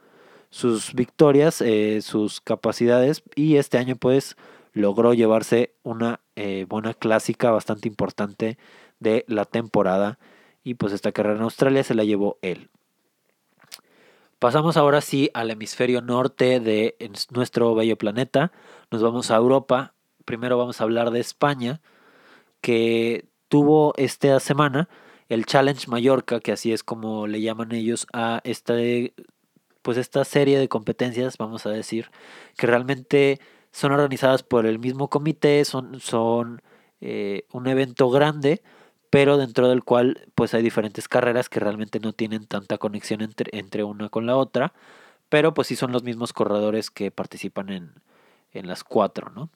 sus 0.50 0.92
victorias, 0.92 1.62
eh, 1.62 2.02
sus 2.02 2.42
capacidades 2.42 3.22
y 3.34 3.56
este 3.56 3.78
año 3.78 3.96
pues 3.96 4.36
logró 4.74 5.14
llevarse 5.14 5.72
una 5.84 6.20
eh, 6.36 6.66
buena 6.68 6.92
clásica 6.92 7.50
bastante 7.50 7.88
importante 7.88 8.58
de 9.00 9.24
la 9.26 9.46
temporada 9.46 10.18
y 10.62 10.74
pues 10.74 10.92
esta 10.92 11.12
carrera 11.12 11.36
en 11.36 11.44
Australia 11.44 11.82
se 11.82 11.94
la 11.94 12.04
llevó 12.04 12.36
él. 12.42 12.68
Pasamos 14.42 14.76
ahora 14.76 15.00
sí 15.02 15.30
al 15.34 15.52
hemisferio 15.52 16.02
norte 16.02 16.58
de 16.58 16.96
nuestro 17.30 17.76
bello 17.76 17.96
planeta. 17.96 18.50
Nos 18.90 19.00
vamos 19.00 19.30
a 19.30 19.36
Europa. 19.36 19.94
Primero 20.24 20.58
vamos 20.58 20.80
a 20.80 20.82
hablar 20.82 21.12
de 21.12 21.20
España, 21.20 21.80
que 22.60 23.26
tuvo 23.46 23.94
esta 23.96 24.40
semana 24.40 24.88
el 25.28 25.46
Challenge 25.46 25.88
Mallorca, 25.88 26.40
que 26.40 26.50
así 26.50 26.72
es 26.72 26.82
como 26.82 27.28
le 27.28 27.40
llaman 27.40 27.70
ellos 27.70 28.08
a 28.12 28.40
esta, 28.42 28.74
pues 29.80 29.96
esta 29.96 30.24
serie 30.24 30.58
de 30.58 30.68
competencias, 30.68 31.38
vamos 31.38 31.64
a 31.64 31.70
decir, 31.70 32.10
que 32.56 32.66
realmente 32.66 33.38
son 33.70 33.92
organizadas 33.92 34.42
por 34.42 34.66
el 34.66 34.80
mismo 34.80 35.08
comité, 35.08 35.64
son, 35.64 36.00
son 36.00 36.62
eh, 37.00 37.44
un 37.52 37.68
evento 37.68 38.10
grande, 38.10 38.60
pero 39.12 39.36
dentro 39.36 39.68
del 39.68 39.84
cual 39.84 40.26
pues 40.34 40.54
hay 40.54 40.62
diferentes 40.62 41.06
carreras 41.06 41.50
que 41.50 41.60
realmente 41.60 42.00
no 42.00 42.14
tienen 42.14 42.46
tanta 42.46 42.78
conexión 42.78 43.20
entre, 43.20 43.50
entre 43.58 43.84
una 43.84 44.08
con 44.08 44.24
la 44.24 44.36
otra, 44.36 44.72
pero 45.28 45.52
pues 45.52 45.68
sí 45.68 45.76
son 45.76 45.92
los 45.92 46.02
mismos 46.02 46.32
corredores 46.32 46.90
que 46.90 47.10
participan 47.10 47.68
en, 47.68 47.92
en 48.52 48.66
las 48.66 48.84
cuatro, 48.84 49.28
¿no? 49.28 49.50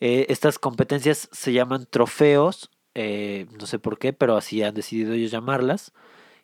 Eh, 0.00 0.26
estas 0.28 0.58
competencias 0.58 1.28
se 1.30 1.52
llaman 1.52 1.86
trofeos, 1.88 2.68
eh, 2.96 3.46
no 3.60 3.66
sé 3.66 3.78
por 3.78 3.96
qué, 3.96 4.12
pero 4.12 4.36
así 4.36 4.60
han 4.64 4.74
decidido 4.74 5.12
ellos 5.12 5.30
llamarlas. 5.30 5.92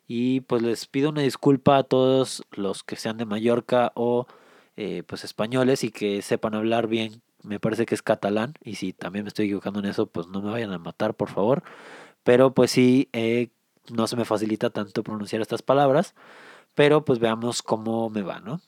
Y 0.07 0.39
pues 0.41 0.61
les 0.61 0.87
pido 0.87 1.09
una 1.09 1.21
disculpa 1.21 1.77
a 1.77 1.83
todos 1.83 2.43
los 2.51 2.83
que 2.83 2.95
sean 2.95 3.17
de 3.17 3.25
Mallorca 3.25 3.91
o 3.95 4.25
eh, 4.77 5.03
pues 5.05 5.25
españoles 5.25 5.83
y 5.83 5.91
que 5.91 6.21
sepan 6.21 6.55
hablar 6.55 6.87
bien. 6.87 7.21
Me 7.45 7.59
parece 7.59 7.85
que 7.85 7.95
es 7.95 8.01
catalán 8.01 8.53
y 8.63 8.75
si 8.75 8.93
también 8.93 9.23
me 9.23 9.29
estoy 9.29 9.45
equivocando 9.45 9.79
en 9.79 9.85
eso, 9.85 10.07
pues 10.07 10.27
no 10.27 10.41
me 10.41 10.51
vayan 10.51 10.71
a 10.71 10.79
matar, 10.79 11.13
por 11.13 11.29
favor. 11.29 11.63
Pero 12.23 12.53
pues 12.53 12.71
sí, 12.71 13.09
eh, 13.13 13.49
no 13.91 14.07
se 14.07 14.15
me 14.15 14.25
facilita 14.25 14.69
tanto 14.69 15.03
pronunciar 15.03 15.41
estas 15.41 15.61
palabras, 15.61 16.15
pero 16.73 17.05
pues 17.05 17.19
veamos 17.19 17.61
cómo 17.61 18.09
me 18.09 18.21
va, 18.21 18.39
¿no? 18.39 18.61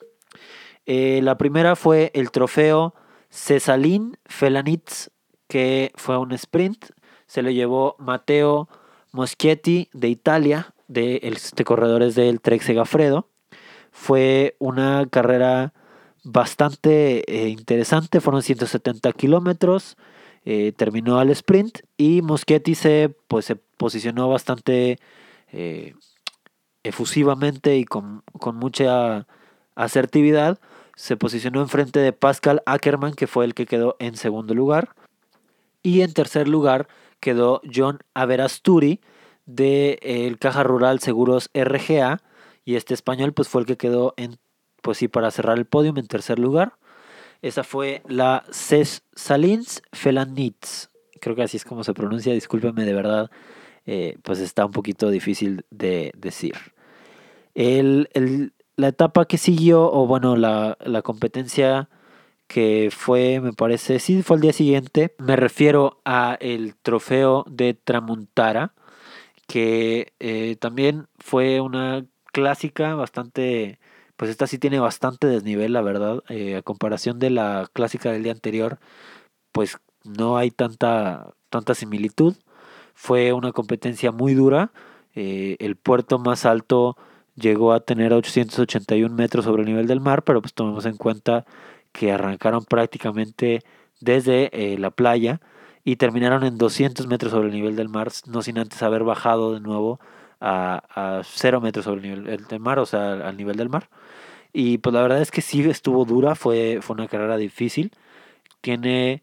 Eh, 0.86 1.20
la 1.22 1.36
primera 1.36 1.76
fue 1.76 2.10
el 2.14 2.30
trofeo 2.30 2.94
Cesalín 3.30 4.16
Felanitz, 4.24 5.10
que 5.48 5.92
fue 5.96 6.16
un 6.18 6.32
sprint. 6.32 6.86
Se 7.26 7.42
le 7.42 7.54
llevó 7.54 7.96
Matteo 7.98 8.68
Moschetti 9.12 9.90
de 9.92 10.08
Italia, 10.08 10.74
de 10.86 11.20
este 11.22 11.64
corredores 11.64 12.14
del 12.14 12.40
Trek 12.40 12.62
Segafredo. 12.62 13.28
Fue 13.90 14.56
una 14.58 15.06
carrera 15.10 15.74
bastante 16.24 17.24
eh, 17.26 17.48
interesante, 17.48 18.20
fueron 18.20 18.42
170 18.42 19.12
kilómetros. 19.12 19.96
Eh, 20.44 20.72
terminó 20.72 21.18
al 21.18 21.30
sprint 21.30 21.80
y 21.96 22.22
Moschetti 22.22 22.74
se, 22.74 23.14
pues, 23.26 23.44
se 23.44 23.56
posicionó 23.56 24.28
bastante 24.28 24.98
eh, 25.52 25.94
efusivamente 26.84 27.76
y 27.76 27.84
con, 27.84 28.22
con, 28.38 28.56
mucha 28.56 29.26
asertividad. 29.74 30.58
Se 30.96 31.16
posicionó 31.16 31.60
enfrente 31.60 32.00
de 32.00 32.12
Pascal 32.12 32.62
Ackermann, 32.66 33.14
que 33.14 33.26
fue 33.26 33.44
el 33.44 33.54
que 33.54 33.66
quedó 33.66 33.96
en 33.98 34.16
segundo 34.16 34.54
lugar. 34.54 34.94
Y 35.82 36.00
en 36.00 36.12
tercer 36.12 36.48
lugar 36.48 36.88
quedó 37.20 37.60
John 37.72 37.98
Averasturi 38.14 39.00
de 39.46 40.36
Caja 40.40 40.62
Rural 40.62 41.00
Seguros 41.00 41.50
RGA. 41.54 42.22
Y 42.64 42.76
este 42.76 42.94
español 42.94 43.32
pues 43.32 43.48
fue 43.48 43.62
el 43.62 43.66
que 43.66 43.76
quedó 43.76 44.14
en, 44.16 44.38
pues 44.88 44.96
sí, 44.96 45.08
para 45.08 45.30
cerrar 45.30 45.58
el 45.58 45.66
podio 45.66 45.92
en 45.94 46.06
tercer 46.06 46.38
lugar. 46.38 46.78
Esa 47.42 47.62
fue 47.62 48.00
la 48.08 48.44
Ces 48.50 49.02
Salins 49.14 49.82
Felanitz. 49.92 50.88
Creo 51.20 51.36
que 51.36 51.42
así 51.42 51.58
es 51.58 51.66
como 51.66 51.84
se 51.84 51.92
pronuncia. 51.92 52.32
Discúlpeme 52.32 52.86
de 52.86 52.94
verdad. 52.94 53.30
Eh, 53.84 54.16
pues 54.22 54.38
está 54.38 54.64
un 54.64 54.72
poquito 54.72 55.10
difícil 55.10 55.66
de 55.68 56.10
decir. 56.16 56.54
la 57.54 58.88
etapa 58.88 59.26
que 59.26 59.36
siguió, 59.36 59.92
o 59.92 60.06
bueno, 60.06 60.36
la, 60.36 60.78
competencia 61.04 61.90
que 62.46 62.88
fue, 62.90 63.40
me 63.40 63.52
parece, 63.52 63.98
sí 63.98 64.22
fue 64.22 64.36
el 64.36 64.40
día 64.40 64.54
siguiente. 64.54 65.14
Me 65.18 65.36
refiero 65.36 66.00
a 66.06 66.38
el 66.40 66.76
trofeo 66.76 67.44
de 67.46 67.74
Tramuntara, 67.74 68.72
que 69.46 70.14
eh, 70.18 70.56
también 70.58 71.08
fue 71.18 71.60
una 71.60 72.06
clásica 72.32 72.94
bastante 72.94 73.78
pues 74.18 74.32
esta 74.32 74.48
sí 74.48 74.58
tiene 74.58 74.80
bastante 74.80 75.28
desnivel, 75.28 75.72
la 75.74 75.82
verdad. 75.82 76.24
Eh, 76.28 76.56
a 76.56 76.62
comparación 76.62 77.20
de 77.20 77.30
la 77.30 77.68
clásica 77.72 78.10
del 78.12 78.24
día 78.24 78.32
anterior, 78.32 78.80
pues 79.52 79.78
no 80.04 80.38
hay 80.38 80.50
tanta, 80.50 81.34
tanta 81.50 81.74
similitud. 81.74 82.36
Fue 82.94 83.32
una 83.32 83.52
competencia 83.52 84.12
muy 84.12 84.34
dura. 84.34 84.72
Eh, 85.14 85.56
el 85.60 85.76
puerto 85.76 86.18
más 86.18 86.46
alto 86.46 86.96
llegó 87.36 87.72
a 87.72 87.80
tener 87.80 88.12
881 88.12 89.14
metros 89.14 89.44
sobre 89.44 89.62
el 89.62 89.68
nivel 89.68 89.86
del 89.86 90.00
mar, 90.00 90.24
pero 90.24 90.42
pues 90.42 90.54
tomemos 90.54 90.86
en 90.86 90.96
cuenta 90.96 91.46
que 91.92 92.12
arrancaron 92.12 92.64
prácticamente 92.64 93.62
desde 94.00 94.50
eh, 94.52 94.78
la 94.78 94.90
playa 94.90 95.40
y 95.84 95.96
terminaron 95.96 96.44
en 96.44 96.58
200 96.58 97.06
metros 97.06 97.32
sobre 97.32 97.48
el 97.48 97.54
nivel 97.54 97.76
del 97.76 97.88
mar, 97.88 98.10
no 98.26 98.42
sin 98.42 98.58
antes 98.58 98.82
haber 98.82 99.04
bajado 99.04 99.54
de 99.54 99.60
nuevo 99.60 100.00
a, 100.40 100.82
a 101.18 101.22
0 101.24 101.60
metros 101.60 101.84
sobre 101.84 102.00
el 102.00 102.24
nivel 102.24 102.44
del 102.46 102.60
mar, 102.60 102.78
o 102.80 102.86
sea, 102.86 103.12
al 103.28 103.36
nivel 103.36 103.56
del 103.56 103.68
mar. 103.68 103.88
Y 104.52 104.78
pues 104.78 104.94
la 104.94 105.02
verdad 105.02 105.20
es 105.20 105.30
que 105.30 105.42
sí 105.42 105.62
estuvo 105.68 106.04
dura, 106.04 106.34
fue, 106.34 106.80
fue 106.82 106.94
una 106.94 107.08
carrera 107.08 107.36
difícil. 107.36 107.92
Tiene, 108.60 109.22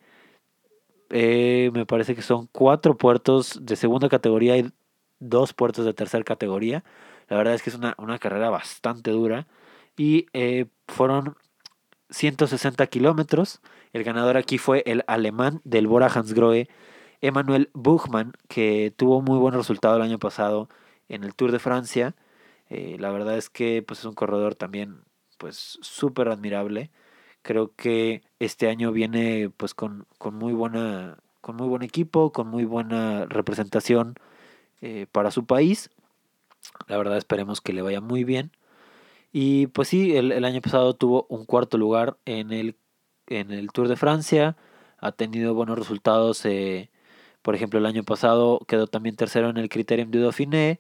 eh, 1.10 1.72
me 1.74 1.86
parece 1.86 2.16
que 2.16 2.22
son 2.22 2.48
cuatro 2.52 2.98
puertos 2.98 3.60
de 3.66 3.76
segunda 3.76 4.10
categoría 4.10 4.58
y 4.58 4.72
dos 5.20 5.54
puertos 5.54 5.86
de 5.86 5.94
tercera 5.94 6.24
categoría. 6.24 6.84
La 7.28 7.38
verdad 7.38 7.56
es 7.56 7.64
que 7.64 7.70
es 7.72 7.76
una, 7.76 8.20
carrera 8.20 8.50
bastante 8.50 9.12
dura. 9.12 9.48
Y 9.98 10.28
eh, 10.34 10.68
fueron 10.88 11.36
160 12.10 12.86
kilómetros. 12.88 13.62
El 13.94 14.04
ganador 14.04 14.38
aquí 14.38 14.58
fue 14.58 14.84
el 14.86 15.04
alemán 15.08 15.62
del 15.64 15.88
Bora 15.88 16.08
Hansgrohe, 16.08 16.70
Emmanuel 17.22 17.70
Buchmann, 17.74 18.34
que 18.48 18.94
tuvo 18.96 19.22
muy 19.22 19.38
buen 19.40 19.54
resultado 19.56 19.96
el 19.98 20.02
año 20.04 20.20
pasado 20.20 20.70
en 21.10 21.24
el 21.24 21.34
Tour 21.36 21.52
de 21.52 21.60
Francia. 21.60 22.16
Eh, 22.70 22.98
la 23.00 23.12
verdad 23.12 23.38
es 23.38 23.50
que 23.50 23.84
pues, 23.84 24.00
es 24.00 24.06
un 24.06 24.16
corredor 24.16 24.56
también 24.56 25.04
pues 25.38 25.78
súper 25.82 26.30
admirable. 26.30 26.92
Creo 27.42 27.74
que 27.76 28.24
este 28.40 28.70
año 28.70 28.92
viene 28.92 29.50
pues 29.56 29.74
con, 29.74 30.08
con, 30.18 30.36
muy 30.36 30.54
buena 30.54 31.18
con 31.42 31.56
muy 31.58 31.68
buen 31.68 31.84
equipo, 31.84 32.32
con 32.32 32.48
muy 32.48 32.66
buena 32.66 33.26
representación 33.28 34.16
eh, 34.82 35.08
para 35.12 35.32
su 35.32 35.46
país. 35.46 35.92
La 36.88 36.98
verdad 36.98 37.18
esperemos 37.18 37.62
que 37.62 37.74
le 37.74 37.82
vaya 37.82 38.02
muy 38.02 38.24
bien. 38.24 38.52
Y 39.32 39.68
pues 39.68 39.90
sí, 39.90 40.16
el, 40.16 40.46
año 40.46 40.62
pasado 40.62 40.96
tuvo 40.96 41.28
un 41.30 41.46
cuarto 41.46 41.78
lugar 41.78 42.18
en 42.26 42.52
el, 42.52 42.78
en 43.28 43.52
el 43.52 43.72
Tour 43.72 43.88
de 43.90 43.96
Francia. 43.98 44.58
Ha 44.98 45.12
tenido 45.12 45.54
buenos 45.54 45.78
resultados. 45.78 46.46
Eh, 46.46 46.90
por 47.42 47.56
ejemplo, 47.56 47.80
el 47.80 47.86
año 47.86 48.04
pasado 48.04 48.60
quedó 48.68 48.88
también 48.88 49.16
tercero 49.18 49.50
en 49.50 49.58
el 49.58 49.70
Criterium 49.70 50.10
du 50.12 50.22
Dauphiné. 50.22 50.80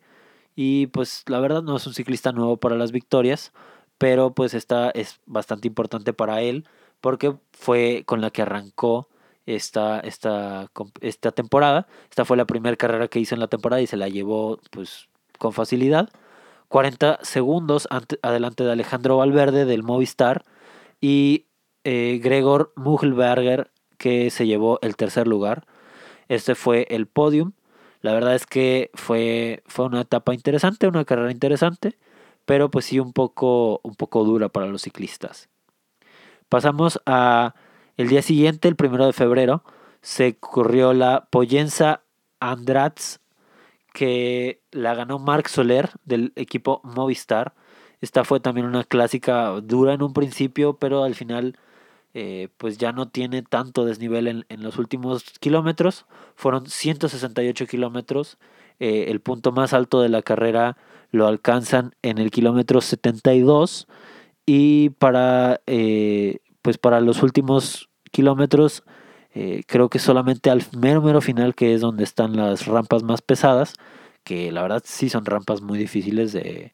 Y 0.55 0.87
pues 0.87 1.23
la 1.27 1.39
verdad 1.39 1.63
no 1.63 1.75
es 1.77 1.85
un 1.85 1.93
ciclista 1.93 2.31
nuevo 2.31 2.57
para 2.57 2.75
las 2.75 2.91
victorias 2.91 3.51
pero 3.97 4.33
pues 4.33 4.53
esta 4.53 4.89
es 4.91 5.19
bastante 5.25 5.67
importante 5.67 6.13
para 6.13 6.41
él 6.41 6.65
porque 7.01 7.35
fue 7.51 8.03
con 8.05 8.21
la 8.21 8.31
que 8.31 8.41
arrancó 8.41 9.07
esta, 9.45 9.99
esta, 9.99 10.71
esta 11.01 11.31
temporada. 11.31 11.87
Esta 12.09 12.25
fue 12.25 12.37
la 12.37 12.45
primera 12.45 12.75
carrera 12.75 13.07
que 13.07 13.19
hizo 13.19 13.35
en 13.35 13.41
la 13.41 13.47
temporada 13.47 13.81
y 13.81 13.87
se 13.87 13.97
la 13.97 14.09
llevó 14.09 14.59
pues 14.71 15.07
con 15.37 15.53
facilidad. 15.53 16.09
40 16.69 17.19
segundos 17.21 17.87
adelante 18.21 18.63
de 18.63 18.71
Alejandro 18.71 19.17
Valverde 19.17 19.65
del 19.65 19.83
Movistar 19.83 20.43
y 20.99 21.45
eh, 21.83 22.19
Gregor 22.23 22.73
Mugelberger 22.75 23.71
que 23.97 24.29
se 24.31 24.47
llevó 24.47 24.79
el 24.81 24.95
tercer 24.95 25.27
lugar. 25.27 25.65
Este 26.27 26.55
fue 26.55 26.87
el 26.89 27.07
podium. 27.07 27.53
La 28.01 28.13
verdad 28.13 28.35
es 28.35 28.45
que 28.45 28.91
fue, 28.93 29.63
fue 29.67 29.85
una 29.85 30.01
etapa 30.01 30.33
interesante, 30.33 30.87
una 30.87 31.05
carrera 31.05 31.31
interesante 31.31 31.97
pero 32.45 32.69
pues 32.71 32.85
sí 32.85 32.99
un 32.99 33.13
poco, 33.13 33.81
un 33.83 33.95
poco 33.95 34.23
dura 34.23 34.49
para 34.49 34.67
los 34.67 34.83
ciclistas. 34.83 35.49
Pasamos 36.49 37.01
a 37.05 37.55
el 37.97 38.09
día 38.09 38.21
siguiente, 38.21 38.67
el 38.67 38.75
primero 38.75 39.05
de 39.05 39.13
febrero, 39.13 39.63
se 40.01 40.37
corrió 40.37 40.93
la 40.93 41.27
Poyenza 41.31 42.03
Andrats, 42.39 43.21
que 43.93 44.61
la 44.71 44.93
ganó 44.93 45.19
Marc 45.19 45.47
Soler 45.47 45.91
del 46.03 46.33
equipo 46.35 46.81
Movistar. 46.83 47.53
Esta 48.01 48.23
fue 48.23 48.39
también 48.39 48.67
una 48.67 48.83
clásica 48.83 49.49
dura 49.61 49.93
en 49.93 50.03
un 50.03 50.13
principio, 50.13 50.77
pero 50.77 51.03
al 51.03 51.15
final 51.15 51.57
eh, 52.13 52.49
pues 52.57 52.77
ya 52.77 52.91
no 52.91 53.07
tiene 53.07 53.41
tanto 53.41 53.85
desnivel 53.85 54.27
en, 54.27 54.45
en, 54.49 54.63
los 54.63 54.77
últimos 54.77 55.23
kilómetros. 55.39 56.05
Fueron 56.35 56.67
168 56.67 57.65
kilómetros. 57.67 58.37
Eh, 58.79 59.05
el 59.09 59.21
punto 59.21 59.53
más 59.53 59.73
alto 59.73 60.01
de 60.01 60.09
la 60.09 60.21
carrera 60.21 60.77
lo 61.11 61.27
alcanzan 61.27 61.95
en 62.01 62.17
el 62.17 62.31
kilómetro 62.31 62.81
72 62.81 63.87
y 64.45 64.89
para, 64.91 65.61
eh, 65.67 66.39
pues 66.61 66.77
para 66.77 67.01
los 67.01 67.23
últimos 67.23 67.89
kilómetros 68.11 68.83
eh, 69.33 69.63
creo 69.67 69.89
que 69.89 69.99
solamente 69.99 70.49
al 70.49 70.63
mero 70.77 71.01
mero 71.01 71.21
final 71.21 71.55
que 71.55 71.73
es 71.73 71.81
donde 71.81 72.03
están 72.03 72.35
las 72.37 72.67
rampas 72.67 73.03
más 73.03 73.21
pesadas 73.21 73.73
que 74.23 74.51
la 74.51 74.61
verdad 74.61 74.81
sí 74.85 75.09
son 75.09 75.25
rampas 75.25 75.61
muy 75.61 75.77
difíciles 75.77 76.31
de, 76.33 76.73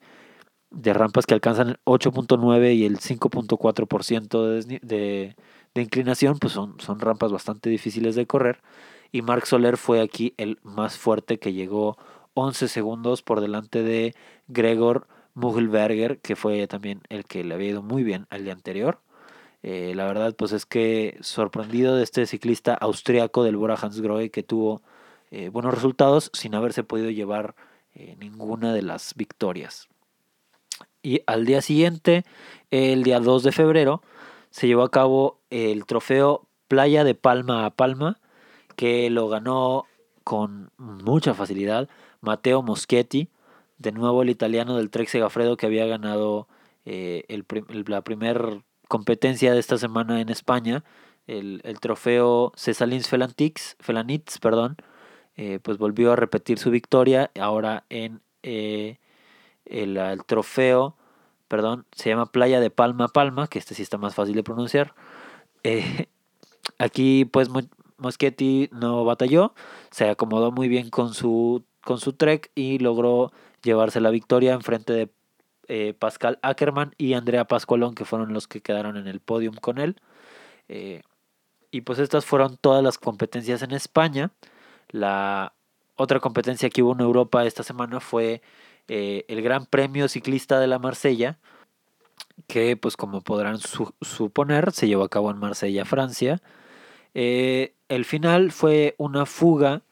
de 0.72 0.94
rampas 0.94 1.26
que 1.26 1.34
alcanzan 1.34 1.70
el 1.70 1.80
8.9 1.86 2.76
y 2.76 2.86
el 2.86 2.98
5.4% 3.00 4.46
de, 4.46 4.80
de, 4.82 5.36
de 5.76 5.82
inclinación 5.82 6.40
pues 6.40 6.54
son, 6.54 6.80
son 6.80 7.00
rampas 7.00 7.32
bastante 7.32 7.70
difíciles 7.70 8.16
de 8.16 8.26
correr. 8.26 8.62
Y 9.12 9.22
Mark 9.22 9.46
Soler 9.46 9.78
fue 9.78 10.02
aquí 10.02 10.34
el 10.38 10.60
más 10.64 10.98
fuerte 10.98 11.38
que 11.38 11.54
llegó 11.54 11.98
11 12.34 12.68
segundos 12.68 13.22
por 13.22 13.42
delante 13.42 13.84
de 13.84 14.16
Gregor 14.48 15.08
Mugelberger, 15.34 16.20
que 16.20 16.36
fue 16.36 16.68
también 16.68 17.02
el 17.10 17.26
que 17.26 17.44
le 17.44 17.54
había 17.54 17.70
ido 17.70 17.82
muy 17.82 18.04
bien 18.04 18.28
al 18.30 18.44
día 18.44 18.54
anterior. 18.54 19.00
Eh, 19.64 19.94
la 19.96 20.06
verdad, 20.06 20.36
pues 20.36 20.52
es 20.54 20.66
que 20.66 21.18
sorprendido 21.22 21.96
de 21.96 22.04
este 22.04 22.26
ciclista 22.26 22.74
austriaco 22.74 23.44
del 23.44 23.58
Bora 23.58 23.76
Hansgrohe 23.76 24.32
que 24.32 24.44
tuvo 24.44 24.82
eh, 25.30 25.50
buenos 25.50 25.74
resultados 25.74 26.32
sin 26.34 26.56
haberse 26.56 26.84
podido 26.84 27.10
llevar 27.10 27.56
eh, 27.94 28.16
ninguna 28.20 28.74
de 28.74 28.82
las 28.82 29.14
victorias. 29.16 29.88
Y 31.04 31.22
al 31.28 31.46
día 31.46 31.62
siguiente, 31.62 32.26
el 32.70 33.04
día 33.04 33.20
2 33.20 33.44
de 33.44 33.52
febrero, 33.52 34.02
se 34.50 34.68
llevó 34.68 34.84
a 34.84 34.92
cabo 34.92 35.40
el 35.50 35.86
trofeo 35.86 36.48
Playa 36.68 37.04
de 37.04 37.16
Palma 37.16 37.66
a 37.66 37.72
Palma, 37.72 38.20
que 38.76 39.10
lo 39.10 39.28
ganó 39.28 39.86
con 40.24 40.72
mucha 40.78 41.34
facilidad 41.34 41.90
Matteo 42.22 42.62
Moschetti, 42.62 43.30
de 43.78 43.92
nuevo 43.92 44.22
el 44.22 44.30
italiano 44.30 44.78
del 44.78 44.90
Trek 44.90 45.10
Segafredo 45.10 45.58
que 45.58 45.66
había 45.66 45.86
ganado 45.86 46.48
eh, 46.86 47.26
el, 47.28 47.46
la 47.88 48.02
primera 48.04 48.64
competencia 48.88 49.54
de 49.54 49.60
esta 49.60 49.78
semana 49.78 50.22
en 50.22 50.30
España, 50.30 50.84
el, 51.28 51.62
trofeo 51.80 52.52
Cesalins 52.56 53.08
Felanitz, 53.10 54.40
perdón, 54.40 54.78
eh, 55.36 55.60
pues 55.64 55.78
volvió 55.78 56.12
a 56.12 56.16
repetir 56.16 56.60
su 56.60 56.72
victoria 56.72 57.32
ahora 57.40 57.86
en 57.90 58.22
eh, 58.44 58.98
el, 59.66 59.98
el, 59.98 60.24
trofeo, 60.26 60.96
perdón, 61.48 61.86
se 61.94 62.10
llama 62.10 62.26
Playa 62.28 62.60
de 62.60 62.70
Palma 62.70 63.08
Palma, 63.08 63.48
que 63.48 63.60
este 63.60 63.76
sí 63.76 63.82
está 63.82 63.98
más 63.98 64.16
fácil 64.16 64.36
de 64.36 64.44
pronunciar. 64.44 64.94
Aquí 66.78 67.26
pues 67.26 67.50
Moschetti 67.98 68.70
no 68.72 69.06
batalló, 69.06 69.54
se 69.92 70.10
acomodó 70.10 70.52
muy 70.52 70.68
bien 70.68 70.90
con 70.90 71.14
su, 71.14 71.64
con 71.84 72.00
su 72.00 72.14
trek 72.14 72.52
y 72.56 72.80
logró 72.80 73.32
llevarse 73.64 74.02
la 74.02 74.10
victoria 74.10 74.54
en 74.54 74.62
frente 74.62 74.94
de 74.94 75.10
eh, 75.68 75.94
Pascal 75.98 76.40
Ackermann 76.42 76.94
y 76.98 77.14
Andrea 77.14 77.46
Pascualón, 77.46 77.96
que 77.96 78.06
fueron 78.06 78.34
los 78.34 78.48
que 78.48 78.62
quedaron 78.62 78.98
en 78.98 79.08
el 79.08 79.20
podium 79.20 79.56
con 79.56 79.78
él. 79.78 79.96
Eh, 80.68 81.02
y 81.72 81.82
pues 81.82 82.00
estas 82.00 82.26
fueron 82.26 82.58
todas 82.58 82.84
las 82.84 82.98
competencias 82.98 83.62
en 83.62 83.72
España. 83.72 84.32
La 84.90 85.54
otra 85.96 86.20
competencia 86.20 86.70
que 86.70 86.84
hubo 86.84 86.94
en 86.94 87.02
Europa 87.02 87.46
esta 87.46 87.64
semana 87.64 88.00
fue 88.00 88.42
eh, 88.88 89.26
el 89.28 89.42
Gran 89.42 89.66
Premio 89.66 90.08
Ciclista 90.10 90.60
de 90.60 90.68
la 90.68 90.80
Marsella, 90.80 91.40
que 92.48 92.76
pues 92.76 92.98
como 92.98 93.22
podrán 93.22 93.60
suponer 94.02 94.72
se 94.74 94.88
llevó 94.88 95.04
a 95.04 95.10
cabo 95.10 95.32
en 95.32 95.38
Marsella, 95.38 95.86
Francia. 95.86 96.42
el 97.14 98.06
final 98.06 98.52
fue 98.52 98.96
una 98.98 99.26
fuga 99.26 99.84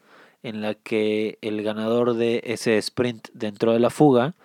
en 0.43 0.61
la 0.61 0.73
que 0.75 1.37
el 1.41 1.61
ganador 1.63 2.13
de 2.15 2.41
ese 2.45 2.77
sprint 2.77 3.29
dentro 3.33 3.73
de 3.73 3.79
la 3.79 3.89
fuga 3.89 4.35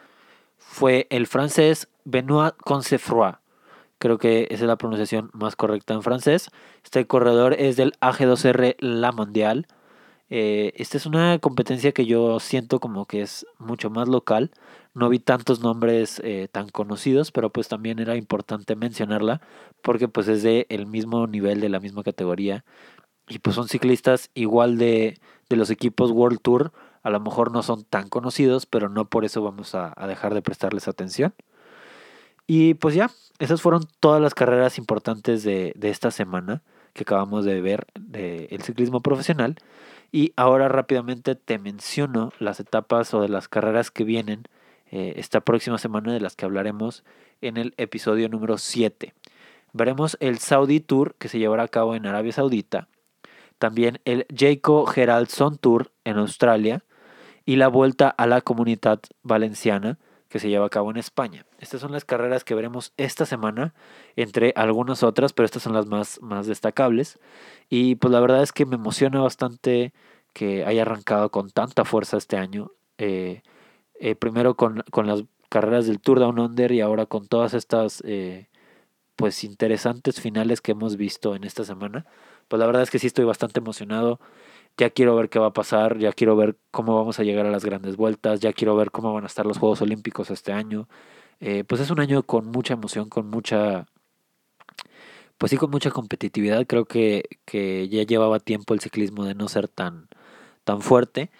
fue 0.58 1.06
el 1.10 1.26
francés 1.26 1.88
Benoit 2.04 2.54
Consefroy. 2.56 3.34
Creo 3.98 4.18
que 4.18 4.48
esa 4.50 4.64
es 4.64 4.68
la 4.68 4.76
pronunciación 4.76 5.30
más 5.32 5.56
correcta 5.56 5.94
en 5.94 6.02
francés. 6.02 6.50
Este 6.84 7.06
corredor 7.06 7.54
es 7.54 7.76
del 7.76 7.92
AG2R 8.00 8.76
La 8.80 9.12
Mondial. 9.12 9.66
Eh, 10.30 10.72
esta 10.76 10.96
es 10.96 11.06
una 11.06 11.38
competencia 11.38 11.92
que 11.92 12.06
yo 12.06 12.40
siento 12.40 12.80
como 12.80 13.06
que 13.06 13.22
es 13.22 13.46
mucho 13.58 13.88
más 13.90 14.08
local. 14.08 14.50
No 14.94 15.08
vi 15.08 15.20
tantos 15.20 15.60
nombres 15.60 16.20
eh, 16.24 16.48
tan 16.50 16.68
conocidos, 16.68 17.32
pero 17.32 17.50
pues 17.50 17.68
también 17.68 17.98
era 17.98 18.16
importante 18.16 18.76
mencionarla 18.76 19.40
porque 19.82 20.08
pues 20.08 20.28
es 20.28 20.42
de 20.42 20.66
el 20.70 20.86
mismo 20.86 21.26
nivel, 21.26 21.60
de 21.60 21.68
la 21.68 21.80
misma 21.80 22.02
categoría. 22.02 22.64
Y 23.28 23.38
pues 23.38 23.56
son 23.56 23.68
ciclistas 23.68 24.30
igual 24.34 24.76
de, 24.76 25.18
de 25.48 25.56
los 25.56 25.70
equipos 25.70 26.10
World 26.10 26.40
Tour 26.40 26.72
a 27.04 27.10
lo 27.10 27.20
mejor 27.20 27.52
no 27.52 27.62
son 27.62 27.84
tan 27.84 28.08
conocidos, 28.08 28.64
pero 28.64 28.88
no 28.88 29.04
por 29.04 29.26
eso 29.26 29.42
vamos 29.42 29.74
a, 29.74 29.94
dejar 30.08 30.32
de 30.32 30.40
prestarles 30.40 30.88
atención. 30.88 31.34
Y 32.46 32.74
pues 32.74 32.94
ya, 32.94 33.10
esas 33.38 33.60
fueron 33.60 33.82
todas 34.00 34.22
las 34.22 34.34
carreras 34.34 34.78
importantes 34.78 35.44
de, 35.44 35.74
esta 35.82 36.10
semana 36.10 36.62
que 36.94 37.02
acabamos 37.02 37.44
de 37.44 37.60
ver 37.60 37.86
del 37.94 38.62
ciclismo 38.62 39.02
profesional. 39.02 39.56
Y 40.12 40.32
ahora 40.36 40.68
rápidamente 40.68 41.34
te 41.34 41.58
menciono 41.58 42.32
las 42.38 42.58
etapas 42.58 43.12
o 43.12 43.20
de 43.20 43.28
las 43.28 43.48
carreras 43.48 43.90
que 43.90 44.04
vienen 44.04 44.44
eh, 44.90 45.14
esta 45.16 45.42
próxima 45.42 45.76
semana 45.76 46.12
de 46.12 46.20
las 46.20 46.36
que 46.36 46.46
hablaremos 46.46 47.04
en 47.42 47.58
el 47.58 47.74
episodio 47.76 48.30
número 48.30 48.56
7. 48.56 49.12
Veremos 49.74 50.16
el 50.20 50.38
Saudi 50.38 50.80
Tour 50.80 51.16
que 51.16 51.28
se 51.28 51.38
llevará 51.38 51.64
a 51.64 51.68
cabo 51.68 51.94
en 51.96 52.06
Arabia 52.06 52.32
Saudita. 52.32 52.88
También 53.58 54.00
el 54.04 54.26
Jayco 54.34 54.86
Geraldson 54.86 55.58
Tour 55.58 55.92
en 56.04 56.18
Australia 56.18 56.84
y 57.46 57.56
la 57.56 57.68
vuelta 57.68 58.08
a 58.08 58.26
la 58.26 58.40
comunidad 58.40 59.00
valenciana 59.22 59.98
que 60.28 60.40
se 60.40 60.48
lleva 60.48 60.66
a 60.66 60.70
cabo 60.70 60.90
en 60.90 60.96
España. 60.96 61.46
Estas 61.60 61.80
son 61.80 61.92
las 61.92 62.04
carreras 62.04 62.42
que 62.42 62.56
veremos 62.56 62.92
esta 62.96 63.24
semana, 63.24 63.72
entre 64.16 64.52
algunas 64.56 65.04
otras, 65.04 65.32
pero 65.32 65.44
estas 65.44 65.62
son 65.62 65.74
las 65.74 65.86
más, 65.86 66.20
más 66.22 66.46
destacables. 66.48 67.20
Y 67.68 67.94
pues 67.96 68.10
la 68.10 68.20
verdad 68.20 68.42
es 68.42 68.50
que 68.52 68.66
me 68.66 68.74
emociona 68.74 69.20
bastante 69.20 69.92
que 70.32 70.64
haya 70.64 70.82
arrancado 70.82 71.30
con 71.30 71.50
tanta 71.50 71.84
fuerza 71.84 72.16
este 72.16 72.36
año. 72.36 72.72
Eh, 72.98 73.42
eh, 74.00 74.16
primero 74.16 74.56
con, 74.56 74.82
las 75.06 75.22
carreras 75.48 75.86
del 75.86 76.00
Tour 76.00 76.18
Down 76.18 76.40
Under 76.40 76.72
y 76.72 76.80
ahora 76.80 77.06
con 77.06 77.28
todas 77.28 77.54
estas 77.54 78.02
eh, 78.04 78.48
pues 79.16 79.44
interesantes 79.44 80.20
finales 80.20 80.60
que 80.60 80.72
hemos 80.72 80.96
visto 80.96 81.36
en 81.36 81.44
esta 81.44 81.64
semana. 81.64 82.06
Pues 82.48 82.60
la 82.60 82.66
verdad 82.66 82.82
es 82.82 82.90
que 82.90 82.98
sí 82.98 83.06
estoy 83.06 83.24
bastante 83.24 83.60
emocionado 83.60 84.20
ya 84.76 84.90
quiero 84.90 85.14
ver 85.16 85.28
qué 85.28 85.38
va 85.38 85.48
a 85.48 85.52
pasar, 85.52 85.98
ya 85.98 86.12
quiero 86.12 86.36
ver 86.36 86.56
cómo 86.70 86.96
vamos 86.96 87.18
a 87.20 87.24
llegar 87.24 87.46
a 87.46 87.50
las 87.50 87.64
grandes 87.64 87.96
vueltas, 87.96 88.40
ya 88.40 88.52
quiero 88.52 88.76
ver 88.76 88.90
cómo 88.90 89.12
van 89.14 89.24
a 89.24 89.28
estar 89.28 89.46
los 89.46 89.58
Juegos 89.58 89.82
Olímpicos 89.82 90.30
este 90.30 90.52
año. 90.52 90.88
Eh, 91.40 91.64
pues 91.64 91.80
es 91.80 91.90
un 91.90 92.00
año 92.00 92.22
con 92.24 92.46
mucha 92.46 92.74
emoción, 92.74 93.08
con 93.08 93.28
mucha, 93.30 93.86
pues 95.38 95.50
sí, 95.50 95.56
con 95.56 95.70
mucha 95.70 95.90
competitividad. 95.90 96.66
Creo 96.66 96.86
que, 96.86 97.24
que 97.44 97.88
ya 97.88 98.02
llevaba 98.04 98.40
tiempo 98.40 98.74
el 98.74 98.80
ciclismo 98.80 99.24
de 99.24 99.34
no 99.34 99.48
ser 99.48 99.68
tan, 99.68 100.08
tan 100.64 100.82
fuerte. 100.82 101.30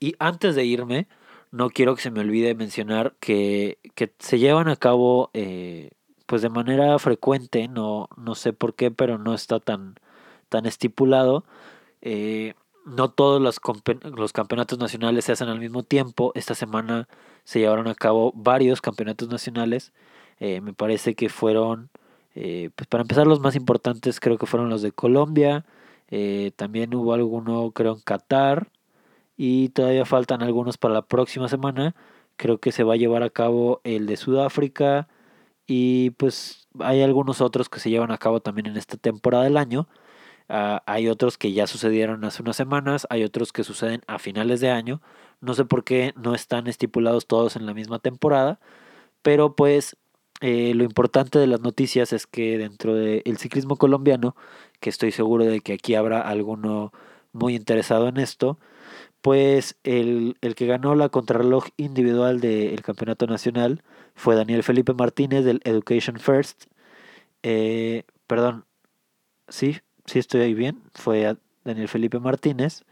Y 0.00 0.14
antes 0.18 0.54
de 0.56 0.64
irme, 0.64 1.08
no 1.50 1.70
quiero 1.70 1.96
que 1.96 2.02
se 2.02 2.10
me 2.10 2.20
olvide 2.20 2.54
mencionar 2.54 3.14
que, 3.20 3.78
que 3.94 4.12
se 4.18 4.38
llevan 4.38 4.68
a 4.68 4.76
cabo 4.76 5.30
eh, 5.34 5.90
pues 6.26 6.42
de 6.42 6.50
manera 6.50 6.98
frecuente, 6.98 7.68
no, 7.68 8.08
no 8.16 8.34
sé 8.34 8.52
por 8.52 8.74
qué, 8.74 8.90
pero 8.90 9.18
no 9.18 9.34
está 9.34 9.60
tan, 9.60 9.96
tan 10.54 10.66
estipulado. 10.66 11.44
Eh, 12.00 12.54
no 12.86 13.10
todos 13.10 13.42
los, 13.42 13.60
los, 14.16 14.32
campeonatos 14.32 14.78
nacionales 14.78 15.24
se 15.24 15.32
hacen 15.32 15.48
al 15.48 15.58
mismo 15.58 15.82
tiempo. 15.82 16.30
Esta 16.36 16.54
semana 16.54 17.08
se 17.42 17.58
llevaron 17.58 17.88
a 17.88 17.94
cabo 17.96 18.32
varios 18.36 18.80
campeonatos 18.80 19.28
nacionales. 19.28 19.92
Eh, 20.38 20.60
me 20.60 20.72
parece 20.72 21.16
que 21.16 21.28
fueron, 21.28 21.90
eh, 22.36 22.70
pues 22.76 22.86
para 22.86 23.02
empezar, 23.02 23.26
los 23.26 23.40
más 23.40 23.56
importantes 23.56 24.20
creo 24.20 24.38
que 24.38 24.46
fueron 24.46 24.70
los 24.70 24.82
de 24.82 24.92
Colombia. 24.92 25.64
También 26.56 26.94
hubo 26.94 27.12
alguno, 27.14 27.72
creo, 27.72 27.94
en 27.94 28.00
Qatar. 28.00 28.68
Y 29.36 29.70
todavía 29.70 30.04
faltan 30.04 30.42
algunos 30.42 30.78
para 30.78 30.94
la 30.94 31.02
próxima 31.02 31.48
semana. 31.48 31.96
Creo 32.36 32.58
que 32.58 32.70
se 32.70 32.84
va 32.84 32.94
a 32.94 32.96
llevar 32.96 33.24
a 33.24 33.30
cabo 33.30 33.80
el 33.82 34.06
de 34.06 34.16
Sudáfrica. 34.16 35.08
Y 35.66 36.10
pues 36.10 36.68
hay 36.80 37.02
algunos 37.02 37.40
otros 37.40 37.68
que 37.68 37.80
se 37.80 37.90
llevan 37.90 38.12
a 38.12 38.18
cabo 38.18 38.40
también 38.40 38.66
en 38.66 38.76
esta 38.76 38.96
temporada 38.96 39.44
del 39.44 39.56
año. 39.56 39.88
Ah, 40.48 40.82
hay 40.86 41.08
otros 41.08 41.38
que 41.38 41.52
ya 41.52 41.66
sucedieron 41.66 42.24
hace 42.24 42.42
unas 42.42 42.56
semanas, 42.56 43.06
hay 43.10 43.24
otros 43.24 43.52
que 43.52 43.64
suceden 43.64 44.02
a 44.06 44.18
finales 44.18 44.60
de 44.60 44.70
año. 44.70 45.00
No 45.40 45.54
sé 45.54 45.64
por 45.64 45.84
qué 45.84 46.12
no 46.16 46.34
están 46.34 46.66
estipulados 46.66 47.26
todos 47.26 47.56
en 47.56 47.66
la 47.66 47.74
misma 47.74 47.98
temporada, 47.98 48.60
pero 49.22 49.56
pues 49.56 49.96
eh, 50.40 50.74
lo 50.74 50.84
importante 50.84 51.38
de 51.38 51.46
las 51.46 51.60
noticias 51.60 52.12
es 52.12 52.26
que 52.26 52.58
dentro 52.58 52.94
del 52.94 53.38
ciclismo 53.38 53.76
colombiano, 53.76 54.36
que 54.80 54.90
estoy 54.90 55.12
seguro 55.12 55.44
de 55.44 55.60
que 55.60 55.74
aquí 55.74 55.94
habrá 55.94 56.20
alguno 56.20 56.92
muy 57.32 57.54
interesado 57.56 58.08
en 58.08 58.18
esto, 58.18 58.58
pues 59.22 59.76
el, 59.84 60.36
que 60.56 60.66
ganó 60.66 60.94
la 60.94 61.08
contrarreloj 61.08 61.66
individual 61.78 62.40
del 62.40 62.82
campeonato 62.82 63.26
nacional 63.26 63.82
fue 64.14 64.36
Daniel 64.36 64.62
Felipe 64.62 64.94
Martínez 64.94 65.44
del 65.44 65.60
Education 65.64 66.18
First. 66.20 66.64
Eh, 67.42 68.04
perdón, 68.26 68.66
sí, 69.48 69.80
si 70.06 70.18
estoy 70.18 70.42
ahí 70.42 70.54
bien, 70.54 70.82
fue 70.94 71.36
Daniel 71.64 71.88
Felipe 71.88 72.18
Martínez. 72.18 72.84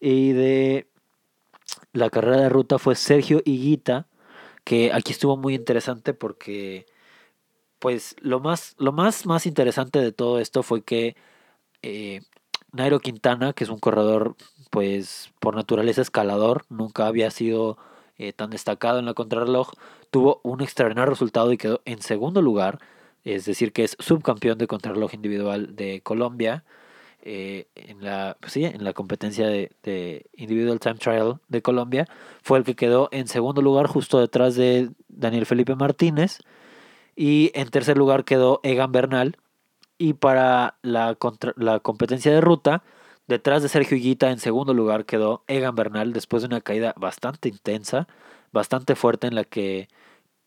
Y 0.00 0.32
de 0.32 0.88
la 1.92 2.10
carrera 2.10 2.38
de 2.42 2.48
ruta 2.48 2.78
fue 2.78 2.94
Sergio 2.94 3.40
Higuita, 3.44 4.06
que 4.64 4.92
aquí 4.92 5.12
estuvo 5.12 5.36
muy 5.36 5.54
interesante 5.54 6.14
porque 6.14 6.86
pues 7.78 8.16
lo 8.20 8.40
más, 8.40 8.74
lo 8.78 8.92
más, 8.92 9.26
más 9.26 9.46
interesante 9.46 10.00
de 10.00 10.12
todo 10.12 10.38
esto 10.38 10.62
fue 10.62 10.82
que 10.82 11.16
eh, 11.82 12.22
Nairo 12.72 13.00
Quintana, 13.00 13.52
que 13.52 13.64
es 13.64 13.70
un 13.70 13.78
corredor 13.78 14.36
pues 14.70 15.32
por 15.38 15.54
naturaleza 15.54 16.02
escalador, 16.02 16.64
nunca 16.70 17.06
había 17.06 17.30
sido 17.30 17.78
eh, 18.16 18.32
tan 18.32 18.50
destacado 18.50 18.98
en 18.98 19.04
la 19.06 19.14
contrarreloj, 19.14 19.72
tuvo 20.10 20.40
un 20.42 20.62
extraordinario 20.62 21.10
resultado 21.10 21.52
y 21.52 21.58
quedó 21.58 21.82
en 21.84 22.00
segundo 22.02 22.42
lugar 22.42 22.80
es 23.24 23.44
decir, 23.46 23.72
que 23.72 23.84
es 23.84 23.96
subcampeón 23.98 24.58
de 24.58 24.66
contrarreloj 24.66 25.14
individual 25.14 25.76
de 25.76 26.00
Colombia. 26.02 26.64
Eh, 27.26 27.68
en 27.74 28.04
la 28.04 28.36
pues 28.38 28.52
sí, 28.52 28.64
en 28.64 28.84
la 28.84 28.92
competencia 28.92 29.46
de, 29.46 29.72
de, 29.82 30.26
Individual 30.34 30.78
Time 30.78 30.96
Trial 30.96 31.40
de 31.48 31.62
Colombia 31.62 32.06
fue 32.42 32.58
el 32.58 32.64
que 32.64 32.76
quedó 32.76 33.08
en 33.12 33.28
segundo 33.28 33.62
lugar 33.62 33.86
justo 33.86 34.20
detrás 34.20 34.56
de 34.56 34.90
Daniel 35.08 35.46
Felipe 35.46 35.74
Martínez 35.74 36.40
y 37.16 37.50
en 37.54 37.70
tercer 37.70 37.96
lugar 37.96 38.24
quedó 38.24 38.60
Egan 38.62 38.92
Bernal 38.92 39.38
y 39.96 40.14
para 40.14 40.76
la, 40.82 41.16
la 41.56 41.80
competencia 41.80 42.30
de 42.30 42.42
ruta 42.42 42.82
detrás 43.26 43.62
de 43.62 43.70
Sergio 43.70 43.96
Higuita 43.96 44.30
en 44.30 44.38
segundo 44.38 44.74
lugar 44.74 45.06
quedó 45.06 45.44
Egan 45.46 45.74
Bernal 45.74 46.12
después 46.12 46.42
de 46.42 46.48
una 46.48 46.60
caída 46.60 46.92
bastante 46.96 47.48
intensa 47.48 48.06
bastante 48.52 48.96
fuerte 48.96 49.26
en 49.26 49.34
la 49.34 49.44
que 49.44 49.88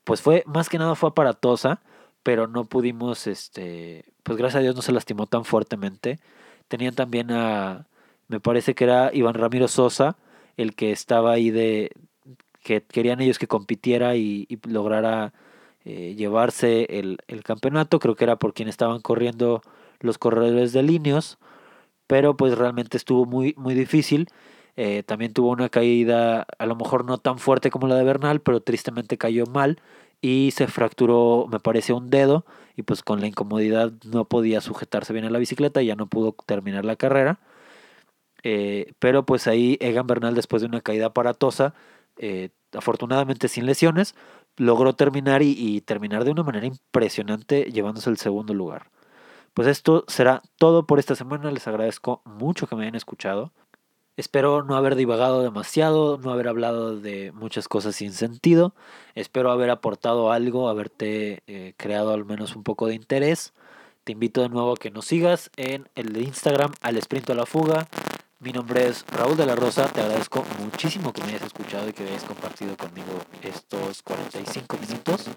pues 0.03 0.21
fue 0.21 0.43
más 0.45 0.69
que 0.69 0.77
nada 0.77 0.95
fue 0.95 1.09
aparatosa 1.09 1.81
pero 2.27 2.45
no 2.45 2.65
pudimos, 2.65 3.25
este, 3.25 4.03
pues 4.23 4.37
gracias 4.37 4.59
a 4.59 4.61
Dios 4.61 4.75
no 4.75 4.81
se 4.81 4.91
lastimó 4.91 5.27
tan 5.27 5.45
fuertemente. 5.45 6.19
Tenían 6.67 6.93
también 6.93 7.31
a, 7.31 7.87
me 8.27 8.41
parece 8.41 8.75
que 8.75 8.83
era 8.83 9.11
Iván 9.13 9.35
Ramiro 9.35 9.69
Sosa, 9.69 10.17
el 10.57 10.75
que 10.75 10.91
estaba 10.91 11.31
ahí 11.31 11.51
de, 11.51 11.93
que 12.63 12.81
querían 12.81 13.21
ellos 13.21 13.39
que 13.39 13.47
compitiera 13.47 14.17
y, 14.17 14.45
lograra 14.67 15.31
eh, 15.85 16.15
llevarse 16.17 16.99
el, 16.99 17.19
el, 17.29 17.43
campeonato, 17.43 17.97
creo 17.97 18.15
que 18.15 18.25
era 18.25 18.35
por 18.35 18.53
quien 18.53 18.67
estaban 18.67 18.99
corriendo 18.99 19.61
los 20.01 20.17
corredores 20.17 20.73
de 20.73 20.83
líneas, 20.83 21.37
pero 22.07 22.35
pues 22.35 22.57
realmente 22.57 22.97
estuvo 22.97 23.25
muy, 23.25 23.53
muy 23.55 23.73
difícil. 23.73 24.27
Eh, 24.75 25.01
también 25.03 25.31
tuvo 25.31 25.51
una 25.51 25.69
caída, 25.69 26.45
a 26.59 26.65
lo 26.65 26.75
mejor 26.75 27.05
no 27.05 27.19
tan 27.19 27.39
fuerte 27.39 27.69
como 27.71 27.87
la 27.87 27.95
de 27.95 28.03
Bernal, 28.03 28.41
pero 28.41 28.59
tristemente 28.59 29.17
cayó 29.17 29.45
mal 29.45 29.79
y 30.21 30.51
se 30.51 30.67
fracturó, 30.67 31.47
me 31.51 31.59
parece, 31.59 31.93
un 31.93 32.09
dedo 32.09 32.45
y 32.75 32.83
pues 32.83 33.03
con 33.03 33.21
la 33.21 33.27
incomodidad 33.27 33.93
no 34.05 34.25
podía 34.25 34.61
sujetarse 34.61 35.13
bien 35.13 35.25
a 35.25 35.29
la 35.29 35.39
bicicleta 35.39 35.81
y 35.81 35.87
ya 35.87 35.95
no 35.95 36.07
pudo 36.07 36.35
terminar 36.45 36.85
la 36.85 36.95
carrera. 36.95 37.39
Eh, 38.43 38.93
pero 38.99 39.25
pues 39.25 39.47
ahí 39.47 39.77
Egan 39.81 40.07
Bernal 40.07 40.35
después 40.35 40.61
de 40.61 40.67
una 40.67 40.81
caída 40.81 41.07
aparatosa, 41.07 41.73
eh, 42.17 42.49
afortunadamente 42.73 43.47
sin 43.47 43.65
lesiones, 43.65 44.15
logró 44.57 44.93
terminar 44.95 45.41
y, 45.43 45.81
terminar 45.81 46.25
de 46.25 46.31
una 46.31 46.43
manera 46.43 46.65
impresionante 46.67 47.65
llevándose 47.71 48.09
el 48.09 48.17
segundo 48.17 48.53
lugar. 48.53 48.89
Pues 49.53 49.67
esto 49.67 50.05
será 50.07 50.41
todo 50.57 50.85
por 50.87 50.99
esta 50.99 51.15
semana. 51.15 51.51
Les 51.51 51.67
agradezco 51.67 52.21
mucho 52.25 52.67
que 52.67 52.75
me 52.75 52.83
hayan 52.83 52.95
escuchado. 52.95 53.53
Espero 54.17 54.63
no 54.63 54.75
haber 54.75 54.95
divagado 54.95 55.43
demasiado, 55.43 56.17
no 56.17 56.31
haber 56.31 56.47
hablado 56.47 56.99
de 56.99 57.31
muchas 57.33 57.67
cosas 57.67 57.95
sin 57.95 58.13
sentido. 58.13 58.73
Espero 59.13 59.51
haber 59.51 59.69
aportado 59.69 60.31
algo, 60.31 60.69
haberte 60.69 61.43
eh, 61.45 61.75
creado 61.77 62.13
al 62.13 62.25
menos 62.25 62.55
un 62.55 62.63
poco 62.63 62.87
de 62.87 62.95
interés. 62.95 63.53
Te 64.05 64.13
invito 64.13 64.41
de 64.41 64.49
nuevo 64.49 64.73
a 64.73 64.75
que 64.75 64.89
nos 64.89 65.05
sigas 65.05 65.51
en 65.55 65.87
el 65.93 66.17
Instagram 66.17 66.73
al 66.81 66.97
sprint 66.97 67.29
a 67.29 67.35
la 67.35 67.45
fuga. 67.45 67.87
Mi 68.39 68.51
nombre 68.51 68.87
es 68.87 69.05
Raúl 69.11 69.37
de 69.37 69.45
la 69.45 69.55
Rosa. 69.55 69.87
Te 69.87 70.01
agradezco 70.01 70.43
muchísimo 70.63 71.13
que 71.13 71.21
me 71.21 71.29
hayas 71.29 71.43
escuchado 71.43 71.87
y 71.87 71.93
que 71.93 72.03
hayas 72.03 72.23
compartido 72.23 72.75
conmigo 72.75 73.21
estos 73.43 74.01
45 74.01 74.77
minutos. 74.77 75.29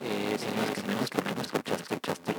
Eh, 0.00 0.36
sin 0.38 0.56
más 0.56 0.70
que 0.70 0.82
menos, 0.88 1.10
que 1.10 1.20
me 1.20 1.42
escuchaste, 1.42 1.82
escuchaste 1.82 2.36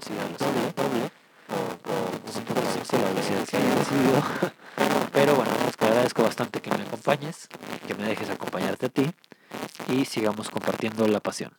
agradezco 6.07 6.23
bastante 6.23 6.61
que 6.61 6.69
me 6.69 6.83
acompañes, 6.83 7.49
que 7.85 7.93
me 7.93 8.05
dejes 8.05 8.29
acompañarte 8.29 8.85
a 8.85 8.89
ti 8.89 9.11
y 9.89 10.05
sigamos 10.05 10.49
compartiendo 10.49 11.05
la 11.05 11.19
pasión. 11.19 11.51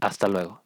Hasta 0.00 0.26
luego. 0.26 0.61